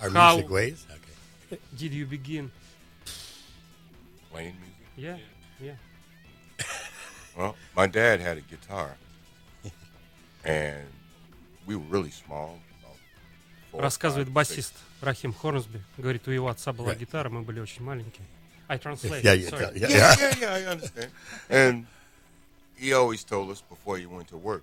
Our 0.02 0.10
How 0.10 0.34
music 0.34 0.50
ways? 0.50 0.86
Okay. 0.90 1.60
did 1.76 1.92
you 1.92 2.06
begin? 2.06 2.50
Playing 4.32 4.56
music. 4.60 4.72
Yeah, 4.96 5.16
yeah. 5.16 5.31
Well, 7.36 7.56
my 7.74 7.86
dad 7.86 8.20
had 8.20 8.36
a 8.36 8.42
guitar, 8.42 8.96
and 10.44 10.86
we 11.66 11.76
were 11.76 11.86
really 11.88 12.10
small. 12.10 12.58
Рассказывает 13.72 14.28
басист 14.28 14.74
Рахим 15.00 15.32
Хорнсби. 15.32 15.80
Говорит, 15.96 16.28
у 16.28 16.30
его 16.30 16.48
отца 16.48 16.72
была 16.74 16.92
Right. 16.92 16.98
гитара, 16.98 17.30
мы 17.30 17.40
были 17.40 17.58
очень 17.58 17.82
маленькие. 17.82 18.26
I 18.68 18.76
translate. 18.78 19.22
Yeah, 19.22 19.32
yeah, 19.32 19.48
sorry. 19.48 19.78
yeah, 19.78 19.88
yeah. 19.88 19.88
Yeah, 19.88 20.16
yeah, 20.18 20.38
yeah, 20.40 20.54
I 20.54 20.66
understand. 20.66 21.10
And 21.48 21.86
he 22.76 22.92
always 22.92 23.24
told 23.24 23.50
us 23.50 23.62
before 23.62 23.98
you 23.98 24.10
went 24.10 24.28
to 24.28 24.36
work, 24.36 24.62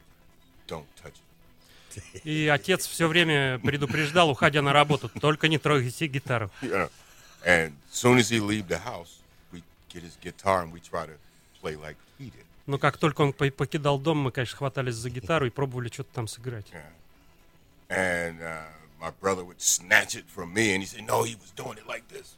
don't 0.68 0.86
touch 1.02 1.16
it. 1.16 2.24
И 2.24 2.48
отец 2.48 2.86
все 2.86 3.08
время 3.08 3.58
предупреждал, 3.60 4.30
уходя 4.30 4.62
на 4.62 4.74
работу, 4.74 5.10
только 5.10 5.48
не 5.48 5.58
трогайте 5.58 6.06
гитару. 6.06 6.52
Know, 6.62 6.90
and 7.44 7.74
soon 7.92 8.20
as 8.20 8.30
he 8.30 8.40
leave 8.40 8.68
the 8.68 8.78
house, 8.78 9.19
get 9.90 10.04
his 10.04 10.18
guitar 10.22 10.62
and 10.62 10.72
we 10.72 10.80
try 10.80 11.06
to 11.06 11.18
play 11.62 11.76
like 11.76 11.98
he 12.18 12.26
did. 12.26 12.46
Но 12.66 12.78
как 12.78 12.98
только 12.98 13.22
он 13.22 13.34
по- 13.34 13.50
покидал 13.50 13.98
дом, 14.00 14.18
мы, 14.20 14.32
конечно, 14.32 14.58
хватались 14.58 14.96
за 14.96 15.10
гитару 15.10 15.48
и 15.48 15.50
пробовали 15.50 15.90
что-то 15.90 16.14
там 16.14 16.28
сыграть. 16.28 16.68
And 17.90 18.40
uh, 18.42 18.62
my 19.02 19.12
brother 19.20 19.44
would 19.44 19.60
snatch 19.60 20.16
it 20.16 20.26
from 20.28 20.54
me 20.54 20.74
and 20.76 20.84
he 20.84 20.86
said, 20.86 21.08
no, 21.08 21.24
he 21.24 21.36
was 21.36 21.52
doing 21.56 21.78
it 21.78 21.88
like 21.88 22.04
this. 22.10 22.36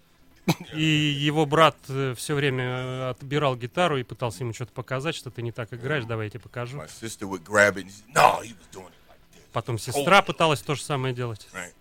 И 0.74 0.82
его 0.82 1.46
брат 1.46 1.76
все 2.16 2.34
время 2.34 2.64
э, 2.64 3.10
отбирал 3.12 3.56
гитару 3.56 3.98
и 3.98 4.04
пытался 4.04 4.44
ему 4.44 4.54
что-то 4.54 4.72
показать, 4.72 5.16
что 5.16 5.30
ты 5.30 5.42
не 5.42 5.52
так 5.52 5.72
играешь, 5.74 6.06
давай 6.06 6.28
я 6.28 6.30
тебе 6.32 6.40
покажу. 6.40 6.78
My 6.78 6.88
sister 6.88 7.28
would 7.28 7.44
grab 7.44 7.78
it 7.78 7.86
and 7.86 7.92
say, 7.92 8.04
no, 8.14 8.42
he 8.42 8.54
was 8.54 8.68
doing 8.72 8.88
it. 8.88 9.42
Потом 9.52 9.78
сестра 9.78 10.22
пыталась 10.22 10.62
то 10.62 10.76
же 10.76 10.82
самое 10.82 11.14
делать. 11.14 11.48
Right. 11.54 11.74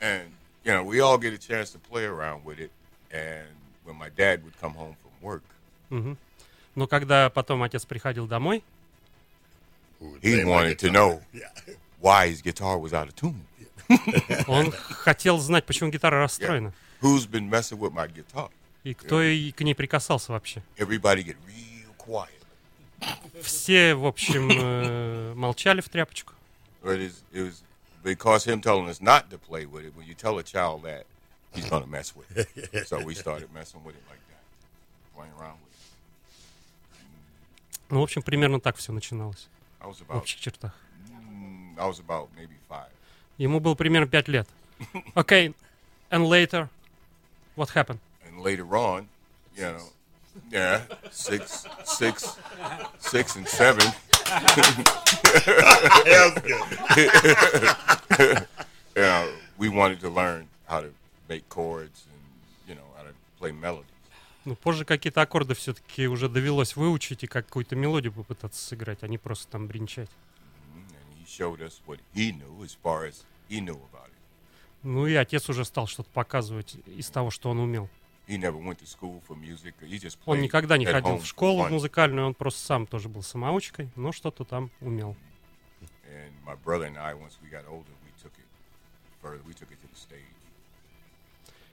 And, 0.00 0.32
you 0.64 0.72
know, 0.72 0.82
we 0.82 1.00
all 1.00 1.18
get 1.18 1.34
a 1.34 1.38
chance 1.38 1.70
to 1.72 1.78
play 1.78 2.04
around 2.04 2.44
with 2.44 2.58
it. 2.58 2.70
And 3.12 3.46
when 3.84 3.96
my 3.96 4.08
dad 4.08 4.42
would 4.44 4.58
come 4.58 4.72
home 4.72 4.96
from 5.01 5.01
work, 5.22 5.42
Мгм. 5.90 6.16
Но 6.74 6.86
когда 6.86 7.28
потом 7.30 7.62
отец 7.62 7.84
приходил 7.84 8.26
домой, 8.26 8.64
he 10.22 10.44
wanted 10.44 10.78
to 10.78 10.90
know 10.90 11.20
why 12.00 12.28
his 12.28 12.42
guitar 12.42 12.78
was 12.78 12.92
out 12.92 13.08
of 13.08 13.14
tune. 13.14 13.40
он 14.46 14.72
хотел 14.72 15.38
знать, 15.38 15.66
почему 15.66 15.90
гитара 15.90 16.18
расстроена. 16.20 16.72
Who's 17.00 17.26
been 17.26 17.48
messing 17.50 17.78
with 17.78 17.92
my 17.92 18.08
guitar? 18.08 18.50
И 18.84 18.94
кто 18.94 19.22
и 19.22 19.52
к 19.52 19.60
ней 19.60 19.74
прикасался 19.74 20.32
вообще. 20.32 20.62
Everybody 20.76 21.22
get 21.22 21.36
real 21.46 21.94
quiet. 21.98 22.30
Все, 23.42 23.94
в 23.94 24.06
общем, 24.06 24.50
э, 24.50 25.34
молчали 25.34 25.80
в 25.80 25.88
тряпочку. 25.88 26.32
But 26.82 26.98
it 26.98 27.42
was 27.42 27.62
because 28.02 28.44
him 28.44 28.60
telling 28.60 28.88
us 28.88 29.00
not 29.00 29.30
to 29.30 29.38
play 29.38 29.66
with 29.66 29.84
it. 29.84 29.94
When 29.94 30.06
you 30.06 30.14
tell 30.14 30.38
a 30.38 30.42
child 30.42 30.82
that, 30.82 31.04
he's 31.54 31.68
gonna 31.68 31.86
mess 31.86 32.14
with 32.14 32.36
it. 32.36 32.88
so 32.88 32.98
we 33.04 33.14
started 33.14 33.52
messing 33.52 33.82
with 33.84 33.94
it 33.94 34.02
like 34.08 34.18
that, 34.18 34.21
playing 35.15 35.31
around 35.39 35.57
with 35.63 35.73
it. 35.73 37.01
Ну, 37.89 37.99
в 37.99 38.03
общем, 38.03 38.21
примерно 38.21 38.59
так 38.59 38.75
все 38.77 38.91
начиналось. 38.91 39.47
I 39.81 39.87
was 39.87 39.95
В 39.99 40.01
about, 40.09 40.17
общих 40.21 40.39
чертах. 40.39 40.73
mm, 41.09 41.77
I 41.79 41.87
was 41.87 41.99
about 41.99 42.29
maybe 42.35 42.55
five. 42.69 42.89
Ему 43.37 43.59
было 43.59 43.75
примерно 43.75 44.07
пять 44.07 44.27
лет. 44.27 44.47
Окей, 45.15 45.53
and 46.11 46.25
later, 46.27 46.69
what 47.55 47.69
happened? 47.69 47.99
And 48.25 48.41
later 48.41 48.65
on, 48.75 49.07
you 49.55 49.63
know, 49.63 49.81
yeah, 50.51 50.81
six, 51.11 51.65
six, 51.85 52.37
six 52.99 53.35
and 53.35 53.47
seven. 53.47 53.91
yeah, 58.95 59.27
we 59.57 59.69
wanted 59.69 59.99
to 60.01 60.09
learn 60.09 60.47
how 60.67 60.81
to 60.81 60.89
make 61.29 61.47
chords 61.49 62.05
and 62.11 62.21
you 62.67 62.75
know 62.75 62.87
how 62.97 63.03
to 63.03 63.13
play 63.39 63.51
melodies. 63.51 63.85
Ну, 64.44 64.56
позже 64.56 64.84
какие-то 64.84 65.22
аккорды 65.22 65.54
все-таки 65.54 66.08
уже 66.08 66.28
довелось 66.28 66.74
выучить 66.74 67.22
и 67.22 67.26
какую-то 67.28 67.76
мелодию 67.76 68.12
попытаться 68.12 68.64
сыграть, 68.64 69.02
а 69.02 69.08
не 69.08 69.18
просто 69.18 69.48
там 69.52 69.68
бренчать. 69.68 70.10
Ну 74.82 75.06
и 75.06 75.14
отец 75.14 75.48
уже 75.48 75.64
стал 75.64 75.86
что-то 75.86 76.10
показывать 76.10 76.76
из 76.86 77.08
того, 77.08 77.30
что 77.30 77.50
он 77.50 77.60
умел. 77.60 77.88
Он 80.26 80.40
никогда 80.40 80.78
не 80.78 80.86
ходил 80.86 81.18
в 81.18 81.26
школу 81.26 81.68
музыкальную, 81.68 82.26
он 82.26 82.34
просто 82.34 82.60
сам 82.60 82.86
тоже 82.86 83.08
был 83.08 83.22
самоучкой, 83.22 83.90
но 83.94 84.10
что-то 84.10 84.44
там 84.44 84.70
умел. 84.80 85.16
And 86.08 86.32
my 86.44 86.56
brother 86.62 86.86
and 86.86 86.98
I, 86.98 87.14
once 87.14 87.38
we 87.42 87.48
got 87.48 87.64
older, 87.66 87.90
we 88.04 88.10
took 88.22 88.32
it 88.36 88.46
further. 89.22 89.40
We 89.46 89.54
took 89.54 89.70
it 89.70 89.80
to 89.80 89.88
the 89.88 89.96
stage. 89.96 90.31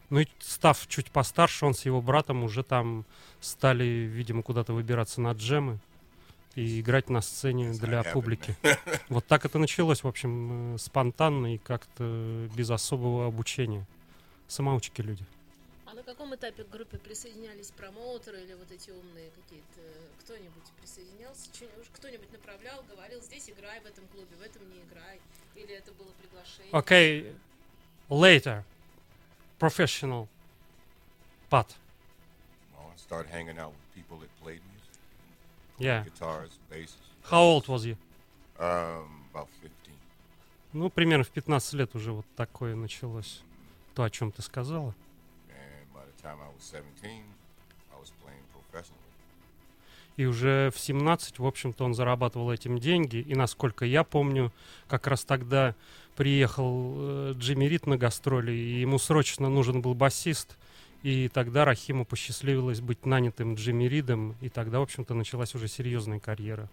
Ну 0.10 0.22
и 0.22 0.28
став 0.40 0.88
чуть 0.88 1.12
постарше, 1.12 1.66
он 1.66 1.74
с 1.74 1.86
его 1.86 2.02
братом 2.02 2.44
уже 2.44 2.64
там 2.64 3.06
стали, 3.42 3.84
видимо, 3.84 4.42
куда-то 4.42 4.74
выбираться 4.74 5.22
на 5.22 5.34
джемы 5.34 5.80
и 6.56 6.82
играть 6.82 7.10
на 7.10 7.22
сцене 7.22 7.72
для 7.74 8.04
публики. 8.04 8.56
Вот 9.10 9.26
так 9.26 9.46
это 9.46 9.60
началось, 9.60 10.04
в 10.04 10.08
общем, 10.08 10.76
э, 10.76 10.78
спонтанно 10.78 11.56
и 11.56 11.58
как-то 11.58 12.48
без 12.56 12.70
особого 12.70 13.28
обучения. 13.28 13.86
Самоучки 14.48 15.02
люди. 15.02 15.26
А 15.86 15.94
на 15.94 16.04
каком 16.04 16.34
этапе 16.34 16.64
к 16.64 16.70
группе 16.70 16.98
присоединялись 16.98 17.72
промоутеры 17.72 18.42
или 18.42 18.54
вот 18.54 18.72
эти 18.72 18.90
умные 18.90 19.30
какие-то? 19.30 19.82
Кто-нибудь 20.22 20.64
присоединялся? 20.80 21.50
Кто-нибудь 21.94 22.32
направлял, 22.32 22.84
говорил, 22.90 23.22
здесь 23.22 23.50
играй 23.50 23.80
в 23.82 23.86
этом 23.86 24.06
клубе, 24.08 24.36
в 24.36 24.42
этом 24.42 24.68
не 24.70 24.82
играй? 24.82 25.20
Или 25.56 25.76
это 25.76 25.92
было 25.94 26.10
приглашение? 26.20 26.72
Okay, 26.72 27.36
later, 28.10 28.64
professional 29.60 30.28
part. 31.50 31.76
Well, 32.74 32.92
I 32.94 32.98
started 32.98 33.30
hanging 33.30 33.60
out 33.60 33.72
with 33.72 33.96
people 33.96 34.18
that 34.18 34.30
played 34.42 34.62
music. 34.74 34.96
Yeah. 35.78 36.04
Guitars, 36.04 36.52
basses. 36.70 36.96
How 37.24 37.42
old 37.42 37.68
was 37.68 37.86
you? 37.86 37.98
Um, 38.60 39.26
about 39.32 39.50
15. 39.62 39.94
Ну, 40.74 40.90
примерно 40.90 41.24
в 41.24 41.30
15 41.30 41.74
лет 41.74 41.96
уже 41.96 42.12
вот 42.12 42.26
такое 42.36 42.76
началось. 42.76 43.42
То, 43.96 44.04
о 44.04 44.10
чем 44.10 44.32
ты 44.32 44.42
сказала. 44.42 44.94
And 45.50 45.94
by 45.94 46.04
the 46.06 46.24
time 46.24 46.38
I 46.42 46.50
was 46.56 46.64
17, 46.64 47.24
I 47.92 48.00
was 48.00 48.12
playing 48.24 48.44
professionally. 48.54 48.96
И 50.16 50.26
уже 50.26 50.70
в 50.76 50.80
17, 50.80 51.40
в 51.40 51.46
общем-то, 51.46 51.86
он 51.86 51.94
зарабатывал 51.94 52.52
этим 52.52 52.78
деньги. 52.78 53.18
И, 53.18 53.36
насколько 53.36 53.86
я 53.86 54.04
помню, 54.04 54.52
как 54.88 55.08
раз 55.08 55.24
тогда 55.24 55.76
приехал 56.20 56.96
э, 56.98 57.34
Джимми 57.38 57.64
Рид 57.64 57.88
на 57.88 57.98
гастроли, 57.98 58.52
и 58.52 58.82
ему 58.82 59.00
срочно 59.00 59.48
нужен 59.48 59.82
был 59.82 59.94
басист. 59.94 60.58
И 61.02 61.30
тогда 61.30 61.64
Рахиму 61.64 62.04
посчастливилось 62.04 62.82
быть 62.82 63.06
нанятым 63.06 63.56
Джимми 63.56 63.86
Ридом, 63.86 64.36
и 64.42 64.50
тогда, 64.50 64.80
в 64.80 64.82
общем-то, 64.82 65.14
началась 65.14 65.56
уже 65.56 65.70
серьезная 65.70 66.20
карьера. 66.20 66.70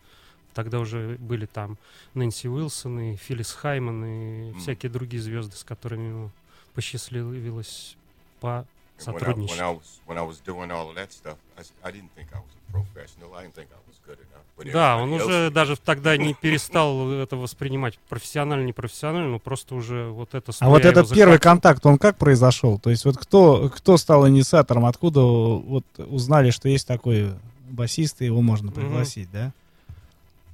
Тогда 0.53 0.81
уже 0.81 1.17
были 1.21 1.47
там 1.47 1.79
Нэнси 2.15 2.49
Уилсон 2.49 2.99
и 2.99 3.17
Филлис 3.17 3.53
Хайман 3.53 4.05
и 4.05 4.53
всякие 4.55 4.91
другие 4.91 5.23
звезды, 5.23 5.57
с 5.57 5.63
которыми 5.63 6.09
ему 6.09 6.31
посчастливилось 6.75 7.97
And 8.43 8.67
when 8.99 9.09
I, 9.09 9.13
посотрудничать. 9.13 9.51
when 9.51 9.61
I 9.61 9.71
was 9.73 10.01
when 10.07 10.19
I 10.19 10.23
was 10.23 10.41
doing 10.45 10.71
all 10.71 10.89
of 10.91 10.97
that 10.97 11.13
stuff, 11.13 11.37
I, 11.57 11.61
s- 11.61 11.73
I 11.83 11.91
didn't 11.93 12.11
think 12.17 12.29
I 12.33 12.39
was 12.39 12.53
a 12.57 12.73
professional. 12.73 13.35
I 13.35 13.43
didn't 13.45 13.55
think 13.55 13.69
I 13.71 13.81
was 13.89 13.97
good 14.07 14.19
enough. 14.19 14.45
But 14.57 14.73
Да, 14.73 14.97
он 14.97 15.13
уже 15.13 15.51
даже 15.51 15.77
тогда 15.77 16.17
не 16.17 16.33
перестал 16.35 17.11
это 17.13 17.37
воспринимать 17.37 17.99
профессионально, 18.09 18.65
непрофессионально, 18.65 19.31
но 19.33 19.39
просто 19.39 19.75
уже 19.75 20.09
вот 20.09 20.35
это 20.35 20.53
А 20.61 20.69
вот 20.71 20.85
этот 20.85 21.13
первый 21.13 21.39
контакт, 21.39 21.85
он 21.85 21.99
как 21.99 22.17
произошел? 22.17 22.79
То 22.79 22.91
есть 22.91 23.05
вот 23.05 23.19
кто, 23.19 23.69
кто 23.69 23.97
стал 23.99 24.27
инициатором, 24.29 24.87
откуда 24.87 25.21
вот 25.21 25.85
узнали, 25.99 26.51
что 26.51 26.69
есть 26.69 26.87
такой 26.87 27.35
басист, 27.69 28.23
и 28.23 28.27
его 28.27 28.41
можно 28.41 28.73
пригласить, 28.73 29.31
да? 29.31 29.53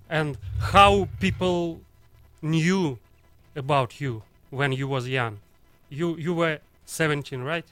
And 0.09 0.36
how 0.72 1.09
people 1.20 1.80
knew 2.43 2.99
about 3.55 4.01
you 4.01 4.22
when 4.51 4.72
you 4.72 4.88
was 4.88 5.07
young. 5.07 5.38
You 5.90 6.16
you 6.16 6.34
were 6.34 6.61
17, 6.86 7.43
right? 7.45 7.64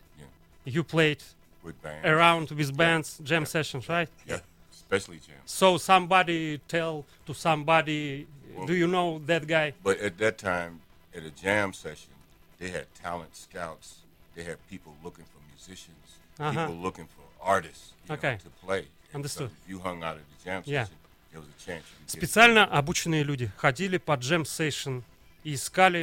Yeah. 0.71 0.75
You 0.77 0.85
played 0.85 1.23
With 1.63 1.81
bands. 1.83 2.07
around 2.07 2.51
with 2.51 2.77
bands, 2.77 3.21
jam 3.23 3.47
sessions, 3.47 3.89
right? 3.89 4.09
Yeah, 4.27 4.41
especially 4.73 5.19
jam. 5.19 5.37
So 5.47 5.79
somebody 5.79 6.59
tell 6.69 7.05
to 7.27 7.35
somebody, 7.35 8.27
do 8.67 8.75
you 8.75 8.87
know 8.87 9.21
that 9.27 9.47
guy? 9.47 9.73
But 9.83 9.99
at 10.01 10.17
that 10.19 10.39
time, 10.39 10.81
at 11.15 11.23
a 11.25 11.31
jam 11.31 11.73
session, 11.73 12.13
they 12.59 12.71
had 12.71 12.87
talent 13.03 13.37
scouts. 13.37 13.97
They 14.35 14.45
had 14.45 14.57
people 14.69 14.93
looking 15.05 15.25
for 15.25 15.41
musicians, 15.55 15.97
Uh-huh. 16.39 16.51
people 16.53 16.77
looking 16.81 17.07
for 17.07 17.25
artists 17.43 17.93
you 18.05 18.09
know, 18.09 18.15
Okay. 18.15 18.39
to 18.43 18.51
play. 18.67 18.87
And 19.13 19.17
Understood. 19.17 19.51
So 19.51 19.55
if 19.65 19.69
you 19.69 19.81
hung 19.81 20.03
out 20.05 20.17
at 20.17 20.25
the 20.39 20.45
jam 20.45 20.63
Yeah. 20.67 20.85
session, 20.85 20.97
there 21.33 21.41
was 21.41 21.49
a 21.51 21.67
chance. 21.67 21.85
Специально 22.07 22.65
обученные 22.65 23.23
люди 23.25 23.51
ходили 23.57 23.99
по 23.99 24.15
джем 24.15 24.45
сейшн 24.45 25.01
и 25.45 25.55
искали 25.55 26.03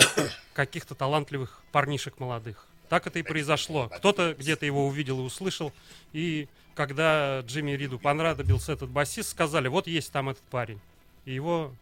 каких-то 0.53 0.93
талантливых 0.93 1.61
парнишек 1.71 2.19
молодых. 2.19 2.65
Так 2.89 3.07
это 3.07 3.19
и 3.19 3.23
произошло. 3.23 3.89
Кто-то 3.89 4.35
где-то 4.37 4.65
его 4.65 4.87
увидел 4.87 5.19
и 5.19 5.23
услышал. 5.23 5.73
И 6.13 6.47
когда 6.75 7.41
Джимми 7.41 7.71
Риду 7.71 7.99
понравился 7.99 8.71
этот 8.71 8.89
басист, 8.89 9.29
сказали, 9.29 9.67
вот 9.67 9.87
есть 9.87 10.11
там 10.11 10.29
этот 10.29 10.43
парень. 10.43 10.79
И 11.25 11.33
его 11.33 11.73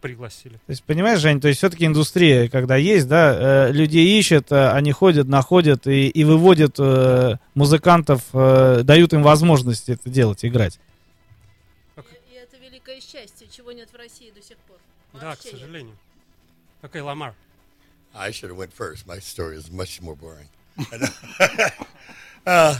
пригласили. 0.00 0.54
То 0.54 0.70
есть, 0.70 0.84
понимаешь, 0.84 1.20
Жень, 1.20 1.40
то 1.40 1.48
есть 1.48 1.58
все-таки 1.58 1.84
индустрия, 1.84 2.48
когда 2.48 2.76
есть, 2.76 3.08
да, 3.08 3.68
э, 3.68 3.72
людей 3.72 4.18
ищут, 4.18 4.50
э, 4.52 4.70
они 4.70 4.92
ходят, 4.92 5.26
находят 5.28 5.86
и, 5.86 6.08
и 6.08 6.24
выводят 6.24 6.76
э, 6.78 7.36
музыкантов, 7.54 8.22
э, 8.32 8.82
дают 8.84 9.12
им 9.12 9.22
возможность 9.22 9.88
это 9.88 10.08
делать, 10.08 10.44
играть. 10.44 10.78
И, 11.96 12.00
и 12.32 12.36
это 12.36 12.56
великое 12.58 13.00
счастье, 13.00 13.48
чего 13.50 13.72
нет 13.72 13.88
в 13.92 13.96
России 13.96 14.30
до 14.34 14.42
сих 14.42 14.56
пор. 14.58 14.78
Да, 15.14 15.20
к 15.20 15.24
Вообще 15.24 15.50
сожалению. 15.50 15.96
Окей, 16.82 17.02
Ламар. 17.02 17.34
I 18.15 18.31
should 18.31 18.49
have 18.49 18.57
went 18.57 18.73
first. 18.73 19.07
My 19.07 19.19
story 19.19 19.57
is 19.57 19.71
much 19.71 20.01
more 20.01 20.15
boring. 20.15 20.49
uh, 22.45 22.79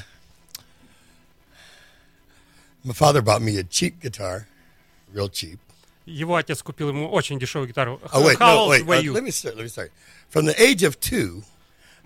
my 2.84 2.94
father 2.94 3.22
bought 3.22 3.42
me 3.42 3.58
a 3.58 3.64
cheap 3.64 4.00
guitar, 4.02 4.48
real 5.14 5.30
cheap. 5.30 5.60
Его 6.06 6.36
отец 6.36 6.62
купил 6.62 6.90
ему 6.90 7.10
очень 7.10 7.40
дешевую 7.40 7.68
гитару. 7.70 8.00
Oh 8.12 8.26
wait, 8.26 8.38
How 8.38 8.54
no, 8.54 8.60
old 8.60 8.70
wait. 8.72 8.86
were 8.86 8.96
uh, 8.96 9.00
you? 9.00 9.14
let 9.14 9.24
me 9.24 9.32
start. 9.32 9.56
Let 9.56 9.64
me 9.64 9.70
start. 9.70 9.92
From 10.30 10.46
the 10.46 10.62
age 10.62 10.84
of 10.84 11.00
two, 11.00 11.44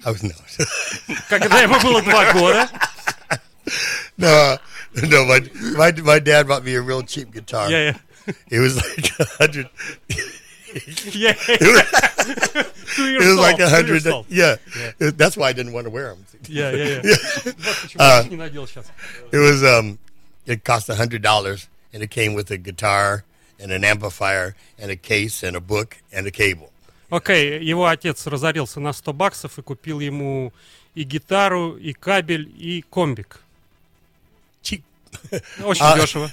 I 0.06 0.12
was 0.12 0.22
no. 0.24 0.36
Когда 1.30 1.62
ему 1.64 1.80
было 1.82 2.02
два 2.04 2.32
года, 2.34 2.70
no, 4.18 4.58
no, 5.02 5.26
my, 5.26 5.42
my 5.76 5.92
my 6.04 6.20
dad 6.20 6.48
bought 6.48 6.64
me 6.64 6.76
a 6.76 6.82
real 6.82 7.02
cheap 7.02 7.32
guitar. 7.32 7.70
Yeah, 7.72 7.98
It 8.50 8.60
was 8.60 8.76
like 8.78 9.10
a 9.20 9.26
hundred. 9.40 9.70
Yeah. 11.14 11.34
it 11.48 11.62
was, 11.62 12.66
Two 12.96 13.04
it 13.06 13.12
years 13.12 13.26
was 13.26 13.38
like 13.38 13.54
old, 13.54 13.62
a 13.62 13.66
two 13.70 13.76
hundred. 13.76 13.88
years 13.88 14.08
old. 14.08 14.26
Yeah. 14.30 14.56
Yeah. 15.00 15.12
that's 15.16 15.38
why 15.38 15.48
I 15.50 15.54
didn't 15.54 15.72
want 15.74 15.86
to 15.86 15.90
wear 15.92 16.10
them. 16.10 16.26
Yeah, 16.48 16.72
yeah, 16.72 17.02
yeah. 17.04 17.16
Вот 17.46 17.76
почему 17.82 18.02
Uh, 18.04 18.24
я 18.24 18.30
не 18.30 18.36
надел 18.36 18.68
щас. 18.68 18.86
it 19.32 19.38
was 19.38 19.64
um, 19.64 19.98
it 20.46 20.64
cost 20.64 20.90
a 20.90 20.96
hundred 20.96 21.22
dollars, 21.22 21.68
and 21.94 22.04
it 22.04 22.10
came 22.12 22.34
with 22.34 22.52
a 22.52 22.58
guitar 22.58 23.24
and 23.60 23.72
an 23.72 23.84
amplifier 23.86 24.56
and 24.78 24.92
a 24.92 24.96
case 24.98 25.42
and 25.42 25.56
a 25.56 25.62
book 25.62 25.98
and 26.12 26.28
a 26.28 26.32
cable. 26.32 26.70
Окей, 27.10 27.64
его 27.64 27.88
отец 27.88 28.28
разорился 28.28 28.82
на 28.82 28.92
100 28.92 29.14
баксов 29.14 29.58
и 29.58 29.62
купил 29.62 30.02
ему 30.02 30.52
и 30.96 31.04
гитару, 31.04 31.78
и 31.78 31.94
кабель, 31.94 32.52
и 32.58 32.84
комбик. 32.90 33.40
Cheap. 34.62 34.82
Очень 35.64 35.82
А. 35.86 35.98
дешево. 35.98 36.30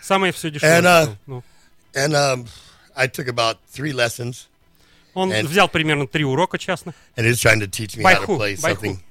Самое 0.00 0.32
все 0.32 0.50
дешевое. 0.50 0.78
And 0.78 0.86
uh, 0.86 1.16
Ну, 1.26 1.42
and 1.94 2.14
um, 2.14 2.46
I 3.00 3.06
took 3.08 3.28
about 3.28 3.58
three 3.70 3.92
lessons, 3.92 4.48
Он 5.14 5.30
and- 5.32 5.46
взял 5.48 5.68
примерно 5.68 6.06
три 6.06 6.24
урока 6.24 6.58
частных. 6.58 6.94
and 7.16 7.26
he's 7.26 7.40
trying 7.40 7.60
to 7.60 7.66
teach 7.66 7.96
me 7.96 8.02
By 8.02 8.14
how 8.14 8.22
who? 8.26 8.34
to 8.34 8.36
play 8.38 8.54
By 8.56 8.72
something. 8.74 9.02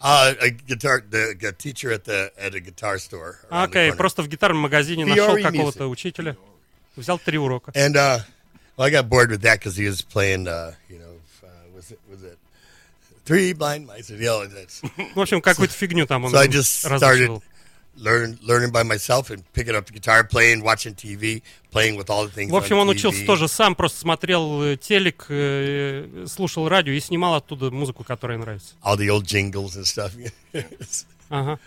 Uh, 0.00 0.34
a 0.40 0.50
guitar, 0.50 1.02
the 1.10 1.34
a 1.42 1.52
teacher 1.52 1.90
at 1.90 2.04
the 2.04 2.30
at 2.38 2.54
a 2.54 2.60
guitar 2.60 2.98
store. 2.98 3.40
around 3.50 3.72
the 3.72 3.78
Окей, 3.78 3.88
corner. 3.90 3.96
просто 3.96 4.22
в 4.22 4.28
гитарном 4.28 4.58
магазине 4.62 5.02
Fiore 5.04 5.08
нашел 5.16 5.36
Music. 5.36 5.42
какого-то 5.50 5.88
учителя. 5.88 6.36
Взял 6.96 7.18
три 7.18 7.36
урока. 7.38 7.72
And 7.74 7.96
uh, 7.96 8.20
well, 8.76 8.86
I 8.86 8.90
got 8.90 9.08
bored 9.08 9.30
with 9.30 9.40
that 9.42 9.58
because 9.58 9.76
he 9.76 9.86
was 9.88 10.00
playing, 10.02 10.46
uh, 10.46 10.74
you 10.88 10.98
know, 11.00 11.18
uh, 11.42 11.48
was 11.74 11.90
it 11.90 11.98
was 12.08 12.22
it 12.22 12.38
three 13.24 13.52
blind 13.52 13.86
mice? 13.88 14.08
You 14.08 14.18
know, 14.18 14.46
that's, 14.46 14.80
В 15.14 15.20
общем, 15.20 15.40
какую-то 15.40 15.74
фигню 15.74 16.06
там 16.06 16.24
он 16.26 16.32
so 16.32 16.38
I 16.38 16.46
just 16.46 16.86
started 16.86 17.02
разучивал. 17.02 17.42
learn 17.95 18.37
learning 18.41 18.71
by 18.71 18.83
myself 18.83 19.29
and 19.29 19.43
picking 19.53 19.75
up 19.75 19.85
the 19.85 19.93
guitar, 19.93 20.23
playing, 20.23 20.63
watching 20.63 20.95
TV, 20.95 21.41
playing 21.71 21.95
with 21.95 22.09
all 22.09 22.25
the 22.25 22.31
things. 22.31 22.51
В 22.51 22.55
общем, 22.55 22.77
он 22.77 22.89
учился 22.89 23.25
тоже 23.25 23.47
сам, 23.47 23.75
просто 23.75 23.99
смотрел 23.99 24.63
э, 24.63 24.77
телек, 24.77 25.25
э, 25.29 26.25
слушал 26.27 26.67
радио 26.67 26.93
и 26.93 26.99
снимал 26.99 27.35
оттуда 27.35 27.71
музыку, 27.71 28.03
которая 28.03 28.37
нравится. 28.37 28.75
all 28.83 28.97
the 28.97 29.09
old 29.09 29.25
jingles 29.25 29.75
and 29.75 29.85
stuff. 29.85 30.11
Ага. 31.29 31.59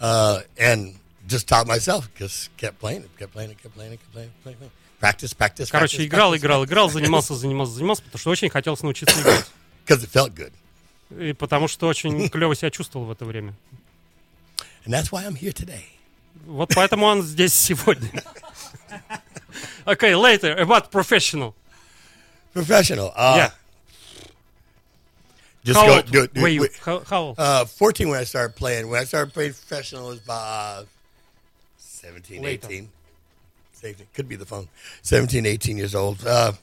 uh, 0.00 0.40
and 0.58 0.94
just 1.26 1.46
taught 1.48 1.66
myself, 1.66 2.08
just 2.18 2.50
kept 2.56 2.78
playing 2.80 3.02
it, 3.02 3.10
kept 3.18 3.32
playing 3.32 3.50
it, 3.50 3.62
kept 3.62 3.74
playing 3.74 3.92
it, 3.92 4.00
kept 4.00 4.12
playing 4.12 4.28
it, 4.28 4.42
playing 4.42 4.58
it. 4.60 4.70
Practice, 5.00 5.34
practice, 5.34 5.70
Короче, 5.70 5.98
practice, 5.98 6.06
играл, 6.06 6.32
practice, 6.34 6.38
играл, 6.38 6.64
играл, 6.64 6.90
занимался, 6.90 7.34
занимался, 7.34 7.72
занимался, 7.74 8.02
потому 8.02 8.18
что 8.20 8.30
очень 8.30 8.48
хотелось 8.48 8.82
научиться 8.82 9.20
играть. 9.20 9.46
because 9.86 10.02
it 10.02 10.10
felt 10.10 10.34
good. 10.34 10.52
И 11.10 11.32
потому 11.34 11.68
что 11.68 11.86
очень 11.86 12.28
клево 12.30 12.54
себя 12.56 12.70
чувствовал 12.70 13.06
в 13.06 13.10
это 13.10 13.24
время. 13.24 13.54
And 14.85 14.93
that's 14.93 15.11
why 15.11 15.23
I'm 15.25 15.35
here 15.35 15.51
today. 15.53 15.85
Вот 16.47 16.69
поэтому 16.73 17.05
он 17.05 17.21
здесь 17.21 17.53
сегодня. 17.53 18.23
Okay, 19.85 20.15
later, 20.15 20.55
about 20.57 20.91
professional. 20.91 21.53
Professional. 22.53 23.11
Uh, 23.15 23.35
Yeah. 23.37 23.51
Just 25.63 25.79
How 25.79 25.85
go. 25.87 25.95
old 25.97 26.11
Do, 26.11 26.27
do, 26.27 26.41
were 26.41 26.47
you? 26.47 26.61
wait. 26.61 26.75
How- 26.77 27.03
how 27.05 27.21
old? 27.21 27.35
Uh, 27.39 27.65
14 27.65 28.07
when 28.09 28.19
I 28.19 28.23
started 28.23 28.55
playing. 28.55 28.89
When 28.89 28.99
I 29.01 29.03
started 29.03 29.33
playing 29.33 29.53
professional, 29.53 30.07
it 30.07 30.13
was 30.13 30.23
about 30.23 30.87
17, 31.77 32.41
Later. 32.41 32.67
18. 32.67 32.89
Safety. 33.73 34.05
Could 34.13 34.27
be 34.29 34.35
the 34.37 34.45
phone. 34.45 34.67
17, 35.01 35.45
18 35.45 35.77
years 35.77 35.93
old. 35.95 36.25
Uh, 36.25 36.53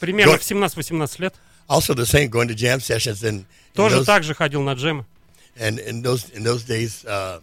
Примерно 0.00 0.32
go- 0.32 0.38
в 0.38 0.42
17-18 0.42 1.20
лет. 1.20 1.34
also 1.68 1.94
the 1.94 2.04
same, 2.06 2.28
going 2.28 2.48
to 2.48 2.54
jam 2.54 2.80
sessions. 2.80 3.22
And, 3.22 3.46
Тоже 3.74 3.96
those, 3.96 4.06
так 4.06 4.22
же 4.22 4.34
ходил 4.34 4.62
на 4.62 4.74
джемы. 4.74 5.04
and 5.56 5.78
in 5.78 6.02
those 6.02 6.28
in 6.30 6.42
those 6.44 6.64
days, 6.64 7.04
uh, 7.06 7.40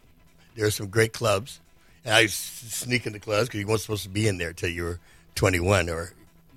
there 0.56 0.66
were 0.66 0.72
some 0.72 0.88
great 0.88 1.14
clubs. 1.14 1.60
And 2.04 2.16
I 2.16 2.22
used 2.22 2.60
to 2.62 2.66
sneak 2.72 3.06
into 3.06 3.20
clubs 3.20 3.48
because 3.48 3.60
you 3.60 3.68
weren't 3.68 3.82
supposed 3.82 4.04
to 4.04 4.10
be 4.10 4.28
in 4.28 4.38
there 4.38 4.54
till 4.54 4.70
you 4.70 4.84
were 4.84 5.00
21 5.36 5.90
or, 5.90 6.14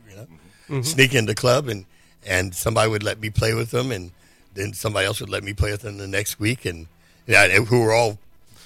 you 0.08 0.16
know, 0.16 0.26
Mhm. 0.70 0.84
sneak 0.84 1.12
into 1.14 1.32
the 1.32 1.34
club 1.34 1.68
and, 1.68 1.84
and 2.26 2.54
somebody 2.54 2.88
would 2.90 3.02
let 3.02 3.20
me 3.20 3.28
play 3.30 3.52
with 3.54 3.70
them 3.70 3.92
and 3.92 4.10
then 4.54 4.72
somebody 4.72 5.06
else 5.06 5.20
would 5.20 5.28
let 5.28 5.44
me 5.44 5.52
play 5.52 5.70
with 5.72 5.82
them 5.82 5.98
the 5.98 6.06
next 6.06 6.40
week 6.40 6.64
and, 6.64 6.86
yeah, 7.26 7.44
and 7.44 7.66
who 7.68 7.80
were 7.80 7.92
all 7.92 8.18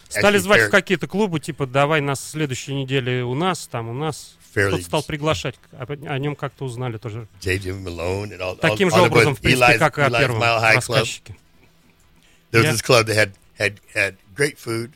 Стали 0.09 0.37
actually 0.37 0.39
звать 0.41 0.61
fair- 0.61 0.69
в 0.69 0.71
какие-то 0.71 1.07
клубы, 1.09 1.39
типа, 1.41 1.67
давай 1.67 2.01
нас 2.01 2.21
в 2.21 2.29
следующей 2.31 2.75
неделе 2.75 3.25
у 3.25 3.35
нас, 3.35 3.67
там 3.67 3.89
у 3.91 3.93
нас. 3.93 4.37
Fairly- 4.55 4.69
Кто-то 4.69 4.85
стал 4.85 5.03
приглашать, 5.03 5.57
о, 5.73 5.85
о 5.85 6.19
нем 6.19 6.35
как-то 6.37 6.65
узнали 6.65 6.97
тоже. 6.97 7.27
J.J. 7.41 7.71
Malone 7.73 8.31
and 8.31 8.39
all, 8.41 8.57
Таким 8.57 8.89
all, 8.89 8.91
же 8.93 8.97
all 8.97 9.05
the 9.05 9.07
образом, 9.11 9.33
boys, 9.33 9.37
в 9.37 9.41
принципе, 9.43 9.73
Eli's- 9.75 9.79
как 9.79 9.99
и 9.99 10.01
о 10.03 10.09
Eli's 10.09 10.19
первом 10.21 10.41
Mile 10.43 10.61
High 10.63 10.77
Club. 10.79 10.95
рассказчике. 10.97 11.37
There 12.53 12.61
was 12.63 12.67
Yeah. 12.67 12.73
this 12.73 12.83
club 12.83 13.07
that 13.09 13.17
had, 13.17 13.33
had, 13.59 13.81
had 13.95 14.17
great 14.35 14.57
food 14.59 14.93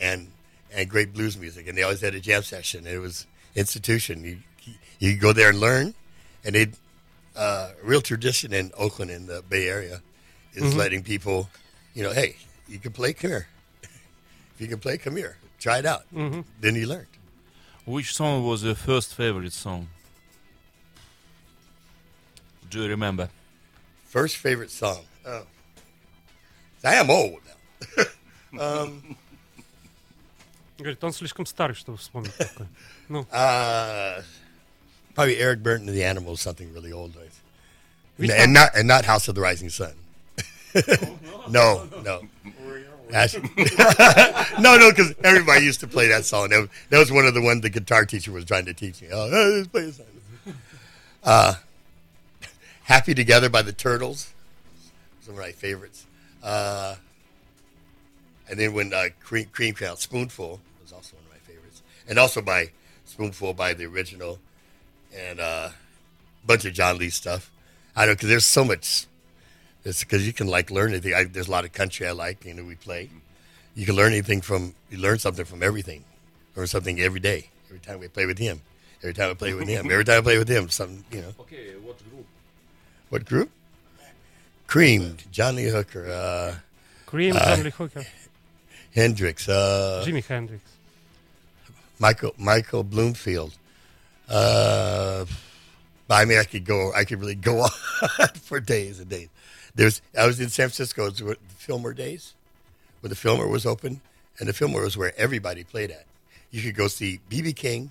and 0.00 0.30
and 0.72 0.88
great 0.90 1.12
blues 1.12 1.36
music, 1.36 1.68
and 1.68 1.76
they 1.78 1.82
always 1.82 2.00
had 2.00 2.14
a 2.14 2.20
jam 2.20 2.42
session. 2.42 2.86
It 2.86 2.98
was 3.00 3.26
institution. 3.54 4.24
You 4.24 4.38
you 4.98 5.16
go 5.16 5.32
there 5.32 5.50
and 5.50 5.60
learn, 5.60 5.94
and 6.44 6.56
it 6.56 6.74
uh, 7.36 7.70
real 7.82 8.00
tradition 8.00 8.52
in 8.52 8.70
Oakland 8.76 9.10
in 9.10 9.26
the 9.26 9.42
Bay 9.48 9.68
Area 9.68 10.00
is 10.54 10.72
Mhm. 10.72 10.76
letting 10.76 11.02
people, 11.02 11.50
you 11.94 12.02
know, 12.04 12.12
hey, 12.12 12.36
you 12.68 12.78
can 12.78 12.92
play. 12.92 13.12
Come 13.12 13.30
here. 13.30 13.48
if 13.82 14.60
you 14.60 14.68
can 14.68 14.78
play, 14.78 14.96
come 14.98 15.16
here. 15.16 15.36
Try 15.58 15.78
it 15.78 15.86
out. 15.86 16.04
Mhm. 16.14 16.44
Then 16.60 16.76
you 16.76 16.86
learn. 16.86 17.06
Which 17.86 18.14
song 18.14 18.46
was 18.46 18.62
your 18.62 18.76
first 18.76 19.14
favorite 19.14 19.52
song? 19.52 19.88
Do 22.70 22.82
you 22.82 22.88
remember? 22.88 23.28
First 24.06 24.36
favorite 24.36 24.70
song. 24.70 25.04
Oh, 25.26 25.44
I 26.84 26.94
am 26.94 27.10
old 27.10 27.40
now. 27.48 28.60
um, 28.82 29.16
Говорит, 30.77 31.03
он 31.03 31.11
слишком 31.13 31.45
старый, 31.45 31.75
чтобы 31.75 31.97
вспомнить 31.97 32.35
такое. 32.35 32.67
Ну, 33.09 33.25
Uh, 33.31 34.21
probably 35.15 35.37
Eric 35.37 35.61
Burton 35.61 35.87
and 35.89 35.97
the 35.97 36.03
Animals, 36.05 36.39
something 36.41 36.71
really 36.73 36.91
old. 36.93 37.15
Right? 37.15 37.29
Which 38.17 38.29
And, 38.31 38.39
one? 38.39 38.53
not 38.53 38.75
and 38.75 38.87
not 38.87 39.05
House 39.05 39.27
of 39.27 39.35
the 39.35 39.41
Rising 39.41 39.69
Sun. 39.69 39.93
no, 41.49 41.87
no. 42.03 42.21
Actually- 43.11 43.49
no, 44.59 44.77
no, 44.77 44.91
because 44.91 45.13
everybody 45.23 45.65
used 45.65 45.79
to 45.79 45.87
play 45.87 46.07
that 46.09 46.25
song. 46.25 46.49
That 46.49 46.59
was, 46.61 46.69
that 46.89 46.99
was 46.99 47.11
one 47.11 47.25
of 47.25 47.33
the 47.33 47.41
ones 47.41 47.61
the 47.61 47.69
guitar 47.71 48.05
teacher 48.05 48.31
was 48.31 48.45
trying 48.45 48.65
to 48.65 48.73
teach 48.73 49.01
me. 49.01 49.07
Oh, 49.11 49.29
hey, 49.29 49.45
let's 49.57 49.67
play 49.67 49.85
this 49.85 49.97
song. 49.97 50.05
Uh, 51.23 51.55
Happy 52.83 53.13
Together 53.15 53.49
by 53.49 53.61
the 53.63 53.73
Turtles. 53.73 54.31
Some 55.21 55.33
of 55.33 55.39
my 55.39 55.51
favorites. 55.51 56.05
Uh, 56.43 56.95
and 58.48 58.58
then 58.58 58.74
when 58.74 58.92
uh, 58.92 59.08
Cream, 59.22 59.46
Cream 59.52 59.74
Count 59.74 59.98
Spoonful 59.98 60.60
was 60.82 60.92
also 60.92 61.16
one 61.16 61.24
of 61.24 61.30
my 61.30 61.38
favorites. 61.38 61.82
And 62.08 62.18
also 62.18 62.42
by 62.42 62.70
Spoonful 63.06 63.54
by 63.54 63.74
the 63.74 63.86
original 63.86 64.38
and 65.16 65.38
a 65.38 65.72
bunch 66.46 66.64
of 66.64 66.74
John 66.74 66.98
Lee 66.98 67.10
stuff. 67.10 67.50
I 67.96 68.06
don't 68.06 68.14
because 68.14 68.28
there's 68.28 68.46
so 68.46 68.64
much. 68.64 69.06
It's 69.84 70.02
because 70.02 70.26
you 70.26 70.32
can 70.32 70.46
like 70.46 70.70
learn 70.70 70.90
anything. 70.90 71.14
I, 71.14 71.24
there's 71.24 71.48
a 71.48 71.50
lot 71.50 71.64
of 71.64 71.72
country 71.72 72.06
I 72.06 72.12
like. 72.12 72.44
You 72.44 72.54
know, 72.54 72.64
we 72.64 72.74
play. 72.74 73.10
You 73.74 73.86
can 73.86 73.94
learn 73.94 74.12
anything 74.12 74.40
from. 74.40 74.74
You 74.90 74.98
learn 74.98 75.18
something 75.18 75.44
from 75.44 75.62
everything. 75.62 76.04
Learn 76.56 76.66
something 76.66 77.00
every 77.00 77.20
day. 77.20 77.50
Every 77.66 77.80
time 77.80 78.00
we 78.00 78.08
play 78.08 78.26
with 78.26 78.38
him. 78.38 78.62
Every 79.02 79.14
time 79.14 79.30
I 79.30 79.34
play 79.34 79.54
with 79.54 79.68
him. 79.68 79.90
Every 79.90 80.04
time 80.04 80.18
I 80.18 80.22
play 80.22 80.38
with 80.38 80.48
him. 80.48 80.68
Something 80.70 81.04
you 81.12 81.20
know. 81.22 81.34
Okay, 81.40 81.72
what 81.82 81.98
group? 82.10 82.26
What 83.10 83.24
group? 83.26 83.50
Cream, 84.66 85.18
Johnny 85.30 85.64
Hooker, 85.64 86.10
uh, 86.10 86.54
Cream, 87.06 87.36
uh, 87.36 87.56
John 87.56 87.64
Lee 87.64 87.70
Hooker. 87.70 88.04
Hendrix. 88.94 89.48
Uh, 89.48 90.04
Jimi 90.06 90.24
Hendrix. 90.24 90.62
Michael 91.98 92.34
Michael 92.38 92.84
Bloomfield. 92.84 93.56
Uh, 94.28 95.24
I 96.08 96.24
mean, 96.24 96.38
I 96.38 96.44
could 96.44 96.64
go. 96.64 96.92
I 96.94 97.04
could 97.04 97.20
really 97.20 97.34
go 97.34 97.60
on 97.62 98.28
for 98.34 98.60
days 98.60 99.00
and 99.00 99.08
days. 99.08 99.28
There's. 99.74 100.00
I 100.18 100.26
was 100.26 100.40
in 100.40 100.48
San 100.48 100.68
Francisco. 100.68 101.06
It 101.06 101.16
the 101.16 101.36
Filmer 101.56 101.92
days, 101.92 102.34
where 103.00 103.08
the 103.08 103.14
Filmer 103.16 103.48
was 103.48 103.66
open, 103.66 104.00
and 104.38 104.48
the 104.48 104.52
Filmer 104.52 104.82
was 104.82 104.96
where 104.96 105.12
everybody 105.18 105.64
played 105.64 105.90
at. 105.90 106.06
You 106.50 106.62
could 106.62 106.74
go 106.74 106.88
see 106.88 107.20
BB 107.30 107.56
King, 107.56 107.90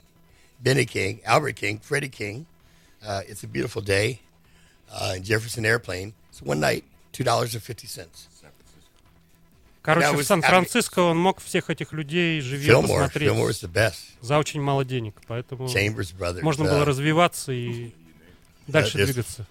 Benny 0.61 0.85
King, 0.85 1.21
Albert 1.25 1.55
King, 1.55 1.79
Freddie 1.79 2.09
King. 2.09 2.45
Uh, 3.05 3.21
it's 3.27 3.43
a 3.43 3.47
beautiful 3.47 3.81
day. 3.81 4.21
Uh, 4.91 5.13
in 5.17 5.23
Jefferson 5.23 5.65
Airplane. 5.65 6.13
It's 6.29 6.41
one 6.41 6.59
night, 6.59 6.83
two 7.11 7.23
dollars 7.23 7.55
and 7.55 7.63
fifty 7.63 7.87
cents. 7.87 8.27
Короче, 9.83 10.15
в 10.15 10.23
Сан-Франциско 10.23 10.99
он 10.99 11.17
мог 11.17 11.41
всех 11.41 11.69
этих 11.69 11.91
людей 11.91 12.39
живьем 12.39 12.83
посмотреть 12.83 13.29
за 14.21 14.39
очень 14.39 14.61
мало 14.61 14.85
денег, 14.85 15.15
поэтому 15.27 15.69
можно 16.41 16.63
uh, 16.63 16.69
было 16.69 16.85
развиваться 16.85 17.51
и 17.51 17.91
дальше 18.65 19.03
двигаться. 19.05 19.45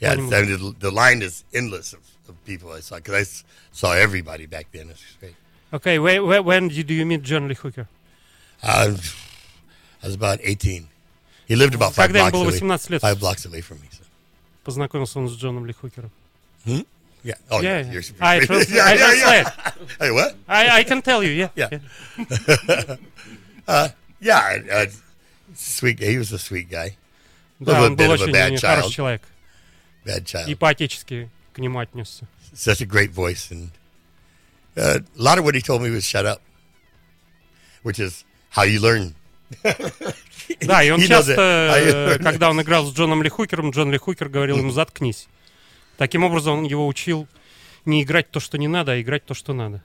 Yeah, 0.00 0.12
I 0.12 0.16
mean, 0.16 0.74
the, 0.80 0.90
line 0.90 1.22
is 1.22 1.44
endless 1.54 1.94
of, 1.94 2.00
of 2.28 2.34
people 2.44 2.72
I 2.72 2.80
saw 2.80 2.96
because 2.96 3.14
I 3.14 3.24
saw 3.72 3.92
everybody 3.92 4.46
back 4.46 4.66
then. 4.72 4.90
It's 4.90 5.00
great. 5.20 5.36
Okay, 5.72 6.00
where, 6.00 6.22
where, 6.24 6.42
when 6.42 6.68
did 6.68 6.90
you 6.90 7.06
meet 7.06 7.22
John 7.22 7.46
Lee 7.46 7.54
Hooker? 7.54 7.88
Uh, 8.62 8.96
I 10.02 10.06
was 10.06 10.14
about 10.16 10.40
18. 10.42 10.88
He 11.46 11.56
lived 11.56 11.74
about 11.74 11.94
five 11.94 12.08
Когда 12.08 12.18
ему 12.18 12.30
blocks, 12.30 12.32
было 12.32 12.48
away, 12.48 12.56
18 12.58 12.90
лет. 12.90 13.00
five 13.00 13.20
blocks 13.20 13.46
away 13.46 13.60
from 13.60 13.80
me. 13.80 13.88
So. 13.92 14.02
Познакомился 14.64 15.18
он 15.20 15.28
с 15.28 15.36
Джоном 15.36 15.66
Ли 15.66 15.72
Хукером. 15.72 16.10
Hmm? 16.66 16.84
Yeah. 17.24 17.34
Oh, 17.50 17.60
Yeah, 17.60 17.78
yeah. 17.78 17.86
yeah. 17.86 17.92
You're 17.92 18.02
I 18.20 18.38
pretty- 18.38 18.46
trans- 18.46 18.70
yeah, 18.70 18.84
I 18.84 18.92
yeah, 18.94 19.12
yeah. 19.12 19.42
translate. 19.42 19.88
Hey, 20.00 20.10
what? 20.10 20.36
I, 20.48 20.68
I 20.80 20.82
can 20.84 21.02
tell 21.02 21.22
you, 21.22 21.30
yeah. 21.30 21.48
Yeah. 21.54 22.96
uh, 23.68 23.88
yeah. 24.20 24.58
Uh, 24.70 24.86
sweet. 25.54 25.98
He 26.00 26.18
was 26.18 26.32
a 26.32 26.38
sweet 26.38 26.70
guy. 26.70 26.96
Да, 27.60 27.80
он 27.82 27.94
был 27.96 28.10
очень 28.10 28.32
bad 28.32 28.52
э, 28.52 28.56
child. 28.56 28.80
хороший 28.80 28.92
человек. 28.94 29.22
Bad 30.04 30.24
child. 30.24 30.48
И 30.48 30.54
по-отечески 30.56 31.30
к 31.52 31.58
нему 31.58 31.78
отнесся. 31.78 32.26
Such 32.54 32.80
a 32.82 32.86
great 32.86 33.12
voice, 33.12 33.50
and 33.50 33.70
uh, 34.76 34.98
a 34.98 35.22
lot 35.22 35.38
of 35.38 35.44
what 35.44 35.54
he 35.54 35.60
told 35.62 35.80
me 35.80 35.90
was 35.90 36.04
"shut 36.04 36.26
up," 36.26 36.40
which 37.82 37.98
is 38.00 38.24
how 38.50 38.62
you 38.64 38.80
learn. 38.80 39.14
Да, 40.60 40.82
и 40.82 40.90
он 40.90 41.00
часто, 41.00 41.32
э, 41.38 42.18
когда 42.18 42.50
он 42.50 42.60
играл 42.60 42.84
с 42.86 42.92
Джоном 42.94 43.22
Ли 43.22 43.28
Хукером, 43.30 43.70
Джон 43.70 43.92
Ли 43.92 43.98
Хукер 43.98 44.28
говорил 44.28 44.58
ему 44.58 44.70
«заткнись». 44.72 45.28
Таким 46.02 46.24
образом, 46.24 46.58
он 46.58 46.64
его 46.64 46.88
учил 46.88 47.28
не 47.84 48.02
играть 48.02 48.28
то, 48.28 48.40
что 48.40 48.58
не 48.58 48.66
надо, 48.66 48.90
а 48.90 49.00
играть 49.00 49.24
то, 49.24 49.34
что 49.34 49.52
надо. 49.52 49.80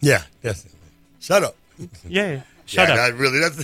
Yeah. 0.00 0.22
Yes. 0.42 0.64
Shut 1.20 1.42
up. 1.42 1.54
Yeah, 2.04 2.32
yeah. 2.32 2.42
Shut 2.64 2.88
yeah, 2.88 2.94
up. 2.94 2.96
That 2.96 3.18
really. 3.18 3.38
That's 3.38 3.62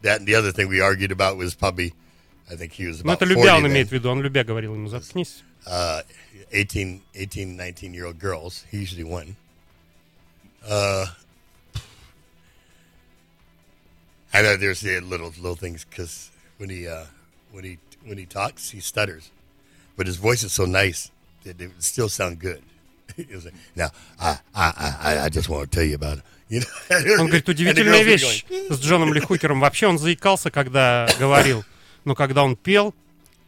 that. 0.00 0.20
And 0.20 0.26
the 0.26 0.34
other 0.34 0.52
thing 0.52 0.68
we 0.68 0.80
argued 0.80 1.12
about 1.12 1.36
was 1.36 1.54
probably, 1.54 1.92
I 2.50 2.56
think 2.56 2.72
he 2.72 2.86
was 2.86 3.04
Ну, 3.04 3.12
about 3.12 3.20
это 3.20 3.26
40 3.26 3.36
любя 3.36 3.56
он 3.56 3.66
имеет 3.66 3.90
в 3.90 3.92
виду, 3.92 4.08
он 4.08 4.22
любя 4.22 4.42
говорил 4.42 4.74
ему 4.74 4.88
«заткнись». 4.88 5.42
uh, 5.66 6.00
18, 6.50 7.02
18, 7.12 7.58
19 7.58 7.92
year 7.92 8.06
old 8.06 8.18
girls. 8.18 8.64
He 8.70 8.78
usually 8.78 9.04
won. 9.04 9.36
Uh, 10.66 11.08
I 14.32 14.40
know 14.40 14.56
there's 14.56 14.80
the 14.80 14.98
little 15.00 15.28
little 15.36 15.56
things 15.56 15.84
because 15.84 16.30
when 16.56 16.70
he 16.70 16.88
uh, 16.88 17.04
when 17.52 17.64
he 17.64 17.76
when 18.06 18.16
he 18.16 18.24
talks, 18.24 18.70
he 18.70 18.80
stutters, 18.80 19.30
but 19.96 20.06
his 20.06 20.16
voice 20.16 20.42
is 20.44 20.52
so 20.52 20.64
nice 20.66 21.10
that 21.44 21.60
it 21.60 21.68
would 21.68 21.82
still 21.82 22.08
sound 22.08 22.38
good. 22.38 22.62
Like, 23.16 23.54
now, 23.74 23.90
I, 24.20 24.38
I, 24.54 24.94
I, 25.00 25.18
I 25.24 25.28
just 25.30 25.48
want 25.48 25.70
to 25.70 25.74
tell 25.74 25.84
you 25.86 25.94
about 25.94 26.18
it. 26.18 26.24
You 26.48 26.60
know? 26.60 27.20
Он 27.20 27.26
говорит, 27.26 27.48
удивительная 27.48 28.02
вещь 28.02 28.44
с 28.70 28.78
Джоном 28.80 29.12
Ли 29.14 29.20
Хукером. 29.20 29.60
Вообще 29.60 29.86
он 29.86 29.98
заикался, 29.98 30.50
когда 30.50 31.08
говорил, 31.18 31.64
но 32.04 32.14
когда 32.14 32.44
он 32.44 32.56
пел, 32.56 32.94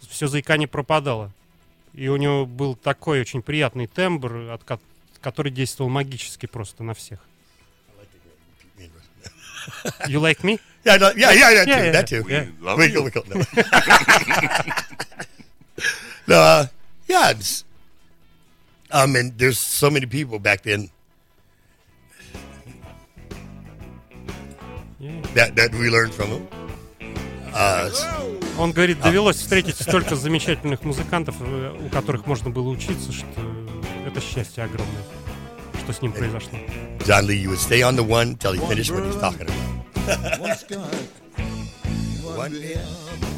все 0.08 0.26
заикание 0.26 0.66
пропадало. 0.68 1.30
И 1.94 2.08
у 2.08 2.16
него 2.16 2.46
был 2.46 2.74
такой 2.76 3.20
очень 3.20 3.42
приятный 3.42 3.86
тембр, 3.86 4.50
от 4.52 4.64
ко- 4.64 4.80
который 5.20 5.52
действовал 5.52 5.90
магически 5.90 6.46
просто 6.46 6.82
на 6.82 6.94
всех. 6.94 7.18
You 10.06 10.20
like 10.20 10.42
me? 10.42 10.58
Yeah, 10.84 10.96
no, 10.98 11.12
yeah, 11.14 11.32
yeah, 11.32 11.64
that 11.64 11.66
too. 11.66 11.70
Yeah, 11.70 11.84
yeah, 11.84 11.92
that 11.92 12.06
too. 12.08 12.24
yeah. 12.28 12.46
We 12.58 12.64
love 12.64 12.78
We 12.78 12.86
you. 12.86 12.94
go- 12.94 13.02
we 13.02 13.10
go- 13.10 13.24
no. 13.28 13.44
no, 16.27 16.35
uh, 16.35 16.65
yeah, 17.07 17.31
it's, 17.31 17.63
um, 18.91 19.15
and 19.15 19.37
there's 19.37 19.59
so 19.59 19.89
many 19.89 20.05
people 20.05 20.39
back 20.39 20.63
then 20.63 20.89
Yeah. 24.99 25.21
that 25.35 25.55
that 25.55 25.71
we 25.75 25.89
learned 25.89 26.13
from 26.13 26.29
them. 26.29 26.47
Uh, 27.53 27.89
s- 27.91 28.05
Он 28.57 28.71
говорит, 28.71 29.01
довелось 29.01 29.37
встретить 29.37 29.75
столько 29.75 30.15
замечательных 30.15 30.83
музыкантов, 30.83 31.35
э, 31.39 31.75
у 31.85 31.89
которых 31.89 32.25
можно 32.27 32.49
было 32.51 32.69
учиться, 32.69 33.11
что 33.11 33.25
это 34.05 34.21
счастье 34.21 34.63
огромное, 34.63 35.03
что 35.83 35.91
с 35.91 36.01
ним 36.01 36.13
произошло. 36.13 36.57
John 36.99 37.25
Lee, 37.25 37.35
you 37.41 37.49
would 37.49 37.59
stay 37.59 37.81
on 37.81 37.95
the 37.95 38.03
one 38.03 38.35
till 38.37 38.53
he 38.53 38.59
finished 38.67 38.91
what 38.91 39.03
he's 39.03 39.15
talking 39.19 39.47
about. 39.49 40.39
One 40.39 40.55
sky, 40.55 40.77
one 42.23 42.53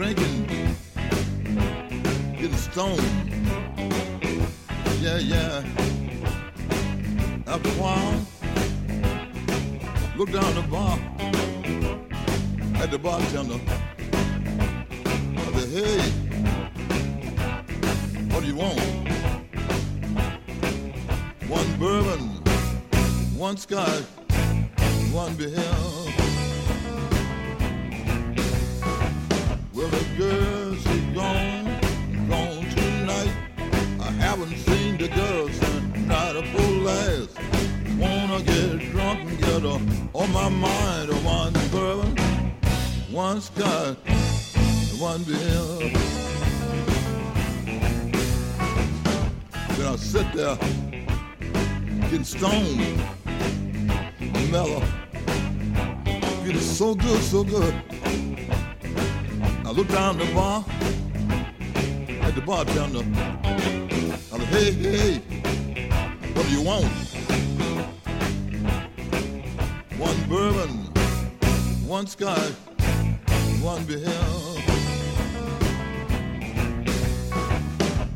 drinking, 0.00 0.46
getting 2.32 2.56
stoned. 2.56 3.02
Yeah, 4.98 5.18
yeah. 5.18 5.62
After 7.46 7.68
a 7.68 7.72
while, 7.72 8.26
look 10.16 10.32
down 10.32 10.54
the 10.54 10.62
bar 10.70 10.98
at 12.82 12.90
the 12.90 12.98
bartender. 12.98 13.60
I 15.36 15.52
said, 15.52 15.68
hey, 15.68 16.00
what 18.30 18.40
do 18.40 18.46
you 18.46 18.56
want? 18.56 18.80
One 21.46 21.78
bourbon, 21.78 22.20
one 23.36 23.58
scotch, 23.58 24.04
one 25.12 25.34
beer. 25.34 26.29
Well, 29.80 29.88
the 29.88 30.04
girl, 30.18 30.74
she 30.74 31.00
gone, 31.14 31.64
gone 32.28 32.68
tonight. 32.68 33.32
I 33.98 34.10
haven't 34.10 34.54
seen 34.58 34.98
the 34.98 35.08
girl 35.08 35.48
since 35.48 36.06
not 36.06 36.36
a 36.36 36.42
full 36.42 36.82
last. 36.82 37.30
Wanna 37.96 38.42
get 38.42 38.92
drunk 38.92 39.20
and 39.20 39.38
get 39.38 39.62
her 39.62 39.80
on 40.12 40.32
my 40.34 40.50
mind. 40.50 41.08
One 41.24 41.54
bourbon, 41.72 42.14
one 43.10 43.40
scotch, 43.40 43.96
one 44.98 45.22
beer. 45.22 45.38
Then 49.76 49.86
I 49.86 49.96
sit 49.96 50.30
there, 50.34 50.56
getting 52.02 52.24
stoned, 52.24 53.02
mellow. 54.50 54.82
Feeling 56.44 56.60
so 56.60 56.94
good, 56.94 57.22
so 57.22 57.44
good. 57.44 57.79
I 59.70 59.72
look 59.72 59.86
down 59.86 60.18
the 60.18 60.24
bar 60.34 60.64
at 62.22 62.34
the 62.34 62.40
bartender. 62.40 63.04
I 64.32 64.38
said, 64.38 64.48
hey, 64.48 64.72
hey, 64.72 65.18
what 66.34 66.44
do 66.44 66.50
you 66.50 66.62
want? 66.62 66.86
One 69.96 70.28
bourbon, 70.28 70.70
one 71.86 72.08
scotch, 72.08 72.52
one 73.62 73.84
beer. 73.84 74.08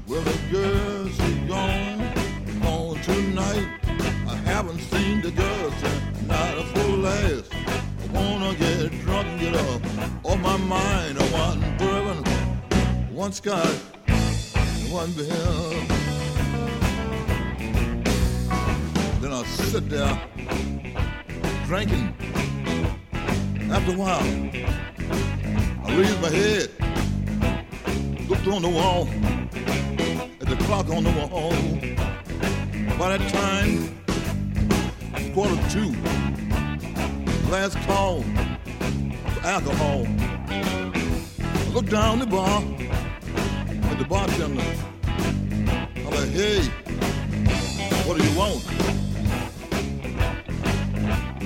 Well, 0.09 0.23
the 0.23 0.39
girl, 0.51 1.09
she 1.09 1.35
gone, 1.47 2.61
gone 2.63 3.01
tonight. 3.03 3.69
I 4.27 4.35
haven't 4.45 4.81
seen 4.81 5.21
the 5.21 5.31
girl 5.31 5.71
since 5.71 6.23
not 6.27 6.59
a 6.59 6.65
full 6.65 6.97
last. 6.97 7.64
I 8.15 8.31
wanna 8.31 8.55
get 8.55 8.91
drunk 9.01 9.41
get 9.41 9.55
up 9.57 9.83
on 10.25 10.41
my 10.41 10.57
mind. 10.57 11.19
One 11.33 11.61
bourbon, 11.79 12.25
one 13.13 13.33
scotch, 13.33 13.79
one 14.89 15.11
beer. 15.13 15.27
Then 19.21 19.33
I 19.33 19.43
sit 19.45 19.89
there 19.91 20.21
drinking. 21.67 22.15
After 23.73 23.93
a 23.93 23.97
while, 23.97 24.23
I 25.85 25.97
raise 25.97 26.21
my 26.21 26.31
head, 26.31 26.71
looked 28.29 28.47
on 28.47 28.63
the 28.63 28.69
wall, 28.69 29.09
at 30.41 30.47
the 30.47 30.57
clock 30.67 30.89
on 30.91 31.03
the 31.03 31.11
wall. 31.11 31.51
By 32.97 33.17
that 33.17 33.29
time, 33.33 33.99
quarter 35.35 35.59
two. 35.71 35.93
Last 37.55 37.79
call 37.87 38.23
for 38.23 39.47
alcohol. 39.47 40.05
I 40.49 41.71
looked 41.73 41.89
down 41.89 42.19
the 42.19 42.27
bar 42.27 42.61
at 43.91 43.97
the 43.97 44.05
bartender. 44.05 44.61
I'm 45.97 46.11
like, 46.11 46.31
hey, 46.31 46.63
what 48.07 48.19
do 48.19 48.25
you 48.27 48.37
want? 48.37 48.61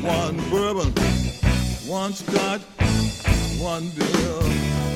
One 0.03 0.37
bourbon, 0.49 0.93
one 1.87 2.15
scotch, 2.15 2.63
one 3.61 3.91
beer. 3.91 4.88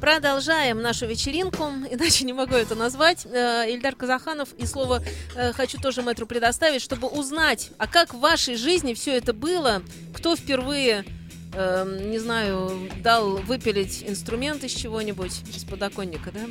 Продолжаем 0.00 0.80
нашу 0.80 1.06
вечеринку, 1.06 1.64
иначе 1.90 2.24
не 2.24 2.32
могу 2.32 2.54
это 2.54 2.74
назвать. 2.74 3.26
Э, 3.26 3.70
Ильдар 3.70 3.94
Казаханов, 3.94 4.52
и 4.54 4.66
слово 4.66 5.02
э, 5.36 5.52
хочу 5.52 5.78
тоже 5.78 6.02
мэтру 6.02 6.26
предоставить, 6.26 6.80
чтобы 6.82 7.08
узнать, 7.08 7.70
а 7.78 7.86
как 7.86 8.14
в 8.14 8.18
вашей 8.18 8.56
жизни 8.56 8.94
все 8.94 9.16
это 9.16 9.32
было, 9.32 9.82
кто 10.14 10.36
впервые 10.36 11.04
эм, 11.52 12.10
не 12.10 12.18
знаю, 12.18 12.88
дал 13.02 13.36
выпилить 13.38 14.02
инструмент 14.06 14.64
из 14.64 14.72
чего-нибудь, 14.72 15.42
из 15.54 15.64
подоконника, 15.64 16.30
да? 16.32 16.46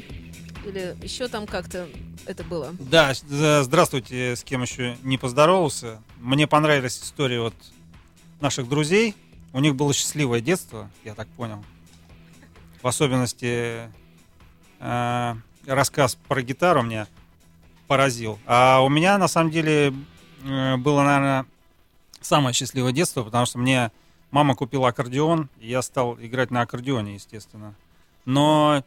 Или 0.66 0.96
еще 1.02 1.28
там 1.28 1.48
как-то 1.48 1.88
это 2.26 2.44
было? 2.44 2.76
Да, 2.80 3.14
за- 3.28 3.64
здравствуйте, 3.64 4.36
с 4.36 4.44
кем 4.44 4.62
еще 4.62 4.98
не 5.04 5.18
поздоровался. 5.18 6.02
Мне 6.20 6.48
понравилась 6.48 7.00
история 7.02 7.40
вот 7.42 7.56
наших 8.42 8.68
друзей. 8.70 9.16
У 9.54 9.60
них 9.60 9.76
было 9.76 9.94
счастливое 9.94 10.42
детство, 10.42 10.92
я 11.04 11.16
так 11.16 11.28
понял. 11.30 11.64
В 12.82 12.88
особенности 12.88 13.90
э, 14.80 15.36
рассказ 15.66 16.16
про 16.28 16.42
гитару 16.42 16.82
меня 16.82 17.08
поразил. 17.88 18.40
А 18.46 18.82
у 18.82 18.90
меня 18.90 19.18
на 19.18 19.28
самом 19.28 19.52
деле 19.52 19.94
э, 20.44 20.78
было, 20.78 21.04
наверное, 21.04 21.46
самое 22.22 22.54
счастливое 22.54 22.92
детство, 22.92 23.24
потому 23.24 23.46
что 23.46 23.58
мне 23.58 23.92
мама 24.32 24.56
купила 24.56 24.90
аккордеон, 24.90 25.50
и 25.60 25.70
я 25.70 25.82
стал 25.82 26.18
играть 26.20 26.52
на 26.52 26.62
аккордеоне, 26.62 27.16
естественно. 27.16 27.76
Но 28.26 28.84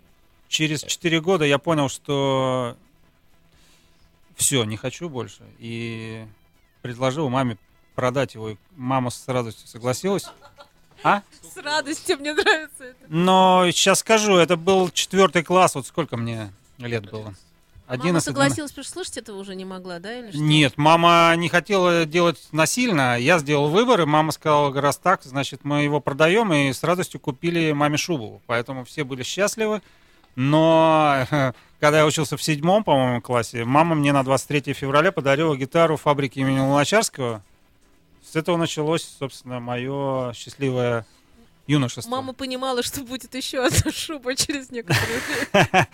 через 0.48 0.82
4 0.82 1.20
года 1.20 1.44
я 1.44 1.58
понял, 1.58 1.88
что 1.88 2.76
все, 4.36 4.64
не 4.64 4.76
хочу 4.76 5.08
больше. 5.08 5.42
И 5.58 6.26
предложил 6.80 7.28
маме 7.28 7.58
продать 7.94 8.34
его. 8.34 8.50
И 8.50 8.56
мама 8.76 9.10
с 9.10 9.26
радостью 9.28 9.68
согласилась. 9.68 10.26
А? 11.04 11.22
С 11.42 11.56
радостью, 11.56 12.18
мне 12.18 12.32
нравится 12.32 12.84
это. 12.84 12.96
Но 13.08 13.64
сейчас 13.72 14.00
скажу, 14.00 14.36
это 14.36 14.56
был 14.56 14.90
четвертый 14.90 15.42
класс, 15.42 15.74
вот 15.74 15.86
сколько 15.86 16.16
мне 16.16 16.52
лет 16.78 17.10
было? 17.10 17.34
А 17.88 17.96
Мама 17.96 18.04
11, 18.04 18.24
согласилась, 18.24 18.70
потому 18.70 18.84
что 18.84 18.92
слышать 18.94 19.18
этого 19.18 19.36
уже 19.38 19.54
не 19.54 19.66
могла, 19.66 19.98
да? 19.98 20.18
Или 20.18 20.30
что? 20.30 20.38
Нет, 20.38 20.78
мама 20.78 21.34
не 21.36 21.50
хотела 21.50 22.06
делать 22.06 22.40
насильно. 22.52 23.18
Я 23.18 23.38
сделал 23.38 23.68
выбор, 23.68 24.00
и 24.00 24.04
мама 24.06 24.32
сказала, 24.32 24.72
раз 24.80 24.96
так, 24.96 25.22
значит, 25.24 25.60
мы 25.64 25.82
его 25.82 26.00
продаем, 26.00 26.52
и 26.54 26.72
с 26.72 26.82
радостью 26.82 27.20
купили 27.20 27.72
маме 27.72 27.98
шубу. 27.98 28.40
Поэтому 28.46 28.84
все 28.84 29.04
были 29.04 29.22
счастливы. 29.22 29.82
Но 30.36 31.26
когда 31.80 31.98
я 31.98 32.06
учился 32.06 32.36
в 32.38 32.42
седьмом, 32.42 32.84
по-моему, 32.84 33.20
классе, 33.20 33.64
мама 33.64 33.94
мне 33.94 34.12
на 34.12 34.22
23 34.22 34.72
февраля 34.72 35.12
подарила 35.12 35.54
гитару 35.54 35.96
фабрики 35.96 36.38
имени 36.38 36.60
Луначарского. 36.60 37.42
С 38.32 38.36
этого 38.36 38.56
началось, 38.56 39.06
собственно, 39.18 39.60
мое 39.60 40.32
счастливое 40.32 41.04
юношество. 41.66 42.10
Мама 42.10 42.32
понимала, 42.32 42.82
что 42.82 43.02
будет 43.02 43.34
еще 43.34 43.62
одна 43.66 43.92
шуба 43.92 44.34
через 44.34 44.70
некоторое 44.70 45.20
время. 45.52 45.88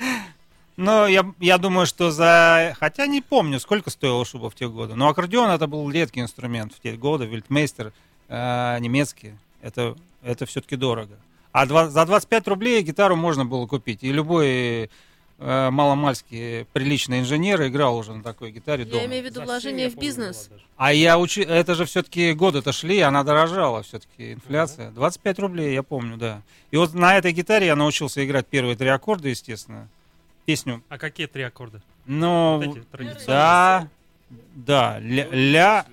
Ну, 0.77 1.07
я, 1.09 1.35
я 1.41 1.59
думаю, 1.59 1.89
что 1.89 2.13
за... 2.13 2.77
Хотя 2.79 3.09
не 3.09 3.23
помню, 3.23 3.59
сколько 3.59 3.91
стоила 3.91 4.25
шуба 4.25 4.51
в 4.51 4.55
те 4.55 4.69
годы. 4.69 4.95
Но 4.95 5.09
аккордеон 5.09 5.51
это 5.51 5.67
был 5.67 5.91
редкий 5.91 6.21
инструмент 6.21 6.73
в 6.73 6.79
те 6.79 6.93
годы. 6.93 7.27
Вильтмейстер 7.27 7.93
э, 8.29 8.79
немецкий. 8.79 9.35
Это, 9.61 9.97
это 10.23 10.47
все-таки 10.47 10.77
дорого. 10.77 11.19
А 11.51 11.67
два- 11.67 11.89
за 11.89 12.07
25 12.07 12.47
рублей 12.47 12.83
гитару 12.83 13.17
можно 13.17 13.45
было 13.47 13.67
купить. 13.67 14.05
И 14.05 14.13
любой 14.13 14.91
э, 15.39 15.71
маломальский 15.71 16.67
приличный 16.73 17.21
инженер 17.21 17.67
играл 17.67 17.97
уже 17.97 18.13
на 18.13 18.23
такой 18.23 18.51
гитаре 18.51 18.85
дома. 18.85 19.01
Я 19.01 19.07
имею 19.07 19.23
в 19.23 19.27
виду 19.27 19.43
вложение 19.43 19.89
в 19.89 19.97
бизнес. 19.97 20.51
А 20.77 20.93
я 20.93 21.19
учу... 21.19 21.43
Это 21.43 21.75
же 21.75 21.85
все-таки 21.85 22.33
годы-то 22.33 22.73
шли, 22.73 23.01
она 23.01 23.25
дорожала 23.25 23.83
все-таки, 23.83 24.35
инфляция. 24.35 24.91
25 24.91 25.39
рублей, 25.39 25.75
я 25.75 25.83
помню, 25.83 26.17
да. 26.17 26.43
И 26.71 26.77
вот 26.77 26.95
на 26.95 27.17
этой 27.17 27.33
гитаре 27.33 27.67
я 27.67 27.77
научился 27.77 28.25
играть 28.25 28.47
первые 28.47 28.77
три 28.77 28.89
аккорда, 28.89 29.29
естественно. 29.29 29.89
Песню 30.45 30.83
А 30.89 30.99
какие 30.99 31.27
три 31.27 31.43
аккорда? 31.43 31.83
ну, 32.07 32.57
Вот 32.65 32.77
эти 32.77 33.27
да, 33.27 33.89
да, 34.55 34.99
ля, 34.99 35.27
ля. 35.31 35.87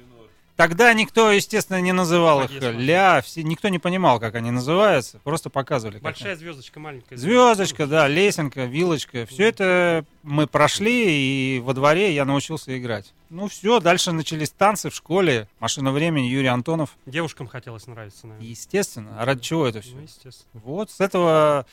Тогда 0.55 0.93
никто, 0.93 1.31
естественно, 1.31 1.81
не 1.81 1.91
называл 1.91 2.43
их 2.43 2.51
Фа, 2.51 2.59
диез, 2.59 2.75
ля, 2.77 3.21
все, 3.21 3.43
никто 3.43 3.67
не 3.67 3.77
понимал, 3.77 4.19
как 4.21 4.35
они 4.35 4.51
называются, 4.51 5.19
просто 5.19 5.49
показывали. 5.49 5.95
как 5.95 6.03
Большая 6.03 6.35
звездочка, 6.37 6.79
маленькая 6.79 7.17
Звездочка, 7.17 7.87
да, 7.87 8.07
лесенка, 8.07 8.63
вилочка. 8.63 9.25
Все 9.25 9.47
это 9.47 10.05
мы 10.23 10.47
прошли, 10.47 11.57
и 11.57 11.59
во 11.59 11.73
дворе 11.73 12.13
я 12.15 12.23
научился 12.23 12.77
играть. 12.77 13.13
Ну 13.29 13.49
все, 13.49 13.81
дальше 13.81 14.13
начались 14.13 14.49
танцы 14.49 14.89
в 14.89 14.95
школе, 14.95 15.49
машина 15.59 15.91
времени, 15.91 16.27
Юрий 16.27 16.47
Антонов. 16.47 16.91
Девушкам 17.05 17.47
хотелось 17.47 17.85
нравиться, 17.87 18.27
наверное. 18.27 18.49
Естественно. 18.49 19.15
А 19.19 19.25
ради 19.25 19.41
чего 19.41 19.67
это 19.67 19.81
все? 19.81 19.95
Ну, 19.95 20.03
естественно. 20.03 20.61
Вот, 20.63 20.89
с 20.89 21.01
этого, 21.01 21.65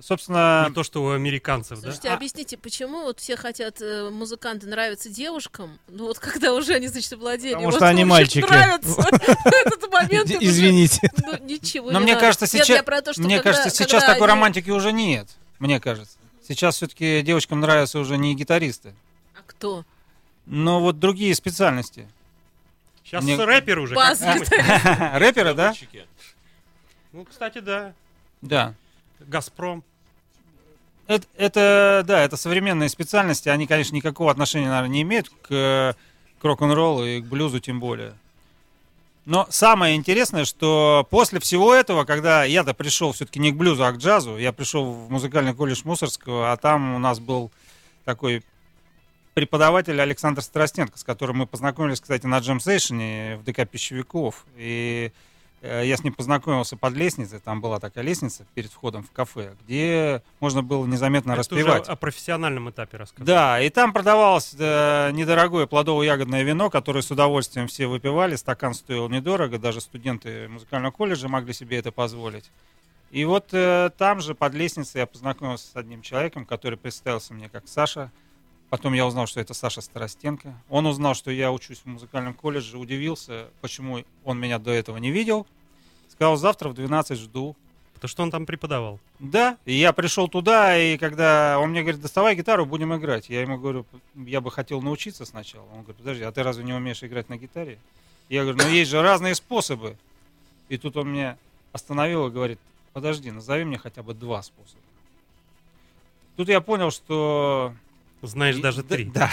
собственно... 0.00 0.66
Не 0.68 0.74
то, 0.74 0.82
что 0.82 1.04
у 1.04 1.10
американцев, 1.10 1.78
да? 1.80 1.88
Слушайте, 1.88 2.10
объясните, 2.10 2.56
почему 2.56 3.02
вот 3.02 3.20
все 3.20 3.36
хотят 3.36 3.80
э, 3.80 4.10
музыканты 4.10 4.66
нравятся 4.66 5.08
девушкам, 5.08 5.78
ну 5.88 6.06
вот 6.06 6.18
когда 6.18 6.52
уже 6.52 6.74
они, 6.74 6.88
значит, 6.88 7.12
владение. 7.12 7.54
Потому 7.54 7.70
вот 7.70 7.76
что 7.76 7.88
они 7.88 8.04
мальчики. 8.04 8.44
этот 9.66 9.92
момент. 9.92 10.30
Извините. 10.30 11.10
Ну, 11.24 11.38
ничего 11.44 11.90
Но 11.90 11.98
не 11.98 12.04
мне 12.04 12.16
кажется, 12.16 12.46
сейчас, 12.46 13.18
мне 13.18 13.40
кажется, 13.40 13.70
сейчас 13.70 14.04
такой 14.04 14.26
романтики 14.26 14.70
уже 14.70 14.92
нет. 14.92 15.28
Мне 15.58 15.80
кажется. 15.80 16.18
Сейчас 16.46 16.76
все-таки 16.76 17.22
девочкам 17.22 17.60
нравятся 17.60 17.98
уже 17.98 18.18
не 18.18 18.34
гитаристы, 18.34 18.94
А 19.34 19.40
кто? 19.46 19.84
но 20.46 20.80
вот 20.80 20.98
другие 20.98 21.34
специальности. 21.34 22.06
Сейчас 23.02 23.24
Мне- 23.24 23.42
рэперы 23.42 23.80
уже. 23.80 23.94
Рэперы, 25.14 25.54
да? 25.54 25.72
Ну, 27.12 27.24
кстати, 27.24 27.58
да. 27.58 27.94
Да. 28.42 28.74
Газпром. 29.26 29.84
Это, 31.06 31.26
это, 31.36 32.02
да, 32.06 32.22
это 32.22 32.36
современные 32.36 32.88
специальности. 32.88 33.48
Они, 33.48 33.66
конечно, 33.66 33.94
никакого 33.94 34.30
отношения, 34.30 34.68
наверное, 34.68 34.90
не 34.90 35.02
имеют 35.02 35.28
к, 35.28 35.96
к 36.38 36.44
рок-н-роллу 36.44 37.04
и 37.04 37.20
к 37.20 37.26
блюзу 37.26 37.60
тем 37.60 37.78
более. 37.78 38.14
Но 39.26 39.46
самое 39.50 39.96
интересное, 39.96 40.44
что 40.44 41.06
после 41.10 41.40
всего 41.40 41.74
этого, 41.74 42.04
когда 42.04 42.44
я-то 42.44 42.74
пришел 42.74 43.12
все-таки 43.12 43.38
не 43.38 43.52
к 43.52 43.56
блюзу, 43.56 43.84
а 43.84 43.92
к 43.92 43.96
джазу, 43.96 44.36
я 44.36 44.52
пришел 44.52 44.92
в 44.92 45.10
музыкальный 45.10 45.54
колледж 45.54 45.80
Мусорского, 45.84 46.52
а 46.52 46.56
там 46.56 46.94
у 46.94 46.98
нас 46.98 47.20
был 47.20 47.50
такой 48.04 48.42
преподаватель 49.32 50.00
Александр 50.00 50.42
Страстенко, 50.42 50.98
с 50.98 51.04
которым 51.04 51.38
мы 51.38 51.46
познакомились, 51.46 52.00
кстати, 52.00 52.26
на 52.26 52.38
джем-сейшене 52.38 53.38
в 53.38 53.44
ДК 53.44 53.68
Пищевиков. 53.68 54.44
И 54.56 55.10
я 55.64 55.96
с 55.96 56.04
ним 56.04 56.12
познакомился 56.12 56.76
под 56.76 56.94
лестницей, 56.94 57.38
там 57.40 57.60
была 57.60 57.80
такая 57.80 58.04
лестница 58.04 58.46
перед 58.54 58.70
входом 58.70 59.02
в 59.02 59.10
кафе, 59.10 59.54
где 59.64 60.22
можно 60.40 60.62
было 60.62 60.84
незаметно 60.86 61.32
Это 61.32 61.40
уже 61.40 61.50
распевать. 61.50 61.88
о 61.88 61.96
профессиональном 61.96 62.70
этапе 62.70 62.98
рассказывай. 62.98 63.26
Да, 63.26 63.60
и 63.60 63.70
там 63.70 63.92
продавалось 63.92 64.54
э, 64.58 65.10
недорогое 65.12 65.66
плодово-ягодное 65.66 66.42
вино, 66.42 66.70
которое 66.70 67.02
с 67.02 67.10
удовольствием 67.10 67.68
все 67.68 67.86
выпивали. 67.86 68.36
Стакан 68.36 68.74
стоил 68.74 69.08
недорого, 69.08 69.58
даже 69.58 69.80
студенты 69.80 70.48
музыкального 70.48 70.92
колледжа 70.92 71.28
могли 71.28 71.52
себе 71.52 71.78
это 71.78 71.92
позволить. 71.92 72.50
И 73.10 73.24
вот 73.24 73.50
э, 73.52 73.90
там 73.96 74.20
же 74.20 74.34
под 74.34 74.54
лестницей 74.54 74.98
я 74.98 75.06
познакомился 75.06 75.68
с 75.68 75.76
одним 75.76 76.02
человеком, 76.02 76.44
который 76.44 76.76
представился 76.76 77.32
мне 77.32 77.48
как 77.48 77.68
Саша. 77.68 78.10
Потом 78.74 78.92
я 78.92 79.06
узнал, 79.06 79.28
что 79.28 79.38
это 79.38 79.54
Саша 79.54 79.80
Старостенко. 79.80 80.52
Он 80.68 80.84
узнал, 80.86 81.14
что 81.14 81.30
я 81.30 81.52
учусь 81.52 81.78
в 81.78 81.86
музыкальном 81.86 82.34
колледже, 82.34 82.76
удивился, 82.76 83.46
почему 83.60 84.02
он 84.24 84.40
меня 84.40 84.58
до 84.58 84.72
этого 84.72 84.96
не 84.96 85.12
видел. 85.12 85.46
Сказал, 86.10 86.36
завтра 86.36 86.70
в 86.70 86.74
12 86.74 87.16
жду. 87.16 87.54
Потому 87.92 88.08
что 88.08 88.22
он 88.24 88.30
там 88.32 88.46
преподавал. 88.46 88.98
Да, 89.20 89.58
и 89.64 89.74
я 89.74 89.92
пришел 89.92 90.26
туда, 90.26 90.76
и 90.76 90.98
когда 90.98 91.60
он 91.60 91.70
мне 91.70 91.82
говорит, 91.82 92.00
доставай 92.00 92.34
гитару, 92.34 92.66
будем 92.66 92.92
играть. 92.96 93.28
Я 93.28 93.42
ему 93.42 93.58
говорю, 93.58 93.86
я 94.16 94.40
бы 94.40 94.50
хотел 94.50 94.82
научиться 94.82 95.24
сначала. 95.24 95.66
Он 95.66 95.82
говорит, 95.82 95.98
подожди, 95.98 96.24
а 96.24 96.32
ты 96.32 96.42
разве 96.42 96.64
не 96.64 96.72
умеешь 96.72 97.04
играть 97.04 97.28
на 97.28 97.36
гитаре? 97.36 97.78
Я 98.28 98.42
говорю, 98.42 98.58
ну 98.58 98.68
есть 98.68 98.90
же 98.90 99.00
разные 99.02 99.36
способы. 99.36 99.96
И 100.68 100.78
тут 100.78 100.96
он 100.96 101.12
меня 101.12 101.38
остановил 101.70 102.26
и 102.26 102.32
говорит, 102.32 102.58
подожди, 102.92 103.30
назови 103.30 103.62
мне 103.62 103.78
хотя 103.78 104.02
бы 104.02 104.14
два 104.14 104.42
способа. 104.42 104.82
Тут 106.36 106.48
я 106.48 106.60
понял, 106.60 106.90
что... 106.90 107.72
Знаешь 108.26 108.56
И- 108.56 108.62
даже 108.62 108.82
да- 108.82 108.96
три. 108.96 109.04
Да. 109.04 109.30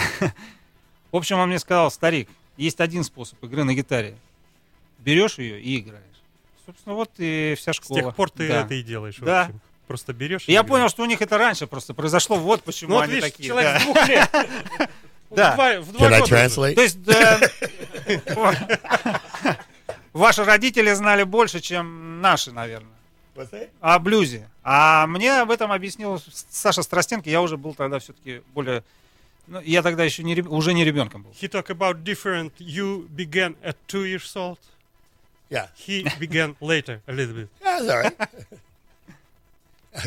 В 1.10 1.16
общем, 1.16 1.38
он 1.38 1.48
мне 1.48 1.58
сказал, 1.58 1.90
старик, 1.90 2.28
есть 2.56 2.80
один 2.80 3.04
способ 3.04 3.42
игры 3.44 3.64
на 3.64 3.74
гитаре. 3.74 4.16
Берешь 4.98 5.38
ее 5.38 5.60
и 5.60 5.80
играешь. 5.80 6.02
Собственно, 6.64 6.94
вот 6.94 7.10
и 7.18 7.54
вся 7.58 7.72
С 7.72 7.76
школа. 7.76 8.00
тех 8.02 8.14
пор 8.14 8.30
ты 8.30 8.48
Да. 8.48 8.62
это 8.62 8.74
и 8.74 8.82
делаешь. 8.82 9.18
в 9.18 9.24
Да. 9.24 9.42
общем. 9.42 9.60
Просто 9.88 10.12
берешь. 10.12 10.44
Я 10.46 10.60
играешь. 10.60 10.68
понял, 10.68 10.88
что 10.88 11.02
у 11.02 11.06
них 11.06 11.20
это 11.20 11.36
раньше 11.38 11.66
просто 11.66 11.92
произошло. 11.92 12.36
Вот 12.36 12.62
почему 12.62 12.90
Ну 12.90 12.94
вот 12.96 13.04
они 13.04 13.14
видишь, 13.16 13.30
такие. 13.30 13.48
человек 13.48 13.72
да. 13.74 13.80
с 13.80 13.82
двух 13.82 14.08
лет. 14.08 14.30
Да. 15.34 15.52
В 15.52 15.54
два- 15.56 15.80
в 15.80 15.92
два 15.92 16.08
Can 16.08 16.12
I 16.12 16.20
года 16.20 16.24
уже. 16.24 16.34
translate? 16.44 16.74
То 16.74 16.82
есть 16.82 16.98
э, 17.08 17.50
ваши 20.12 20.44
родители 20.44 20.92
знали 20.92 21.22
больше, 21.22 21.60
чем 21.60 22.20
наши, 22.20 22.52
наверное, 22.52 22.92
о 23.80 23.98
блюзе. 23.98 24.48
А 24.64 25.06
мне 25.06 25.40
об 25.40 25.50
этом 25.50 25.72
объяснил 25.72 26.22
Саша 26.50 26.82
Страстенко. 26.82 27.28
Я 27.28 27.40
уже 27.42 27.56
был 27.56 27.74
тогда 27.74 27.98
все-таки 27.98 28.42
более... 28.54 28.84
ну, 29.48 29.60
я 29.60 29.82
тогда 29.82 30.04
еще 30.04 30.22
не, 30.22 30.40
уже 30.42 30.72
не 30.72 30.84
ребенком 30.84 31.22
был. 31.24 31.32
He 31.32 31.48
talked 31.48 31.70
about 31.70 32.04
different. 32.04 32.52
You 32.58 33.08
began 33.08 33.56
at 33.62 33.76
two 33.88 34.04
years 34.04 34.30
old. 34.36 34.58
Yeah. 35.50 35.66
He 35.74 36.06
began 36.18 36.54
later 36.60 37.00
a 37.06 37.12
little 37.12 37.34
bit. 37.34 37.48
Yeah, 37.60 37.78
that's 37.80 37.90
all 37.90 37.98
right. 37.98 38.16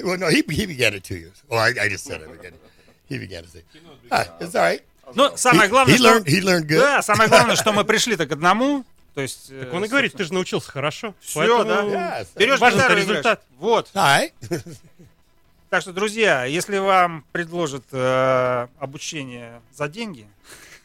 well, 0.04 0.18
no, 0.18 0.30
he, 0.30 0.44
he 0.50 0.66
began 0.66 0.94
at 0.96 1.04
two 1.04 1.18
years. 1.18 1.44
Oh, 1.50 1.58
I, 1.58 1.68
I 1.80 1.90
just 1.90 2.06
said 2.06 2.22
it 2.22 2.30
again. 2.32 2.54
He 3.08 3.18
began 3.20 3.44
at 3.44 3.50
six. 3.50 3.66
Ah, 4.12 4.26
it's 4.40 4.56
all 4.56 4.62
right. 4.64 4.82
Ну, 5.14 5.38
самое 5.38 5.68
He- 5.68 5.70
главное, 5.70 5.94
he 5.94 5.98
что... 6.00 6.08
learned- 6.08 6.28
he 6.28 6.42
learned 6.42 6.68
good. 6.68 6.80
Да, 6.80 7.02
самое 7.04 7.30
главное, 7.30 7.56
что 7.56 7.74
мы 7.74 7.84
пришли-то 7.86 8.26
к 8.26 8.32
одному, 8.32 8.84
То 9.16 9.22
есть, 9.22 9.48
Так 9.48 9.74
он 9.74 9.84
и 9.86 9.88
говорит, 9.88 10.14
ты 10.14 10.24
же 10.26 10.34
научился 10.34 10.70
хорошо. 10.70 11.16
Все, 11.22 11.40
поэтому 11.40 11.90
да. 11.92 12.26
Берешь 12.36 12.60
важен 12.60 12.78
гитару 12.80 12.94
и 12.94 13.04
играешь. 13.04 13.10
результат. 13.10 13.44
Вот. 13.58 13.90
All 13.94 14.32
Так 15.70 15.82
что, 15.82 15.94
друзья, 15.94 16.46
если 16.46 16.78
вам 16.78 17.26
предложат 17.32 17.84
э, 17.92 18.68
обучение 18.78 19.62
за 19.74 19.88
деньги, 19.88 20.28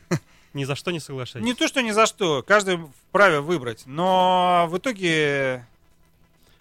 Ни 0.54 0.64
за 0.64 0.74
что 0.74 0.90
не 0.90 1.00
соглашайтесь. 1.00 1.44
не 1.46 1.54
то, 1.54 1.68
что 1.68 1.80
ни 1.82 1.90
за 1.90 2.06
что, 2.06 2.42
каждый 2.42 2.78
вправе 3.08 3.40
выбрать, 3.40 3.82
но 3.86 4.66
в 4.70 4.78
итоге 4.78 5.66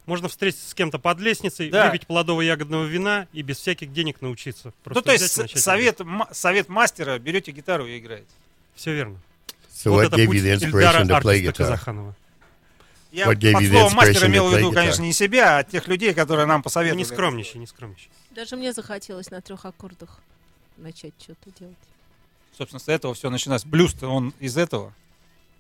Можно 0.06 0.28
встретиться 0.28 0.68
с 0.70 0.74
кем-то 0.74 1.00
под 1.00 1.20
лестницей, 1.20 1.70
Да. 1.70 1.86
выпить 1.88 2.08
плодового 2.08 2.41
ягодного 2.41 2.86
вина 2.86 3.28
и 3.32 3.41
без 3.44 3.58
всяких 3.58 3.94
денег 3.94 4.22
научиться. 4.22 4.74
Просто 4.84 5.00
ну, 5.00 5.02
то 5.04 5.12
есть 5.14 5.60
совет, 5.60 6.00
ма- 6.02 6.28
совет 6.32 6.68
мастера, 6.68 7.18
берете 7.20 7.52
гитару 7.52 7.86
и 7.88 7.98
играете. 8.00 8.28
Все 8.76 8.94
верно. 8.94 9.18
So 9.80 9.93
what 9.93 10.11
gave 10.11 10.34
you 10.34 10.41
the 10.41 10.51
inspiration 10.51 11.07
to 11.07 11.22
play 11.22 11.41
guitar? 11.41 11.68
Казаханова. 11.68 12.15
Я 13.11 13.27
What 13.27 13.38
gave 13.38 13.53
под 13.53 13.65
словом 13.65 13.93
мастера 13.93 14.27
имел 14.27 14.49
в 14.49 14.56
виду, 14.56 14.72
конечно, 14.73 15.01
не 15.01 15.14
себя, 15.14 15.57
а 15.57 15.64
тех 15.64 15.88
людей, 15.88 16.14
которые 16.14 16.45
нам 16.45 16.61
посоветовали. 16.61 16.99
Не 16.99 17.06
скромничай, 17.06 17.60
не 17.60 17.65
скромничай. 17.65 18.10
Даже 18.31 18.57
мне 18.57 18.73
захотелось 18.73 19.31
на 19.31 19.41
трех 19.41 19.65
аккордах 19.65 20.19
начать 20.77 21.14
что-то 21.18 21.49
делать. 21.57 21.77
Собственно, 22.57 22.80
с 22.80 22.89
этого 22.89 23.14
все 23.14 23.30
начинается. 23.30 23.68
Блюз-то 23.68 24.10
он 24.10 24.34
из 24.39 24.57
этого 24.57 24.93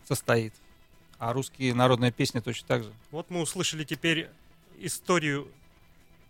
состоит. 0.05 0.53
А 1.17 1.31
русские 1.33 1.73
народные 1.73 2.11
песни 2.11 2.39
точно 2.39 2.67
так 2.67 2.83
же. 2.83 2.93
Вот 3.11 3.29
мы 3.29 3.41
услышали 3.41 3.83
теперь 3.83 4.29
историю 4.77 5.47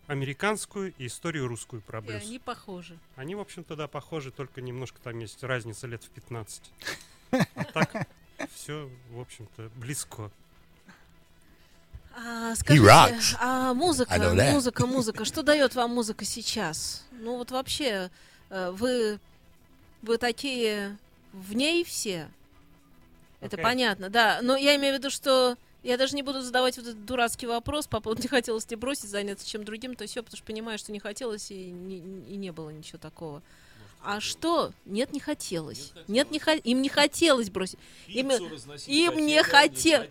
американскую 0.06 0.94
и 0.96 1.06
историю 1.06 1.48
русскую 1.48 1.82
про 1.82 1.98
И 1.98 2.02
блюз. 2.02 2.22
они 2.22 2.38
похожи. 2.38 2.98
Они, 3.16 3.34
в 3.34 3.40
общем-то, 3.40 3.76
да, 3.76 3.88
похожи, 3.88 4.30
только 4.30 4.60
немножко 4.60 4.98
там 5.02 5.18
есть 5.18 5.42
разница 5.42 5.86
лет 5.86 6.02
в 6.02 6.08
15. 6.08 6.62
А 7.30 7.64
так, 7.72 8.08
все, 8.52 8.90
в 9.10 9.20
общем-то, 9.20 9.70
близко. 9.76 10.30
А, 12.14 12.54
скажите, 12.56 12.84
а 13.40 13.72
музыка, 13.72 14.18
музыка, 14.52 14.86
музыка, 14.86 15.24
что 15.24 15.42
дает 15.42 15.74
вам 15.74 15.94
музыка 15.94 16.24
сейчас? 16.24 17.06
Ну 17.12 17.36
вот 17.36 17.50
вообще, 17.50 18.10
э, 18.50 18.70
вы, 18.72 19.20
вы 20.02 20.18
такие 20.18 20.98
в 21.32 21.54
ней 21.54 21.84
все. 21.84 22.28
Это 23.40 23.56
Окей. 23.56 23.64
понятно, 23.64 24.10
да. 24.10 24.40
Но 24.42 24.56
я 24.56 24.76
имею 24.76 24.94
в 24.94 24.98
виду, 24.98 25.10
что 25.10 25.56
я 25.82 25.96
даже 25.96 26.14
не 26.14 26.22
буду 26.22 26.42
задавать 26.42 26.76
вот 26.76 26.86
этот 26.86 27.04
дурацкий 27.04 27.46
вопрос 27.46 27.86
по 27.86 28.00
поводу 28.00 28.22
не 28.22 28.28
хотелось 28.28 28.68
ли 28.70 28.76
бросить, 28.76 29.10
заняться 29.10 29.48
чем 29.48 29.64
другим, 29.64 29.94
то 29.94 30.06
все, 30.06 30.22
потому 30.22 30.36
что 30.36 30.46
понимаю, 30.46 30.78
что 30.78 30.92
не 30.92 31.00
хотелось 31.00 31.50
и 31.50 31.70
не, 31.70 31.98
и 31.98 32.36
не 32.36 32.50
было 32.50 32.70
ничего 32.70 32.98
такого. 32.98 33.42
А 34.02 34.20
что? 34.20 34.72
Нет, 34.86 35.12
не 35.12 35.20
хотелось. 35.20 35.92
Нет, 36.08 36.30
не 36.30 36.38
хо- 36.38 36.52
им 36.52 36.80
не 36.82 36.88
хотелось 36.88 37.50
бросить. 37.50 37.78
Им, 38.06 38.30
им 38.30 39.26
не 39.26 39.42
хотелось. 39.42 40.08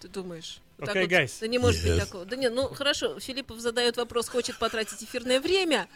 Ты 0.00 0.08
думаешь? 0.08 0.60
Вот 0.76 0.86
так 0.86 0.96
Окей, 0.96 1.04
вот? 1.08 1.12
guys. 1.12 1.36
Да 1.40 1.46
не 1.48 1.58
может 1.58 1.82
быть 1.82 1.92
Yes. 1.92 2.00
такого. 2.06 2.24
Да 2.24 2.36
нет, 2.36 2.52
ну 2.54 2.68
хорошо, 2.72 3.18
Филиппов 3.18 3.58
задает 3.58 3.96
вопрос, 3.96 4.28
хочет 4.28 4.58
потратить 4.58 5.02
эфирное 5.02 5.40
время, 5.40 5.88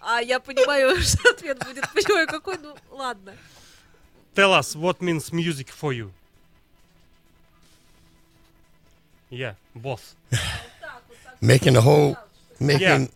а 0.00 0.20
я 0.22 0.40
понимаю, 0.40 0.96
что 1.02 1.28
ответ 1.30 1.58
будет, 1.64 1.84
понимаю, 1.92 2.26
какой, 2.28 2.56
ну 2.58 2.74
ладно. 2.90 3.36
Tell 4.34 4.58
us 4.58 4.74
what 4.74 5.00
means 5.00 5.32
music 5.32 5.68
for 5.68 5.92
you. 5.92 6.10
Yeah, 9.30 9.54
both. 9.74 10.14
Making 11.42 11.74
the 11.74 11.80
whole, 11.82 12.16
making, 12.60 12.80
Yeah. 12.80 13.06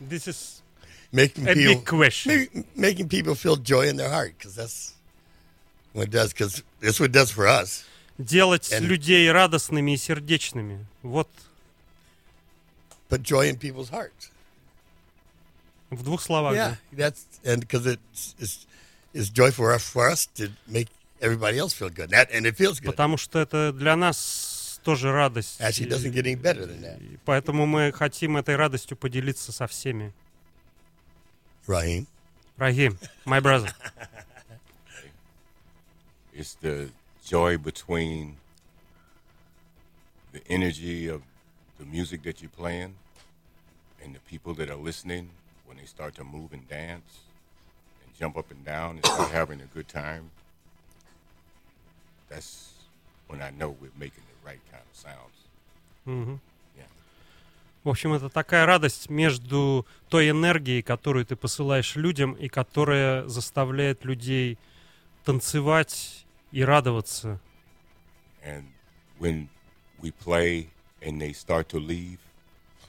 This 0.00 0.28
is 0.28 0.53
making 1.14 1.48
a 1.48 1.54
people, 1.54 1.74
big 1.74 1.84
question. 1.86 2.48
ma- 2.52 2.62
making 2.74 3.08
people 3.08 3.34
feel 3.34 3.56
joy 3.56 3.88
in 3.88 3.96
their 3.96 4.10
heart, 4.10 4.34
because 4.36 4.54
that's 4.54 4.94
what 5.92 6.08
it 6.08 6.10
does. 6.10 6.32
Because 6.32 6.62
that's 6.80 6.98
what 7.00 7.10
it 7.10 7.12
does 7.12 7.30
for 7.30 7.46
us. 7.46 7.84
Делать 8.18 8.70
And- 8.72 8.86
людей 8.86 9.30
радостными 9.30 9.92
и 9.92 9.96
сердечными. 9.96 10.84
Вот 11.02 11.28
Put 13.08 13.22
joy 13.22 13.48
in 13.48 13.56
people's 13.56 13.90
hearts. 13.90 14.30
в 15.90 16.02
двух 16.02 16.20
словах. 16.22 16.54
Yeah, 16.54 16.76
да. 16.90 16.96
that's 17.10 17.24
and 17.44 17.60
because 17.60 17.86
it's, 17.86 18.34
it's 18.38 18.66
it's 19.12 19.28
joy 19.30 19.50
for 19.50 19.72
us 19.72 19.82
for 19.84 20.10
us 20.10 20.26
to 20.34 20.50
make 20.66 20.88
everybody 21.20 21.58
else 21.58 21.72
feel 21.72 21.90
good. 21.90 22.10
That 22.10 22.30
and 22.32 22.46
it 22.46 22.56
feels 22.56 22.80
good. 22.80 22.90
Потому 22.90 23.16
что 23.16 23.38
это 23.38 23.72
для 23.72 23.94
нас 23.96 24.80
тоже 24.82 25.12
радость. 25.12 25.60
Actually, 25.60 25.86
it 25.86 25.90
doesn't 25.90 26.12
get 26.12 26.26
any 26.26 26.34
better 26.34 26.66
than 26.66 26.80
that. 26.82 27.00
И 27.00 27.18
поэтому 27.24 27.66
мы 27.66 27.92
хотим 27.92 28.36
этой 28.36 28.56
радостью 28.56 28.96
поделиться 28.96 29.52
со 29.52 29.66
всеми. 29.66 30.12
Raheem. 31.66 32.06
Raheem, 32.58 32.98
my 33.24 33.40
brother. 33.40 33.68
it's 36.34 36.54
the 36.54 36.90
joy 37.24 37.56
between 37.56 38.36
the 40.32 40.42
energy 40.48 41.08
of 41.08 41.22
the 41.78 41.84
music 41.86 42.22
that 42.24 42.42
you're 42.42 42.50
playing 42.50 42.94
and 44.02 44.14
the 44.14 44.20
people 44.20 44.52
that 44.54 44.68
are 44.68 44.76
listening 44.76 45.30
when 45.66 45.78
they 45.78 45.84
start 45.84 46.14
to 46.16 46.24
move 46.24 46.52
and 46.52 46.68
dance 46.68 47.20
and 48.04 48.14
jump 48.18 48.36
up 48.36 48.50
and 48.50 48.64
down 48.64 48.96
and 48.96 49.06
start 49.06 49.30
having 49.32 49.60
a 49.60 49.66
good 49.66 49.88
time. 49.88 50.30
That's 52.28 52.72
when 53.28 53.40
I 53.40 53.50
know 53.50 53.76
we're 53.80 53.90
making 53.98 54.22
the 54.28 54.46
right 54.46 54.60
kind 54.70 54.82
of 54.90 54.96
sounds. 54.96 55.18
Mm-hmm. 56.06 56.34
В 57.84 57.90
общем, 57.90 58.14
это 58.14 58.30
такая 58.30 58.64
радость 58.64 59.10
между 59.10 59.86
той 60.08 60.30
энергией, 60.30 60.80
которую 60.80 61.26
ты 61.26 61.36
посылаешь 61.36 61.96
людям, 61.96 62.32
и 62.32 62.48
которая 62.48 63.28
заставляет 63.28 64.06
людей 64.06 64.58
танцевать 65.22 66.24
и 66.50 66.64
радоваться. 66.64 67.38
And 68.42 68.64
when 69.20 69.48
we 70.00 70.12
play 70.24 70.68
and 71.02 71.20
they 71.20 71.34
start 71.34 71.68
to 71.68 71.78
leave, 71.78 72.18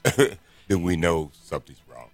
then 0.66 0.82
we 0.82 0.96
know 0.96 1.30
something's 1.44 1.82
wrong. 1.86 2.10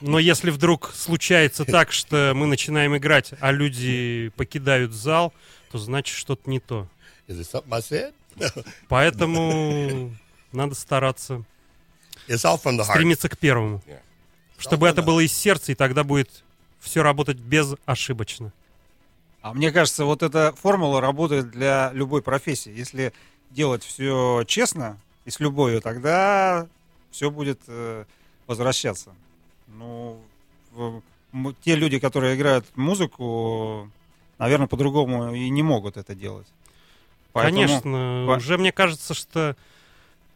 Но 0.00 0.18
если 0.18 0.50
вдруг 0.50 0.92
случается 0.94 1.64
так, 1.66 1.92
что 1.92 2.32
мы 2.34 2.46
начинаем 2.46 2.96
играть, 2.96 3.34
а 3.40 3.52
люди 3.52 4.32
покидают 4.36 4.92
зал, 4.92 5.34
то 5.70 5.76
значит 5.76 6.16
что-то 6.16 6.48
не 6.48 6.60
то. 6.60 6.88
Is 7.26 7.40
it 7.40 7.46
something 7.46 7.72
I 7.72 7.80
said? 7.80 8.14
Поэтому 8.88 10.12
надо 10.52 10.74
стараться 10.74 11.42
It's 12.28 12.44
all 12.44 12.60
from 12.62 12.76
the 12.76 12.80
heart. 12.80 12.90
стремиться 12.94 13.28
к 13.28 13.38
первому. 13.38 13.82
Yeah. 13.86 14.00
Чтобы 14.58 14.88
это 14.88 15.02
было 15.02 15.20
из 15.20 15.32
сердца, 15.32 15.72
и 15.72 15.74
тогда 15.74 16.04
будет 16.04 16.44
все 16.80 17.02
работать 17.02 17.38
безошибочно. 17.38 18.52
А 19.40 19.54
мне 19.54 19.70
кажется, 19.70 20.04
вот 20.04 20.22
эта 20.22 20.52
формула 20.60 21.00
работает 21.00 21.50
для 21.50 21.90
любой 21.92 22.22
профессии. 22.22 22.72
Если 22.72 23.12
делать 23.50 23.84
все 23.84 24.44
честно 24.46 24.98
и 25.24 25.30
с 25.30 25.38
любовью, 25.40 25.80
тогда 25.80 26.66
все 27.10 27.30
будет 27.30 27.60
э, 27.68 28.04
возвращаться. 28.46 29.14
Ну, 29.68 30.20
в- 30.72 31.02
м- 31.32 31.56
те 31.64 31.76
люди, 31.76 31.98
которые 31.98 32.34
играют 32.34 32.66
музыку, 32.76 33.90
наверное, 34.38 34.66
по-другому 34.66 35.32
и 35.34 35.48
не 35.50 35.62
могут 35.62 35.96
это 35.96 36.14
делать. 36.14 36.46
Поэтому- 37.32 37.66
Конечно, 37.66 38.24
по- 38.26 38.36
уже 38.38 38.58
мне 38.58 38.72
кажется, 38.72 39.14
что 39.14 39.56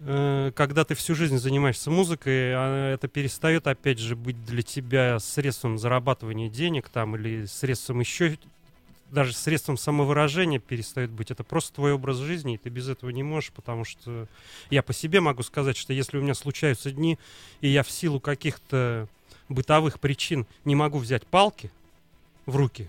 когда 0.04 0.84
ты 0.84 0.94
всю 0.94 1.14
жизнь 1.14 1.38
занимаешься 1.38 1.90
музыкой, 1.90 2.54
а 2.54 2.92
это 2.92 3.06
перестает, 3.06 3.66
опять 3.68 3.98
же, 3.98 4.16
быть 4.16 4.44
для 4.44 4.62
тебя 4.62 5.18
средством 5.20 5.78
зарабатывания 5.78 6.48
денег 6.48 6.88
там 6.88 7.14
или 7.14 7.44
средством 7.46 8.00
еще, 8.00 8.36
даже 9.12 9.32
средством 9.34 9.76
самовыражения 9.76 10.58
перестает 10.58 11.10
быть. 11.10 11.30
Это 11.30 11.44
просто 11.44 11.74
твой 11.74 11.92
образ 11.92 12.16
жизни, 12.16 12.54
и 12.54 12.58
ты 12.58 12.68
без 12.70 12.88
этого 12.88 13.10
не 13.10 13.22
можешь, 13.22 13.52
потому 13.52 13.84
что 13.84 14.26
я 14.70 14.82
по 14.82 14.92
себе 14.92 15.20
могу 15.20 15.42
сказать, 15.42 15.76
что 15.76 15.92
если 15.92 16.16
у 16.16 16.22
меня 16.22 16.34
случаются 16.34 16.90
дни, 16.90 17.18
и 17.60 17.68
я 17.68 17.82
в 17.82 17.90
силу 17.90 18.18
каких-то 18.18 19.06
бытовых 19.48 20.00
причин 20.00 20.46
не 20.64 20.74
могу 20.74 20.98
взять 20.98 21.26
палки 21.26 21.70
в 22.46 22.56
руки, 22.56 22.88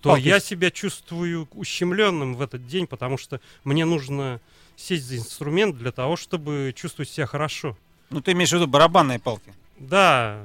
то 0.00 0.10
Палки. 0.10 0.22
я 0.22 0.40
себя 0.40 0.70
чувствую 0.70 1.48
ущемленным 1.52 2.34
в 2.34 2.40
этот 2.40 2.66
день, 2.66 2.86
потому 2.86 3.18
что 3.18 3.40
мне 3.64 3.84
нужно 3.84 4.40
сесть 4.80 5.04
за 5.06 5.16
инструмент 5.18 5.76
для 5.76 5.92
того, 5.92 6.16
чтобы 6.16 6.72
чувствовать 6.76 7.10
себя 7.10 7.26
хорошо. 7.26 7.76
Ну, 8.10 8.20
ты 8.20 8.32
имеешь 8.32 8.50
в 8.50 8.54
виду 8.54 8.66
барабанные 8.66 9.18
палки? 9.18 9.52
Да. 9.78 10.44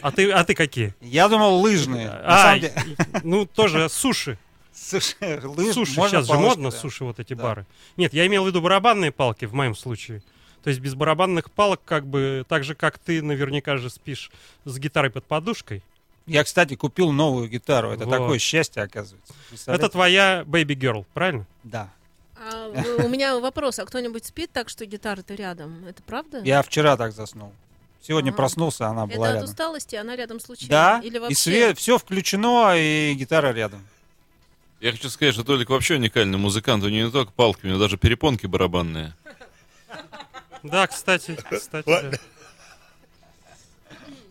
А 0.00 0.10
ты, 0.12 0.30
а 0.30 0.44
ты 0.44 0.54
какие? 0.54 0.94
Я 1.00 1.28
думал, 1.28 1.60
лыжные. 1.60 2.08
А, 2.08 2.56
ну 3.22 3.46
тоже 3.46 3.88
суши. 3.88 4.38
Слушай, 4.72 5.16
лыж- 5.42 5.72
Суши, 5.72 5.92
сейчас 5.94 6.26
же 6.26 6.34
модно 6.34 6.70
да. 6.70 6.76
суши, 6.76 7.04
вот 7.04 7.18
эти 7.18 7.34
Да. 7.34 7.42
бары. 7.42 7.66
Нет, 7.96 8.14
я 8.14 8.26
имел 8.28 8.44
в 8.44 8.46
виду 8.46 8.60
барабанные 8.60 9.10
палки 9.10 9.44
в 9.44 9.52
моем 9.52 9.74
случае. 9.74 10.22
То 10.62 10.70
есть 10.70 10.80
без 10.80 10.94
барабанных 10.94 11.50
палок, 11.50 11.80
как 11.84 12.06
бы, 12.06 12.44
так 12.48 12.62
же, 12.62 12.74
как 12.76 12.98
ты 12.98 13.20
наверняка 13.22 13.76
же 13.76 13.90
спишь 13.90 14.30
с 14.64 14.78
гитарой 14.78 15.10
под 15.10 15.24
подушкой. 15.24 15.82
Я, 16.26 16.44
кстати, 16.44 16.76
купил 16.76 17.10
новую 17.10 17.48
гитару. 17.48 17.90
Это 17.90 18.04
Вот. 18.04 18.10
такое 18.12 18.38
счастье, 18.38 18.82
оказывается. 18.82 19.32
Это 19.66 19.88
твоя 19.88 20.42
baby 20.46 20.74
girl, 20.76 21.06
правильно? 21.14 21.46
Да. 21.64 21.90
А, 22.40 22.68
у 23.04 23.08
меня 23.08 23.38
вопрос, 23.38 23.78
а 23.78 23.84
кто-нибудь 23.84 24.24
спит 24.24 24.50
так, 24.52 24.68
что 24.68 24.86
гитара-то 24.86 25.34
рядом? 25.34 25.84
Это 25.86 26.02
правда? 26.02 26.40
Я 26.44 26.62
вчера 26.62 26.96
так 26.96 27.12
заснул. 27.12 27.52
Сегодня 28.00 28.30
Ага. 28.30 28.36
проснулся, 28.36 28.86
она 28.86 29.04
Это 29.04 29.16
была 29.16 29.26
от 29.28 29.34
рядом. 29.34 29.48
усталости, 29.50 29.96
она 29.96 30.14
рядом 30.16 30.38
случайно? 30.40 30.70
Да, 30.70 31.00
Или 31.04 31.16
и 31.16 31.18
вообще? 31.18 31.34
свет, 31.36 31.78
все 31.78 31.98
включено, 31.98 32.74
и 32.76 33.14
гитара 33.14 33.52
рядом. 33.52 33.86
Я 34.80 34.92
хочу 34.92 35.10
сказать, 35.10 35.34
что 35.34 35.42
Толик 35.42 35.68
вообще 35.70 35.96
уникальный 35.96 36.38
музыкант. 36.38 36.84
У 36.84 36.88
него 36.88 37.06
не 37.06 37.12
только 37.12 37.32
палки, 37.32 37.64
у 37.64 37.68
него 37.68 37.80
даже 37.80 37.96
перепонки 37.98 38.46
барабанные. 38.46 39.14
Да, 40.62 40.86
кстати, 40.86 41.36
кстати, 41.50 41.86
да. 41.86 42.12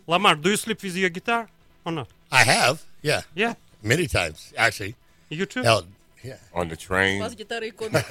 Lamar, 0.06 0.36
do 0.36 0.50
you 0.50 0.56
sleep 0.56 0.80
with 0.82 0.94
your 0.96 1.10
guitar 1.10 1.48
or 1.84 1.92
not? 1.92 2.08
I 2.30 2.44
have, 2.44 2.78
yeah. 3.02 3.22
Yeah. 3.34 3.54
Many 3.82 4.06
times, 4.06 4.52
actually. 4.56 4.94
You 5.28 5.44
too? 5.46 5.62
Hell, 5.62 5.84
yeah. 6.22 6.38
On 6.52 6.68
the 6.68 6.76
train. 6.76 7.20
Бас, 7.20 7.34
гитара 7.34 7.66
и 7.66 7.70
комик. 7.70 8.04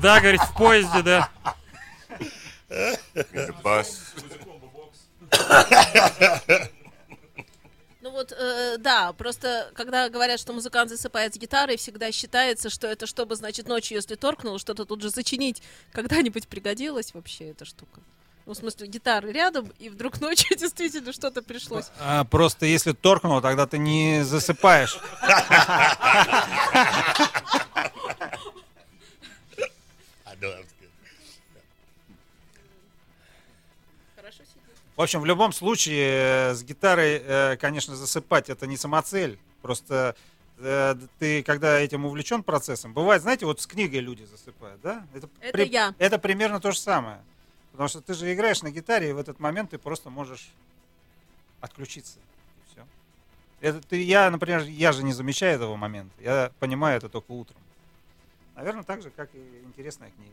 Да, 0.00 0.20
говорит, 0.20 0.40
в 0.40 0.54
поезде, 0.54 1.02
да. 1.02 1.30
In 2.68 2.98
the 3.32 3.62
bus. 3.62 4.02
Ну 8.06 8.12
вот, 8.12 8.30
э, 8.30 8.76
да, 8.78 9.12
просто 9.14 9.72
когда 9.74 10.08
говорят, 10.08 10.38
что 10.38 10.52
музыкант 10.52 10.90
засыпает 10.90 11.34
с 11.34 11.38
гитарой, 11.38 11.76
всегда 11.76 12.12
считается, 12.12 12.70
что 12.70 12.86
это 12.86 13.04
чтобы, 13.04 13.34
значит, 13.34 13.66
ночью, 13.66 13.96
если 13.96 14.14
торкнул, 14.14 14.60
что-то 14.60 14.84
тут 14.84 15.02
же 15.02 15.10
зачинить, 15.10 15.60
когда-нибудь 15.90 16.46
пригодилась 16.46 17.12
вообще 17.14 17.50
эта 17.50 17.64
штука. 17.64 18.00
Ну, 18.46 18.52
в 18.52 18.56
смысле, 18.56 18.86
гитары 18.86 19.32
рядом, 19.32 19.72
и 19.80 19.88
вдруг 19.88 20.20
ночью 20.20 20.56
действительно 20.56 21.12
что-то 21.12 21.42
пришлось. 21.42 21.86
А, 21.98 22.24
просто 22.24 22.64
если 22.64 22.92
торкнул, 22.92 23.40
тогда 23.40 23.66
ты 23.66 23.76
не 23.78 24.24
засыпаешь. 24.24 24.98
В 34.94 35.02
общем, 35.02 35.20
в 35.20 35.26
любом 35.26 35.52
случае, 35.52 36.52
э, 36.52 36.54
с 36.54 36.62
гитарой, 36.62 37.20
э, 37.22 37.56
конечно, 37.58 37.94
засыпать 37.94 38.48
это 38.48 38.66
не 38.66 38.78
самоцель. 38.78 39.38
Просто 39.60 40.16
э, 40.58 40.94
ты, 41.18 41.42
когда 41.42 41.78
этим 41.78 42.06
увлечен 42.06 42.42
процессом, 42.42 42.94
бывает, 42.94 43.20
знаете, 43.20 43.44
вот 43.44 43.60
с 43.60 43.66
книгой 43.66 44.00
люди 44.00 44.22
засыпают, 44.22 44.80
да? 44.80 45.06
Это 45.42 45.62
я. 45.64 45.94
Это 45.98 46.18
примерно 46.18 46.60
то 46.60 46.70
же 46.70 46.78
самое. 46.78 47.20
Потому 47.76 47.90
что 47.90 48.00
ты 48.00 48.14
же 48.14 48.32
играешь 48.32 48.62
на 48.62 48.70
гитаре, 48.70 49.10
и 49.10 49.12
в 49.12 49.18
этот 49.18 49.38
момент 49.38 49.68
ты 49.68 49.76
просто 49.76 50.08
можешь 50.08 50.48
отключиться. 51.60 52.18
И 52.18 52.72
всё. 52.72 52.86
Это 53.60 53.82
ты, 53.86 54.02
я, 54.02 54.30
например, 54.30 54.62
я 54.62 54.92
же 54.92 55.02
не 55.02 55.12
замечаю 55.12 55.56
этого 55.56 55.76
момента. 55.76 56.14
Я 56.22 56.50
понимаю 56.58 56.96
это 56.96 57.10
только 57.10 57.32
утром. 57.32 57.60
Наверное, 58.54 58.82
так 58.82 59.02
же, 59.02 59.10
как 59.10 59.28
и 59.34 59.62
интересная 59.66 60.10
книга. 60.10 60.32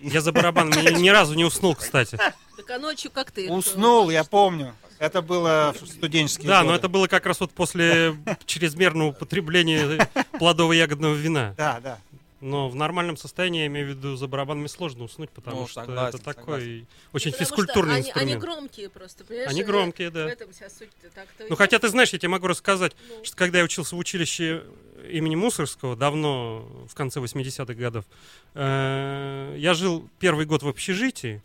Я 0.00 0.20
за 0.20 0.32
барабан 0.32 0.70
ни, 0.70 1.00
ни 1.00 1.08
разу 1.10 1.34
не 1.34 1.44
уснул, 1.44 1.76
кстати. 1.76 2.16
Так 2.16 2.70
а 2.70 2.78
ночью 2.80 3.12
как 3.12 3.30
ты? 3.30 3.48
Уснул, 3.48 4.10
я 4.10 4.24
помню. 4.24 4.74
Это 4.98 5.22
было 5.22 5.72
в 5.80 5.86
студенческие 5.86 6.48
Да, 6.48 6.62
но 6.62 6.70
годы. 6.70 6.78
это 6.78 6.88
было 6.88 7.06
как 7.06 7.24
раз 7.26 7.38
вот 7.38 7.52
после 7.52 8.16
чрезмерного 8.46 9.10
употребления 9.10 10.08
плодово-ягодного 10.40 11.14
вина. 11.14 11.54
Да, 11.56 11.78
да. 11.80 11.98
Но 12.44 12.68
в 12.68 12.74
нормальном 12.74 13.16
состоянии, 13.16 13.60
я 13.60 13.66
имею 13.68 13.86
в 13.86 13.88
виду, 13.88 14.16
за 14.16 14.28
барабаном 14.28 14.68
сложно 14.68 15.04
уснуть, 15.04 15.30
потому 15.30 15.62
Ну, 15.62 15.66
что 15.66 15.80
согласен, 15.80 16.14
это 16.16 16.22
такой 16.22 16.44
согласен. 16.44 16.86
очень 17.14 17.32
Потому 17.32 17.32
что 17.32 17.38
физкультурный 17.38 17.94
они, 17.94 18.00
инструмент. 18.02 18.30
Они 18.32 18.38
громкие 18.38 18.88
просто, 18.90 19.24
понимаешь? 19.24 19.48
Они 19.50 19.62
Э, 19.62 19.64
громкие, 19.64 20.10
да. 20.10 20.24
В 20.24 20.28
этом 20.28 20.52
вся 20.52 20.68
суть-то. 20.68 21.08
Так-то 21.14 21.46
Ну, 21.48 21.56
хотя 21.56 21.78
ты 21.78 21.88
знаешь, 21.88 22.10
я 22.12 22.18
тебе 22.18 22.28
могу 22.28 22.46
рассказать, 22.46 22.94
что 23.22 23.34
когда 23.34 23.60
я 23.60 23.64
учился 23.64 23.96
в 23.96 23.98
училище 23.98 24.62
имени 25.10 25.36
Мусорского, 25.36 25.96
давно, 25.96 26.68
в 26.86 26.94
конце 26.94 27.18
80-х 27.20 27.72
годов, 27.72 28.04
э, 28.52 29.54
я 29.56 29.72
жил 29.72 30.06
первый 30.18 30.44
год 30.44 30.62
в 30.62 30.68
общежитии, 30.68 31.40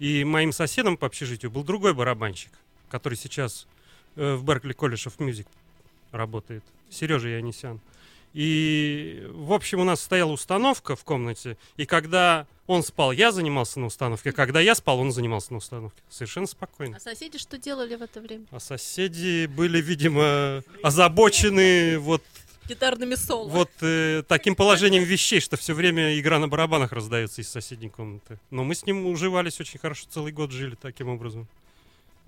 и 0.00 0.24
моим 0.24 0.50
соседом 0.50 0.96
по 0.96 1.06
общежитию 1.06 1.52
был 1.52 1.62
другой 1.62 1.94
барабанщик, 1.94 2.50
который 2.90 3.14
сейчас 3.14 3.68
э, 4.16 4.34
в 4.34 4.42
Беркли 4.42 4.72
колледж 4.72 5.06
of 5.06 5.16
Music 5.18 5.46
работает, 6.10 6.64
Сережа 6.90 7.28
Янисян. 7.28 7.80
И, 8.34 9.26
в 9.30 9.52
общем, 9.52 9.80
у 9.80 9.84
нас 9.84 10.02
стояла 10.02 10.32
установка 10.32 10.96
в 10.96 11.04
комнате, 11.04 11.56
и 11.76 11.86
когда 11.86 12.48
он 12.66 12.82
спал, 12.82 13.12
я 13.12 13.30
занимался 13.30 13.78
на 13.78 13.86
установке, 13.86 14.30
а 14.30 14.32
когда 14.32 14.60
я 14.60 14.74
спал, 14.74 14.98
он 14.98 15.12
занимался 15.12 15.52
на 15.52 15.58
установке. 15.58 16.02
Совершенно 16.10 16.48
спокойно. 16.48 16.96
А 16.96 17.00
соседи 17.00 17.38
что 17.38 17.58
делали 17.58 17.94
в 17.94 18.02
это 18.02 18.20
время? 18.20 18.46
А 18.50 18.58
соседи 18.58 19.46
были, 19.46 19.80
видимо, 19.80 20.64
озабочены 20.82 21.98
вот, 21.98 22.22
Гитарными 22.68 23.14
соло. 23.14 23.48
вот 23.48 23.70
э, 23.82 24.24
таким 24.26 24.56
положением 24.56 25.04
вещей, 25.04 25.38
что 25.38 25.56
все 25.56 25.74
время 25.74 26.18
игра 26.18 26.38
на 26.40 26.48
барабанах 26.48 26.92
раздается 26.92 27.40
из 27.40 27.48
соседней 27.48 27.90
комнаты. 27.90 28.40
Но 28.50 28.64
мы 28.64 28.74
с 28.74 28.84
ним 28.84 29.06
уживались 29.06 29.60
очень 29.60 29.78
хорошо, 29.78 30.06
целый 30.10 30.32
год 30.32 30.50
жили 30.50 30.74
таким 30.74 31.08
образом. 31.08 31.46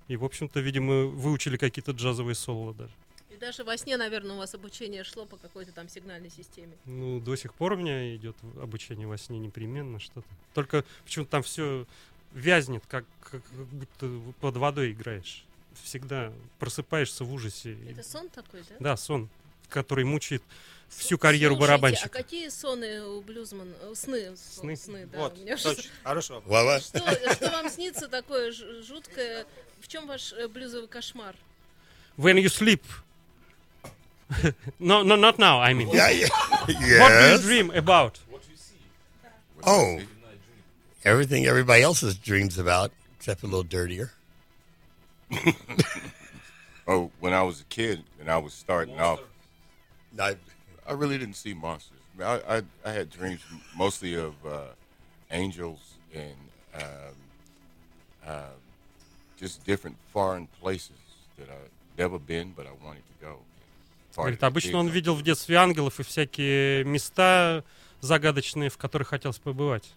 И, 0.07 0.15
в 0.15 0.23
общем-то, 0.23 0.61
видимо, 0.61 1.05
выучили 1.05 1.57
какие-то 1.57 1.91
джазовые 1.91 2.35
соло 2.35 2.73
даже. 2.73 2.93
И 3.37 3.39
даже 3.39 3.63
во 3.63 3.77
сне, 3.77 3.97
наверное, 3.97 4.35
у 4.35 4.39
вас 4.39 4.55
обучение 4.55 5.03
шло 5.03 5.27
по 5.27 5.37
какой-то 5.37 5.71
там 5.71 5.87
сигнальной 5.89 6.31
системе. 6.31 6.75
Ну, 6.85 7.19
до 7.19 7.35
сих 7.35 7.53
пор 7.53 7.73
у 7.73 7.75
меня 7.77 8.15
идет 8.15 8.35
обучение 8.59 9.05
во 9.05 9.15
сне 9.19 9.37
непременно 9.37 9.99
что-то. 9.99 10.27
Только 10.55 10.83
почему-то 11.05 11.29
там 11.29 11.43
все 11.43 11.85
вязнет, 12.33 12.83
как, 12.87 13.05
как 13.21 13.43
будто 13.71 14.09
под 14.41 14.57
водой 14.57 14.91
играешь. 14.91 15.45
Всегда 15.83 16.33
просыпаешься 16.57 17.25
в 17.25 17.31
ужасе. 17.31 17.77
Это 17.87 18.01
сон 18.01 18.27
такой, 18.29 18.61
да? 18.69 18.75
Да, 18.79 18.97
сон, 18.97 19.29
который 19.69 20.03
мучает 20.03 20.41
всю 20.89 21.19
карьеру 21.19 21.53
Слушайте, 21.53 21.71
барабанщика. 21.73 22.09
А 22.19 22.23
какие 22.23 22.49
соны 22.49 23.03
у 23.03 23.21
блюзмана? 23.21 23.75
э, 23.81 23.93
Сны. 23.93 24.35
Сны? 24.35 24.75
Сны, 24.75 25.05
да. 25.05 25.19
Вот, 25.19 25.37
меня 25.37 25.57
точно. 25.57 25.83
что- 25.83 25.91
Хороший 26.03 26.31
вопрос. 26.41 26.85
Что, 26.87 27.33
что 27.35 27.51
вам 27.51 27.69
снится 27.69 28.07
такое 28.07 28.51
жуткое? 28.51 29.45
В 29.79 29.87
чем 29.87 30.07
ваш 30.07 30.33
э, 30.33 30.47
блюзовый 30.47 30.87
кошмар? 30.87 31.35
When 32.17 32.41
you 32.41 32.45
sleep. 32.47 32.81
No, 34.79 35.03
no, 35.03 35.15
not 35.15 35.39
now, 35.39 35.59
I 35.59 35.73
mean. 35.73 35.89
Yeah, 35.89 36.09
yeah. 36.09 36.27
What 36.65 36.67
do 36.67 37.31
you 37.31 37.37
dream 37.41 37.71
about? 37.71 38.19
Oh, 39.63 39.99
everything 41.03 41.45
everybody 41.45 41.81
else's 41.81 42.15
dreams 42.17 42.57
about, 42.57 42.91
except 43.17 43.43
a 43.43 43.45
little 43.45 43.63
dirtier. 43.63 44.11
Oh, 46.89 47.11
when 47.19 47.33
I 47.33 47.43
was 47.43 47.59
a 47.59 47.65
kid 47.65 48.03
and 48.17 48.31
I 48.31 48.37
was 48.37 48.53
starting 48.53 48.97
off, 48.97 49.19
I, 50.17 50.37
I 50.87 50.93
really 50.93 51.17
didn't 51.17 51.35
see 51.35 51.53
monsters. 51.53 51.97
I, 52.17 52.39
I, 52.47 52.61
I 52.85 52.91
had 52.93 53.09
dreams 53.09 53.41
mostly 53.75 54.15
of 54.15 54.33
uh, 54.45 54.67
angels 55.29 55.95
and 56.13 56.35
um, 56.75 57.15
uh, 58.25 58.41
just 59.37 59.65
different 59.65 59.97
foreign 60.13 60.47
places 60.61 60.95
that 61.37 61.49
I've 61.49 61.69
never 61.97 62.17
been, 62.17 62.53
but 62.55 62.65
I 62.65 62.71
wanted 62.85 63.03
to 63.19 63.25
go. 63.25 63.39
Говорит, 64.17 64.43
обычно 64.43 64.79
он 64.79 64.87
видел 64.87 65.15
в 65.15 65.21
детстве 65.21 65.57
ангелов 65.57 65.99
и 65.99 66.03
всякие 66.03 66.83
места 66.83 67.63
загадочные, 68.01 68.69
в 68.69 68.77
которых 68.77 69.09
хотелось 69.09 69.37
побывать. 69.37 69.93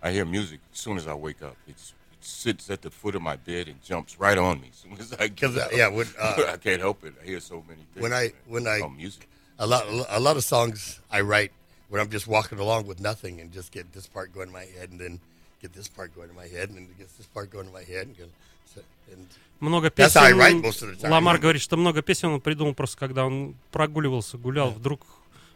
I 0.00 0.12
hear 0.12 0.24
music 0.24 0.60
as 0.72 0.78
soon 0.78 0.96
as 0.96 1.06
I 1.08 1.14
wake 1.14 1.42
up. 1.42 1.56
It's, 1.66 1.92
it 2.12 2.24
sits 2.24 2.70
at 2.70 2.82
the 2.82 2.90
foot 2.90 3.16
of 3.16 3.22
my 3.22 3.36
bed 3.36 3.66
and 3.66 3.82
jumps 3.82 4.18
right 4.20 4.38
on 4.38 4.60
me 4.60 4.68
as 4.70 4.78
soon 4.78 4.96
as 4.98 5.12
I 5.18 5.26
get 5.26 5.56
uh, 5.56 5.62
up. 5.62 5.72
yeah, 5.72 5.88
when, 5.88 6.06
uh, 6.18 6.52
I 6.52 6.56
can't 6.56 6.80
help 6.80 7.04
it. 7.04 7.14
I 7.20 7.26
hear 7.26 7.40
so 7.40 7.64
many 7.68 7.82
things. 7.92 8.02
when 8.02 8.12
I 8.12 8.32
when 8.46 8.68
I 8.68 8.80
oh, 8.80 8.90
music. 8.90 9.28
a 9.58 9.66
lot 9.66 9.84
a 10.08 10.20
lot 10.20 10.36
of 10.36 10.44
songs 10.44 11.00
I 11.10 11.22
write 11.22 11.50
when 11.88 12.00
I'm 12.00 12.10
just 12.10 12.28
walking 12.28 12.60
along 12.60 12.86
with 12.86 13.00
nothing 13.00 13.40
and 13.40 13.50
just 13.52 13.72
get 13.72 13.92
this 13.92 14.06
part 14.06 14.32
going 14.32 14.48
in 14.48 14.52
my 14.52 14.66
head 14.66 14.90
and 14.90 15.00
then 15.00 15.20
get 15.60 15.72
this 15.72 15.88
part 15.88 16.14
going 16.14 16.30
in 16.30 16.36
my 16.36 16.46
head 16.46 16.68
and 16.68 16.78
then 16.78 16.88
get 16.96 17.08
this 17.18 17.26
part 17.26 17.50
going 17.50 17.66
in 17.66 17.72
my 17.72 17.82
head 17.82 18.06
and, 18.06 18.16
and 19.10 19.26
Много 19.60 19.90
песен. 19.90 20.20
write 20.20 20.62
most 20.62 20.82
of 20.82 20.94
the 20.94 21.00
time. 21.00 21.10
Ламар 21.10 21.38
говорит, 21.38 21.62
что 21.62 21.76
много 21.76 22.02
песен 22.02 22.28
он 22.28 22.40
придумал 22.40 22.74
просто, 22.74 22.96
когда 22.96 23.26
он 23.26 23.56
прогуливался, 23.72 24.38
гулял, 24.38 24.70
вдруг 24.70 25.04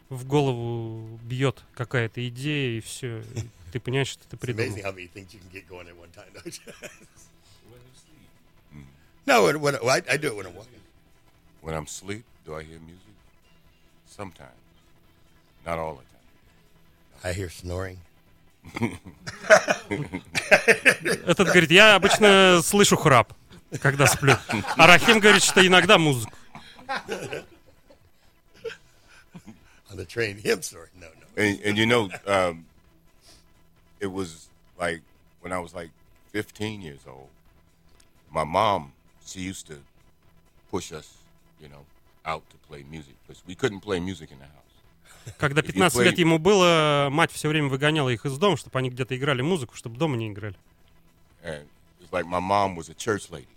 в 0.09 0.25
голову 0.25 1.19
бьет 1.23 1.63
какая-то 1.73 2.27
идея, 2.27 2.77
и 2.77 2.81
все. 2.81 3.23
Ты 3.71 3.79
понимаешь, 3.79 4.09
что 4.09 4.27
ты 4.27 4.37
придумал. 4.37 4.77
no, 9.25 9.43
when, 9.43 9.61
when, 9.61 9.75
I, 9.75 10.01
I 10.09 10.17
do 10.17 10.27
it 10.27 10.35
when 10.35 10.45
I'm 10.45 10.55
walking. 10.55 10.81
When 11.61 11.73
I'm 11.73 11.85
asleep, 11.85 12.25
do 12.45 12.55
I 12.55 12.63
hear 12.63 12.79
music? 12.79 13.15
Sometimes. 14.05 14.51
Not 15.65 15.79
all 15.79 15.95
the 15.95 16.03
time. 16.03 16.27
I 17.23 17.33
hear 17.33 17.49
snoring. 17.49 17.99
Этот 21.25 21.47
говорит, 21.47 21.71
я 21.71 21.95
обычно 21.95 22.61
слышу 22.63 22.95
храп, 22.95 23.33
когда 23.81 24.07
сплю. 24.07 24.35
А 24.77 24.87
Рахим 24.87 25.19
говорит, 25.19 25.43
что 25.43 25.65
иногда 25.65 25.97
музыку. 25.97 26.33
On 29.89 29.97
the 29.97 30.05
train, 30.05 30.41
him 30.41 30.61
snoring. 30.61 30.89
No, 30.99 31.07
no. 31.07 31.25
And, 31.37 31.59
and 31.63 31.77
you 31.77 31.85
know, 31.85 32.09
um, 32.25 32.65
it 33.99 34.11
was 34.11 34.49
like 34.79 35.01
when 35.41 35.53
I 35.53 35.59
was 35.59 35.73
like 35.75 35.91
15 36.31 36.81
years 36.81 37.01
old. 37.07 37.29
My 38.31 38.43
mom, 38.43 38.93
she 39.23 39.41
used 39.41 39.67
to 39.67 39.75
push 40.71 40.91
us, 40.91 41.13
you 41.61 41.69
know, 41.69 41.85
out 42.25 42.41
to 42.49 42.57
play 42.67 42.83
music 42.89 43.13
because 43.21 43.43
we 43.45 43.53
couldn't 43.53 43.81
play 43.81 43.99
music 43.99 44.31
in 44.31 44.39
the 44.39 44.45
house. 44.45 44.63
Когда 45.37 45.61
15 45.61 46.03
лет 46.03 46.17
ему 46.17 46.37
было, 46.39 47.07
мать 47.11 47.31
все 47.31 47.47
время 47.47 47.69
выгоняла 47.69 48.09
их 48.09 48.25
из 48.25 48.37
дома, 48.37 48.57
чтобы 48.57 48.77
они 48.79 48.89
где-то 48.89 49.15
играли 49.15 49.41
музыку, 49.41 49.75
чтобы 49.75 49.97
дома 49.97 50.17
не 50.17 50.29
играли. 50.29 50.55
And 51.43 51.67
it's 52.01 52.11
like 52.11 52.25
my 52.25 52.39
mom 52.39 52.75
was 52.75 52.89
a 52.89 52.93
church 52.93 53.29
lady. 53.29 53.47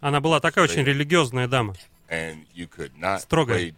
Она 0.00 0.20
была 0.20 0.40
такая 0.40 0.64
очень 0.64 0.82
религиозная 0.84 1.48
дама. 1.48 1.74
Строгая. 3.18 3.74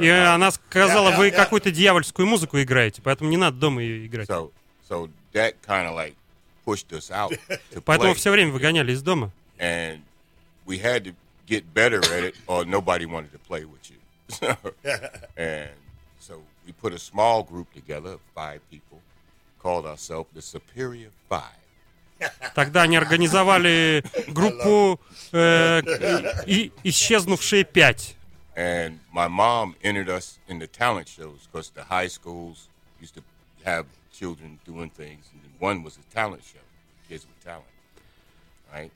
И 0.00 0.08
она 0.08 0.50
сказала, 0.50 1.12
вы 1.16 1.30
какую-то 1.30 1.70
дьявольскую 1.70 2.26
музыку 2.26 2.60
играете, 2.60 3.00
поэтому 3.02 3.30
не 3.30 3.36
надо 3.36 3.58
дома 3.58 3.82
ее 3.82 4.06
играть. 4.06 4.28
Поэтому 7.84 8.14
все 8.14 8.30
время 8.30 8.52
выгоняли 8.52 8.92
из 8.92 9.02
дома. 9.02 9.30
we 10.66 10.78
had 10.78 11.04
to 11.04 11.14
get 11.46 11.74
better 11.74 12.00
at 12.00 12.24
it, 12.24 12.34
or 12.46 12.64
nobody 12.64 13.06
wanted 13.06 13.32
to 13.32 13.38
play 13.38 13.64
with 13.64 13.90
you. 13.90 13.98
So, 14.28 14.56
and 15.36 15.70
so 16.18 16.42
we 16.66 16.72
put 16.72 16.94
a 16.94 16.98
small 16.98 17.42
group 17.42 17.72
together 17.74 18.12
of 18.14 18.20
five 18.34 18.60
people, 18.70 19.00
called 19.58 19.84
ourselves 19.84 20.30
the 20.34 20.40
Superior 20.40 21.10
Five. 21.28 21.63
Тогда 22.54 22.82
они 22.82 22.96
организовали 22.96 24.04
группу 24.28 25.00
э, 25.32 25.80
и, 26.46 26.72
«Исчезнувшие 26.84 27.64
пять». 27.64 28.16
And 28.56 29.00
my 29.12 29.26
mom 29.26 29.74
entered 29.82 30.08
us 30.08 30.38
in 30.46 30.60
the 30.60 30.68
talent 30.68 31.08
shows 31.08 31.48
because 31.50 31.70
the 31.74 31.82
high 31.82 32.06
schools 32.06 32.68
used 33.00 33.14
to 33.14 33.22
have 33.64 33.86
children 34.12 34.60
doing 34.64 34.90
things, 34.90 35.26
and 35.32 35.40
one 35.58 35.82
was 35.82 35.98
a 35.98 36.14
talent 36.14 36.42
show, 36.44 36.60
kids 37.08 37.26
with 37.26 37.44
talent, 37.44 37.66
right? 38.72 38.92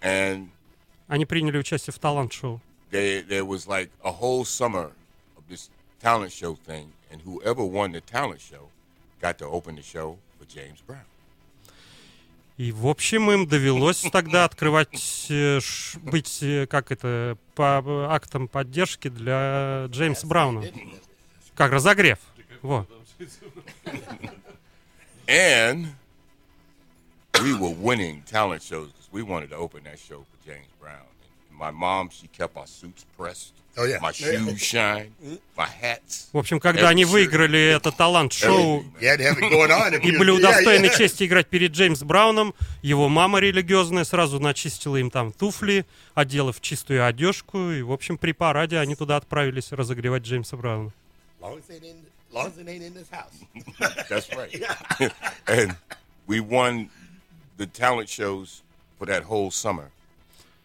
And 0.00 0.50
Они 1.08 1.24
приняли 1.24 1.58
участие 1.58 1.92
в 1.92 1.98
талант-шоу. 1.98 2.60
there, 2.90 3.22
there 3.22 3.44
was 3.44 3.66
like 3.66 3.90
a 4.04 4.12
whole 4.12 4.44
summer 4.44 4.92
of 5.36 5.48
this 5.48 5.68
talent 6.00 6.32
show 6.32 6.54
thing, 6.54 6.92
and 7.10 7.20
whoever 7.22 7.64
won 7.64 7.92
the 7.92 8.00
talent 8.00 8.40
show 8.40 8.68
got 9.20 9.38
to 9.38 9.46
open 9.46 9.76
the 9.76 9.82
show 9.82 10.18
for 10.38 10.44
James 10.46 10.80
Brown. 10.80 11.04
И, 12.56 12.72
в 12.72 12.86
общем, 12.86 13.30
им 13.30 13.46
довелось 13.46 14.00
тогда 14.10 14.44
открывать, 14.46 15.26
э, 15.28 15.60
ш- 15.60 15.98
быть, 16.00 16.42
э, 16.42 16.66
как 16.66 16.90
это, 16.90 17.36
по 17.54 17.82
э, 17.84 18.06
актам 18.08 18.48
поддержки 18.48 19.08
для 19.08 19.86
Джеймса 19.90 20.26
Брауна. 20.26 20.64
Как 21.54 21.72
разогрев. 21.72 22.18
Во. 22.62 22.86
And 25.26 25.88
we 27.42 27.52
were 27.52 27.70
winning 27.74 28.22
talent 28.22 28.62
shows 28.62 28.88
because 28.92 29.08
we 29.12 29.22
wanted 29.22 29.50
to 29.50 29.56
open 29.56 29.82
that 29.84 29.98
show 29.98 30.24
for 30.30 30.46
James 30.46 30.68
Brown. 30.80 31.06
And 31.50 31.58
my 31.58 31.70
mom, 31.70 32.08
she 32.10 32.26
kept 32.28 32.56
our 32.56 32.66
suits 32.66 33.04
pressed. 33.18 33.52
Oh, 33.78 33.84
yeah. 33.84 33.98
My 34.00 34.10
shoes 34.10 34.58
shine, 34.58 35.12
my 35.54 35.68
hats. 35.82 36.30
В 36.32 36.38
общем, 36.38 36.60
когда 36.60 36.88
они 36.88 37.04
выиграли 37.04 37.76
это 37.76 37.92
талант-шоу 37.92 38.84
и 39.00 40.16
были 40.16 40.30
удостоены 40.30 40.86
yeah. 40.86 40.96
чести 40.96 41.24
играть 41.24 41.46
перед 41.48 41.72
Джеймс 41.72 42.02
Брауном, 42.02 42.54
его 42.80 43.10
мама 43.10 43.38
религиозная 43.38 44.04
сразу 44.04 44.40
начистила 44.40 44.96
им 44.96 45.10
там 45.10 45.30
туфли, 45.30 45.84
одела 46.14 46.54
в 46.54 46.62
чистую 46.62 47.06
одежку, 47.06 47.70
и, 47.70 47.82
в 47.82 47.92
общем, 47.92 48.16
при 48.16 48.32
параде 48.32 48.78
они 48.78 48.94
туда 48.94 49.18
отправились 49.18 49.72
разогревать 49.72 50.22
Джеймса 50.22 50.56
Брауна. 50.56 50.90
Long 51.42 51.58
as 51.58 51.68
it 51.68 51.82
ain't, 51.84 51.96
long 52.32 52.46
as 52.46 52.56
it 52.56 52.66
ain't 52.66 52.82
in 52.82 52.94
this 52.94 53.10
house. 53.10 53.44
That's 54.08 54.30
right. 54.34 55.12
and 55.46 55.76
we 56.26 56.40
won 56.40 56.88
the 57.58 57.66
talent 57.66 58.08
shows 58.08 58.62
for 58.98 59.04
that 59.04 59.24
whole 59.24 59.50
summer. 59.50 59.90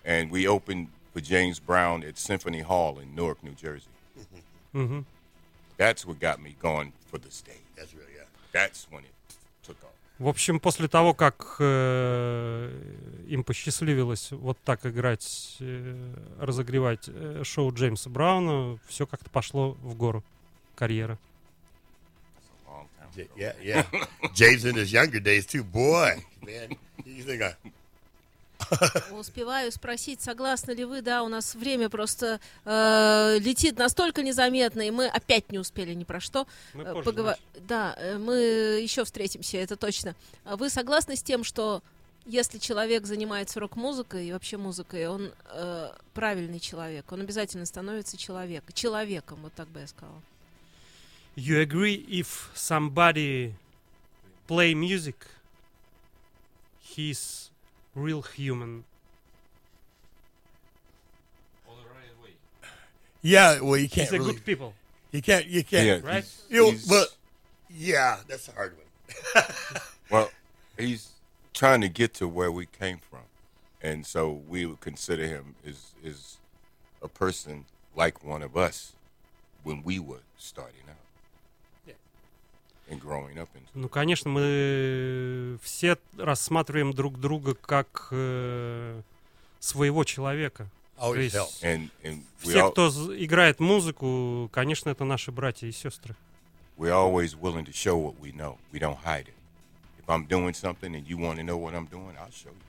And 0.06 0.32
we 0.32 0.48
opened 0.48 0.88
for 1.14 1.22
James 1.22 1.60
Brown 1.60 2.04
at 2.04 2.18
Symphony 2.18 2.62
Hall 2.62 3.00
in 3.00 3.14
Newark, 3.16 3.44
New 3.44 3.54
Jersey. 3.56 3.90
Мгм. 4.74 5.06
That's 5.78 6.06
what 6.06 6.20
got 6.20 6.40
me 6.40 6.56
going 6.62 6.94
for 7.10 7.18
the 7.18 7.32
stage. 7.32 7.66
That's 7.76 7.94
really, 7.94 8.14
yeah. 8.16 8.28
That's 8.54 8.88
when 8.92 9.04
it 9.04 9.14
took 9.64 9.78
off. 9.84 9.90
В 10.20 10.28
общем, 10.28 10.60
после 10.60 10.88
того, 10.88 11.14
как 11.16 11.56
э, 11.60 12.72
им 13.28 13.44
посчастливилось 13.44 14.32
вот 14.32 14.58
так 14.64 14.86
играть, 14.86 15.58
э, 15.60 16.14
разогревать 16.40 17.06
э, 17.08 17.42
шоу 17.44 17.74
Джеймса 17.74 18.10
Брауна, 18.12 18.78
все 18.88 19.08
как-то 19.08 19.30
пошло 19.32 19.72
в 19.82 19.96
гору. 19.96 20.24
Карьера. 20.76 21.18
Long 22.68 22.88
time 23.00 23.10
J- 23.16 23.24
ago. 23.24 23.34
Yeah, 23.36 23.56
yeah. 23.64 24.08
James 24.36 24.64
in 24.66 24.76
his 24.76 24.92
younger 24.94 25.20
days 25.20 25.46
too. 25.48 25.64
Boy, 25.64 26.24
man, 26.46 26.78
you 27.04 27.24
think 27.24 27.42
I, 27.42 27.56
Успеваю 29.12 29.72
спросить, 29.72 30.22
согласны 30.22 30.72
ли 30.72 30.86
вы, 30.86 31.02
да, 31.02 31.24
у 31.24 31.28
нас 31.28 31.56
время 31.56 31.90
просто 31.90 32.40
э, 32.66 33.38
летит 33.40 33.78
настолько 33.78 34.24
незаметно, 34.24 34.82
и 34.82 34.92
мы 34.92 35.08
опять 35.08 35.52
не 35.52 35.60
успели 35.60 35.94
ни 35.94 36.04
про 36.04 36.20
что. 36.20 36.48
Э, 36.74 36.94
позже 36.94 37.10
поговор- 37.12 37.38
Да, 37.68 37.96
э, 37.98 38.18
мы 38.18 38.36
еще 38.82 39.04
встретимся, 39.04 39.58
это 39.58 39.76
точно. 39.76 40.16
А 40.46 40.56
Вы 40.56 40.70
согласны 40.70 41.16
с 41.16 41.24
тем, 41.24 41.44
что 41.44 41.82
если 42.26 42.60
человек 42.60 43.06
занимается 43.06 43.60
рок-музыкой 43.60 44.28
и 44.28 44.32
вообще 44.32 44.58
музыкой, 44.58 45.08
он 45.08 45.32
э, 45.52 45.92
правильный 46.14 46.60
человек, 46.60 47.12
он 47.12 47.22
обязательно 47.22 47.66
становится 47.66 48.16
человек, 48.18 48.64
человеком, 48.74 49.40
вот 49.42 49.54
так 49.54 49.68
бы 49.70 49.80
я 49.82 49.88
сказала. 49.88 50.22
You 51.36 51.62
agree 51.66 52.06
if 52.08 52.28
somebody 52.56 53.54
play 54.48 54.74
music, 54.74 55.16
he's 56.96 57.51
real 57.96 58.22
human. 58.22 58.84
yeah. 63.22 63.60
Well, 63.62 63.78
you 63.78 63.88
can't 63.90 64.10
He's 64.10 64.14
a 64.14 64.20
really. 64.20 64.34
good 64.34 64.46
people. 64.46 64.74
You 65.12 65.22
can't. 65.22 65.46
You 65.46 65.64
can't. 65.64 65.86
Yeah, 66.04 66.08
Right? 66.10 66.24
he's- 66.24 66.42
You 66.50 66.58
know, 66.62 66.72
he's- 66.72 66.86
but 66.88 67.08
yeah, 67.70 68.20
that's 68.28 68.48
a 68.48 68.52
hard 68.54 68.76
one. 68.78 69.44
Well, 70.10 70.30
he's 70.78 71.12
trying 71.54 71.80
to 71.82 71.88
get 71.88 72.14
to 72.16 72.28
where 72.28 72.52
we 72.52 72.66
came 72.66 72.98
from, 73.10 73.22
and 73.82 74.06
so 74.06 74.30
we 74.30 74.66
would 74.66 74.82
consider 74.82 75.26
him 75.26 75.56
as 75.66 75.92
is 76.04 76.38
a 77.02 77.08
person 77.08 77.64
like 77.96 78.22
one 78.22 78.42
of 78.44 78.58
us 78.58 78.92
when 79.64 79.84
we 79.84 80.00
were 80.00 80.20
starting 80.38 80.82
out 80.90 80.96
Ну, 83.74 83.90
конечно, 83.90 84.30
мы 84.30 85.58
все 85.64 85.98
рассматриваем 86.18 86.94
друг 86.94 87.20
друга 87.20 87.54
как 87.56 88.08
э, 88.12 89.02
своего 89.60 90.04
человека. 90.04 90.68
То 91.00 91.16
есть 91.16 91.36
and 91.64 91.90
and 92.04 92.22
we 92.44 92.52
все, 92.52 92.60
all, 92.68 92.72
кто 92.72 92.90
играет 93.18 93.60
музыку, 93.60 94.50
конечно, 94.54 94.90
это 94.90 95.04
наши 95.04 95.32
братья 95.32 95.68
и 95.68 95.72
сестры. 95.72 96.16
we're 96.78 96.92
always 96.94 97.36
willing 97.36 97.66
to 97.66 97.72
show 97.74 97.96
what 97.98 98.16
we 98.20 98.32
know. 98.32 98.58
We 98.72 98.80
don't 98.80 98.98
hide 99.04 99.28
it. 99.28 99.34
If 100.00 100.08
I'm 100.10 100.26
doing 100.28 100.54
something 100.54 100.96
and 100.96 101.06
you 101.08 101.18
want 101.18 101.38
to 101.38 101.44
know 101.44 101.58
what 101.58 101.74
I'm 101.74 101.86
doing, 101.86 102.16
I'll 102.20 102.32
show 102.32 102.50
you. 102.50 102.66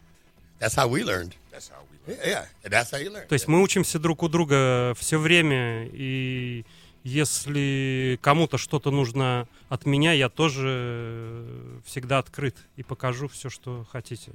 That's 0.58 0.74
how 0.74 0.86
we 0.88 1.02
learned. 1.02 1.34
That's 1.50 1.68
how 1.68 1.80
we 1.90 1.96
Yeah, 2.06 2.18
learn. 2.20 2.28
yeah. 2.28 2.44
And 2.64 2.72
that's 2.72 2.90
how 2.90 2.98
you 2.98 3.10
learn. 3.10 3.26
То 3.28 3.34
есть 3.34 3.48
мы 3.48 3.60
учимся 3.62 3.98
друг 3.98 4.22
у 4.22 4.28
друга 4.28 4.94
все 4.98 5.18
время, 5.18 5.86
и 5.92 6.64
если 7.04 8.18
кому-то 8.22 8.58
что-то 8.58 8.90
нужно 8.90 9.46
от 9.68 9.86
меня, 9.86 10.12
я 10.12 10.28
тоже 10.28 10.66
э, 10.68 11.78
всегда 11.84 12.18
открыт 12.18 12.56
и 12.76 12.82
покажу 12.82 13.28
все, 13.28 13.50
что 13.50 13.86
хотите. 13.90 14.32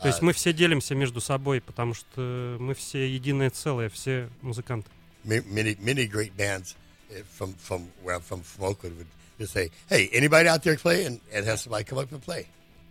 То 0.00 0.08
есть 0.08 0.22
мы 0.22 0.32
все 0.32 0.52
делимся 0.52 0.94
между 0.94 1.20
собой, 1.20 1.60
потому 1.60 1.94
что 1.94 2.56
мы 2.60 2.74
все 2.74 3.06
единое 3.08 3.50
целое, 3.50 3.88
все 3.88 4.28
музыканты. 4.42 4.88
ma- 5.26 5.42
many 5.46 5.76
many 5.80 6.06
great 6.06 6.32
bands 6.36 6.76
uh, 7.10 7.22
from 7.36 7.54
from 7.58 7.88
where 8.04 8.14
I'm 8.16 8.22
from, 8.22 8.42
from 8.42 8.64
Oakland 8.64 8.96
would 8.98 9.08
just 9.38 9.52
say, 9.52 9.70
"Hey, 9.90 10.08
anybody 10.12 10.48
out 10.48 10.62
there 10.62 10.76
play?" 10.76 11.04
and, 11.04 11.20
and 11.32 11.44
have 11.46 11.58
somebody 11.58 11.84
come 11.84 11.98
up 11.98 12.12
and 12.12 12.22
play. 12.22 12.46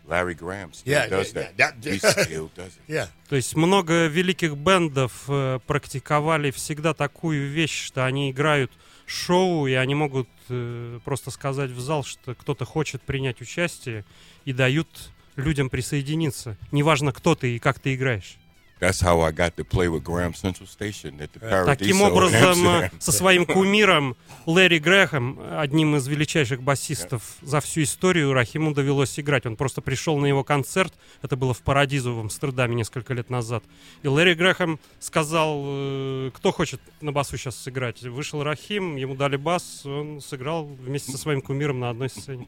Graham 0.07 0.71
still 0.73 0.91
Yeah, 0.91 1.09
does 1.09 1.33
yeah, 1.33 1.51
that. 1.57 1.75
yeah, 1.83 1.93
He 1.93 1.99
that- 1.99 2.23
still 2.25 2.49
does 2.55 2.67
it. 2.77 2.81
Yeah, 2.87 3.07
То 3.29 3.35
есть 3.35 3.55
много 3.55 4.05
великих 4.07 4.55
бендов 4.55 5.11
э, 5.27 5.59
практиковали 5.65 6.51
всегда 6.51 6.93
такую 6.93 7.49
вещь, 7.49 7.85
что 7.85 8.05
они 8.05 8.31
играют 8.31 8.71
шоу, 9.05 9.67
и 9.67 9.73
они 9.73 9.95
могут 9.95 10.29
э, 10.49 10.99
просто 11.03 11.31
сказать 11.31 11.71
в 11.71 11.79
зал, 11.79 12.03
что 12.03 12.35
кто-то 12.35 12.65
хочет 12.65 13.01
принять 13.01 13.41
участие, 13.41 14.05
и 14.45 14.53
дают 14.53 14.87
людям 15.35 15.69
присоединиться. 15.69 16.57
Неважно, 16.71 17.11
кто 17.11 17.35
ты 17.35 17.55
и 17.55 17.59
как 17.59 17.79
ты 17.79 17.93
играешь. 17.95 18.37
That's 18.79 18.99
how 19.01 19.21
I 19.21 19.31
got 19.31 19.55
to 19.55 19.63
play 19.63 19.87
with 19.87 20.03
Graham 20.03 20.33
Central 20.33 20.67
Station 20.67 21.21
at 21.21 21.31
the 21.31 21.39
Paradiso 21.39 21.65
Таким 21.65 22.01
образом, 22.01 22.67
э, 22.67 22.91
со 22.99 23.13
своим 23.13 23.45
кумиром 23.45 24.17
Лэри 24.45 24.79
Грэхэм, 24.79 25.39
одним 25.57 25.95
из 25.95 26.07
величайших 26.07 26.61
басистов 26.61 27.37
за 27.41 27.61
всю 27.61 27.83
историю, 27.83 28.33
Рахиму 28.33 28.73
довелось 28.73 29.17
играть. 29.17 29.45
Он 29.45 29.55
просто 29.55 29.81
пришел 29.81 30.17
на 30.17 30.25
его 30.25 30.43
концерт, 30.43 30.93
это 31.21 31.37
было 31.37 31.53
в 31.53 31.61
Парадизу 31.61 32.13
в 32.15 32.19
Амстердаме 32.19 32.75
несколько 32.75 33.13
лет 33.13 33.29
назад. 33.29 33.63
И 34.03 34.09
Лэри 34.09 34.33
Грэхэм 34.33 34.79
сказал, 34.99 35.61
э, 35.65 36.31
кто 36.33 36.51
хочет 36.51 36.81
на 36.99 37.13
басу 37.13 37.37
сейчас 37.37 37.55
сыграть. 37.55 38.01
Вышел 38.03 38.43
Рахим, 38.43 38.97
ему 38.97 39.15
дали 39.15 39.37
бас, 39.37 39.85
он 39.85 40.19
сыграл 40.19 40.65
вместе 40.65 41.13
со 41.13 41.17
своим 41.17 41.41
кумиром 41.41 41.79
на 41.79 41.89
одной 41.89 42.09
сцене. 42.09 42.47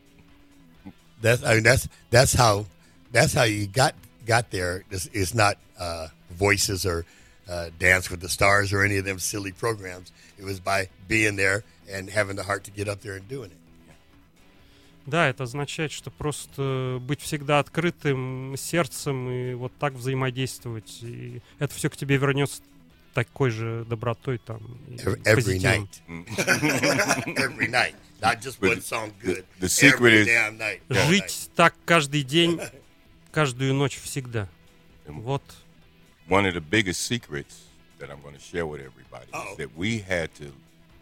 that's 1.22 1.44
I 1.44 1.56
mean 1.56 1.64
that's 1.64 1.88
that's 2.10 2.34
how 2.34 2.66
that's 3.12 3.34
how 3.34 3.44
you 3.44 3.68
got 3.68 3.96
got 4.26 4.52
there. 4.52 4.84
It's, 4.92 5.10
it's 5.14 5.34
not 5.34 5.58
uh, 5.80 6.08
voices 6.38 6.86
or 6.86 7.06
uh, 7.50 7.70
Dance 7.80 8.10
with 8.10 8.22
the 8.22 8.30
Stars 8.30 8.74
or 8.74 8.84
any 8.84 8.98
of 8.98 9.06
them 9.06 9.20
silly 9.20 9.52
programs. 9.52 10.12
It 10.38 10.46
was 10.46 10.60
by 10.60 10.90
being 11.08 11.36
there 11.36 11.64
and 11.90 12.10
having 12.10 12.36
the 12.36 12.44
heart 12.44 12.64
to 12.66 12.72
get 12.72 12.88
up 12.88 13.02
there 13.02 13.16
and 13.16 13.28
doing 13.28 13.52
it. 13.52 13.58
Да, 15.06 15.30
это 15.30 15.44
означает, 15.44 15.94
что 15.94 16.12
просто 16.12 16.98
быть 17.00 17.22
всегда 17.22 17.60
открытым 17.60 18.56
сердцем 18.58 19.30
и 19.30 19.54
вот 19.54 19.72
так 19.80 19.94
взаимодействовать. 19.94 21.00
И 21.02 21.42
это 21.60 21.74
все 21.74 21.90
к 21.90 21.96
тебе 21.96 22.18
вернется 22.18 22.62
такой 23.14 23.52
же 23.52 23.86
добротой 23.88 24.38
там. 24.38 24.60
Every, 25.24 25.60
night. 25.60 25.88
every 27.38 27.68
night. 27.70 27.96
Not 28.22 28.42
just 28.42 28.62
one 28.62 28.82
song 28.82 29.14
good. 29.24 29.46
the 29.62 29.70
secret 29.70 30.14
every 30.14 30.22
is- 30.24 30.28
damn 30.28 30.58
night. 30.58 30.82
Жить 30.90 31.50
так 31.56 31.74
каждый 31.86 32.24
день, 32.24 32.60
каждую 33.32 33.74
ночь 33.76 33.98
всегда. 33.98 34.50
Вот 35.06 35.42
One 36.28 36.46
of 36.46 36.54
the 36.54 36.62
biggest 36.62 37.02
secrets 37.06 37.66
that 38.00 38.10
I'm 38.12 38.22
going 38.22 38.34
to 38.36 38.40
share 38.40 38.66
with 38.66 38.82
everybody 38.82 39.26
Uh-oh. 39.34 39.52
is 39.52 39.58
that 39.58 39.78
we 39.78 40.00
had 40.00 40.34
to 40.36 40.52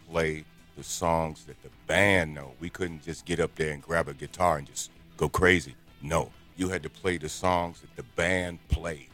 play 0.10 0.45
the 0.77 0.84
songs 0.84 1.45
that 1.45 1.61
the 1.64 1.69
band 1.88 2.34
know. 2.35 2.52
We 2.60 2.69
couldn't 2.69 3.03
just 3.03 3.26
get 3.26 3.39
up 3.39 3.56
there 3.56 3.72
and 3.72 3.81
grab 3.81 4.07
a 4.07 4.14
guitar 4.14 4.57
and 4.57 4.68
just 4.68 4.91
go 5.18 5.27
crazy. 5.27 5.76
No, 6.02 6.31
you 6.57 6.69
had 6.69 6.84
to 6.84 6.89
play 6.89 7.18
the 7.18 7.30
songs 7.30 7.81
that 7.81 7.95
the 7.95 8.03
band 8.03 8.60
played, 8.69 9.07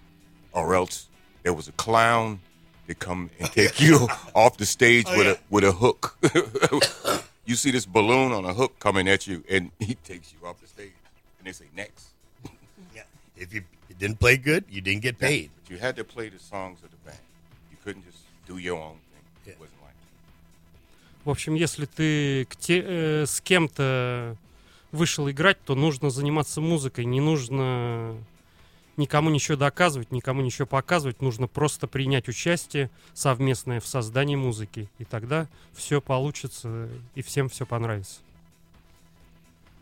or 0.51 0.75
else 0.75 1.07
there 1.43 1.53
was 1.53 1.67
a 1.67 1.71
clown 1.73 2.41
to 2.87 2.95
come 2.95 3.29
and 3.39 3.47
oh, 3.47 3.51
take 3.53 3.79
you 3.79 4.07
off 4.35 4.57
the 4.57 4.65
stage 4.65 5.05
Oh, 5.07 5.17
with 5.17 5.27
yeah. 5.27 5.33
a 5.33 5.37
with 5.49 5.63
a 5.63 5.71
hook. 5.71 6.17
you 7.45 7.55
see 7.55 7.71
this 7.71 7.85
balloon 7.85 8.31
on 8.33 8.43
a 8.43 8.53
hook 8.53 8.77
coming 8.79 9.07
at 9.07 9.27
you, 9.27 9.43
and 9.49 9.71
he 9.79 9.95
takes 9.95 10.33
you 10.33 10.45
off 10.47 10.59
the 10.59 10.67
stage, 10.67 10.91
and 11.39 11.47
they 11.47 11.53
say 11.53 11.65
next. 11.75 12.07
Yeah. 12.93 13.03
If 13.37 13.53
you, 13.53 13.63
you 13.87 13.95
didn't 13.95 14.19
play 14.19 14.35
good, 14.37 14.65
you 14.69 14.81
didn't 14.81 15.03
get 15.03 15.17
paid. 15.19 15.51
You 15.71 15.79
had 15.79 15.95
to 15.95 16.03
play 16.03 16.29
the 16.29 16.37
songs 16.37 16.79
of 16.83 16.89
the 16.91 16.97
band. 17.05 17.23
You 17.71 17.77
couldn't 17.81 18.03
just 18.03 18.19
do 18.45 18.57
your 18.57 18.77
own 18.77 18.97
thing. 19.11 19.53
It 19.53 19.57
wasn't 19.57 19.81
like 19.81 19.95
В 21.23 21.29
общем, 21.29 21.55
если 21.55 21.85
ты 21.85 22.43
к 22.45 22.57
те- 22.57 22.83
э, 22.85 23.25
с 23.25 23.39
кем-то 23.39 24.35
вышел 24.91 25.29
играть, 25.29 25.63
то 25.63 25.73
нужно 25.75 26.09
заниматься 26.09 26.59
музыкой. 26.59 27.05
Не 27.05 27.21
нужно 27.21 28.17
никому 28.97 29.29
ничего 29.29 29.55
доказывать, 29.55 30.11
никому 30.11 30.41
ничего 30.41 30.65
показывать. 30.67 31.21
Нужно 31.21 31.47
просто 31.47 31.87
принять 31.87 32.27
участие 32.27 32.89
совместное 33.13 33.79
в 33.79 33.87
создании 33.87 34.35
музыки. 34.35 34.89
И 34.97 35.05
тогда 35.05 35.47
все 35.73 36.01
получится, 36.01 36.89
и 37.15 37.21
всем 37.21 37.47
все 37.47 37.65
понравится. 37.65 38.19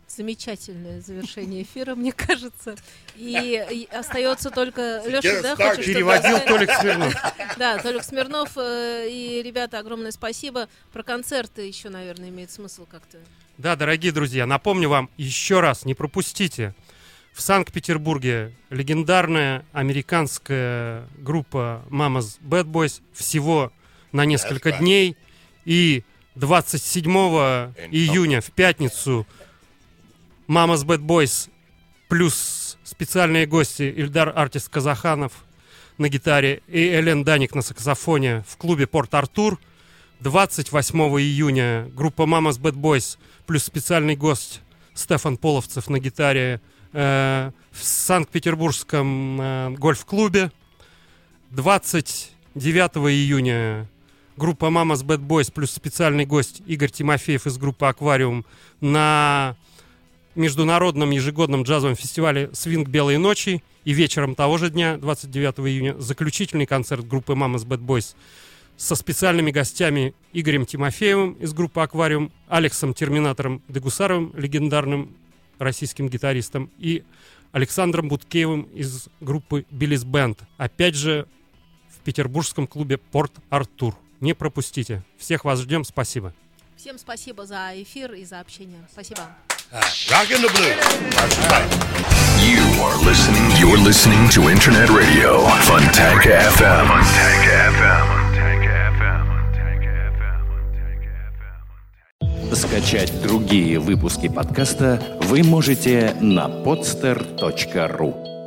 Замечательное 0.09 1.01
завершение 1.01 1.61
эфира, 1.63 1.93
мне 1.95 2.11
кажется. 2.11 2.75
И, 3.15 3.87
остается 3.91 4.49
только 4.49 5.03
Леша, 5.05 5.41
да, 5.43 5.55
хочешь 5.55 5.85
Переводил 5.85 6.37
сказать? 6.37 6.47
Толик 6.47 6.71
Смирнов. 6.71 7.13
Да, 7.57 7.77
Толик 7.77 8.03
Смирнов. 8.03 8.49
э, 8.57 9.07
И, 9.09 9.41
ребята, 9.43 9.79
огромное 9.79 10.11
спасибо. 10.11 10.67
Про 10.91 11.03
концерты 11.03 11.61
еще, 11.67 11.89
наверное, 11.89 12.29
имеет 12.29 12.49
смысл 12.51 12.85
как-то. 12.89 13.19
Да, 13.59 13.75
дорогие 13.75 14.11
друзья, 14.11 14.45
напомню 14.47 14.89
вам 14.89 15.09
еще 15.17 15.59
раз, 15.59 15.85
не 15.85 15.93
пропустите. 15.93 16.73
В 17.33 17.41
Санкт-Петербурге 17.41 18.53
легендарная 18.71 19.63
американская 19.73 21.07
группа 21.17 21.85
Mama's 21.89 22.39
Bad 22.41 22.65
Boys 22.65 23.01
всего 23.13 23.71
на 24.11 24.25
несколько 24.25 24.71
дней. 24.71 25.15
И 25.65 26.03
27 26.35 27.05
июня 27.91 28.41
в 28.41 28.51
пятницу 28.51 29.27
Mama's 30.49 30.83
Bad 30.83 31.05
Boys 31.05 31.47
плюс 32.07 32.79
специальные 32.83 33.45
гости 33.45 33.83
Ильдар 33.83 34.33
Артист 34.35 34.69
Казаханов 34.69 35.45
на 35.99 36.09
гитаре 36.09 36.63
и 36.67 36.87
Элен 36.95 37.23
Даник 37.23 37.53
на 37.53 37.61
саксофоне 37.61 38.43
в 38.47 38.57
клубе 38.57 38.87
Порт-Артур. 38.87 39.59
28 40.21 40.99
июня 41.19 41.87
группа 41.93 42.23
Mama's 42.23 42.59
Bad 42.59 42.73
Boys 42.73 43.19
плюс 43.45 43.63
специальный 43.63 44.15
гость 44.15 44.61
Стефан 44.95 45.37
Половцев 45.37 45.87
на 45.87 45.99
гитаре 45.99 46.61
э, 46.93 47.51
в 47.71 47.83
Санкт-Петербургском 47.83 49.39
э, 49.39 49.69
гольф-клубе. 49.77 50.51
29 51.51 52.97
июня 53.13 53.87
группа 54.35 54.65
Mama's 54.65 55.05
Bad 55.05 55.19
Boys 55.19 55.53
плюс 55.53 55.69
специальный 55.69 56.25
гость 56.25 56.63
Игорь 56.65 56.89
Тимофеев 56.89 57.45
из 57.45 57.59
группы 57.59 57.85
Аквариум 57.85 58.45
на 58.81 59.55
международном 60.39 61.11
ежегодном 61.11 61.63
джазовом 61.63 61.95
фестивале 61.95 62.49
«Свинг 62.53 62.87
Белые 62.87 63.19
ночи». 63.19 63.61
И 63.83 63.93
вечером 63.93 64.33
того 64.33 64.57
же 64.57 64.69
дня, 64.69 64.97
29 64.97 65.59
июня, 65.59 65.99
заключительный 65.99 66.65
концерт 66.65 67.07
группы 67.07 67.33
Mama's 67.33 67.65
Bad 67.65 67.85
Boys 67.85 68.15
со 68.77 68.95
специальными 68.95 69.51
гостями 69.51 70.15
Игорем 70.33 70.65
Тимофеевым 70.65 71.33
из 71.33 71.53
группы 71.53 71.81
«Аквариум», 71.81 72.31
Алексом 72.47 72.93
Терминатором 72.93 73.61
Дегусаровым, 73.67 74.33
легендарным 74.35 75.15
российским 75.59 76.07
гитаристом, 76.07 76.71
и 76.79 77.03
Александром 77.51 78.07
Буткеевым 78.07 78.63
из 78.73 79.09
группы 79.19 79.65
«Биллис 79.69 80.03
Бенд». 80.03 80.39
Опять 80.57 80.95
же, 80.95 81.27
в 81.89 81.99
петербургском 82.03 82.67
клубе 82.67 82.97
«Порт-Артур». 82.97 83.95
Не 84.21 84.33
пропустите. 84.33 85.03
Всех 85.17 85.45
вас 85.45 85.59
ждем. 85.59 85.83
Спасибо. 85.83 86.33
Всем 86.77 86.97
спасибо 86.97 87.45
за 87.45 87.71
эфир 87.75 88.13
и 88.13 88.23
за 88.23 88.39
общение. 88.39 88.87
Спасибо. 88.91 89.23
Ah, 89.71 89.85
Rockin' 90.09 90.41
the 90.41 90.47
right. 90.49 91.69
You 92.41 92.57
are 92.81 92.97
listening. 93.05 93.51
You're 93.59 93.77
listening 93.77 94.27
to 94.29 94.49
Internet 94.49 94.89
Radio, 94.89 95.45
Funtank 95.61 96.23
FM. 96.25 96.87
Funtank 96.87 97.45
FM. 97.77 98.19
Скачать 102.55 103.21
другие 103.21 103.77
выпуски 103.77 104.27
подкаста 104.27 104.99
вы 105.21 105.43
можете 105.43 106.15
на 106.19 106.47
podster.ru 106.47 108.38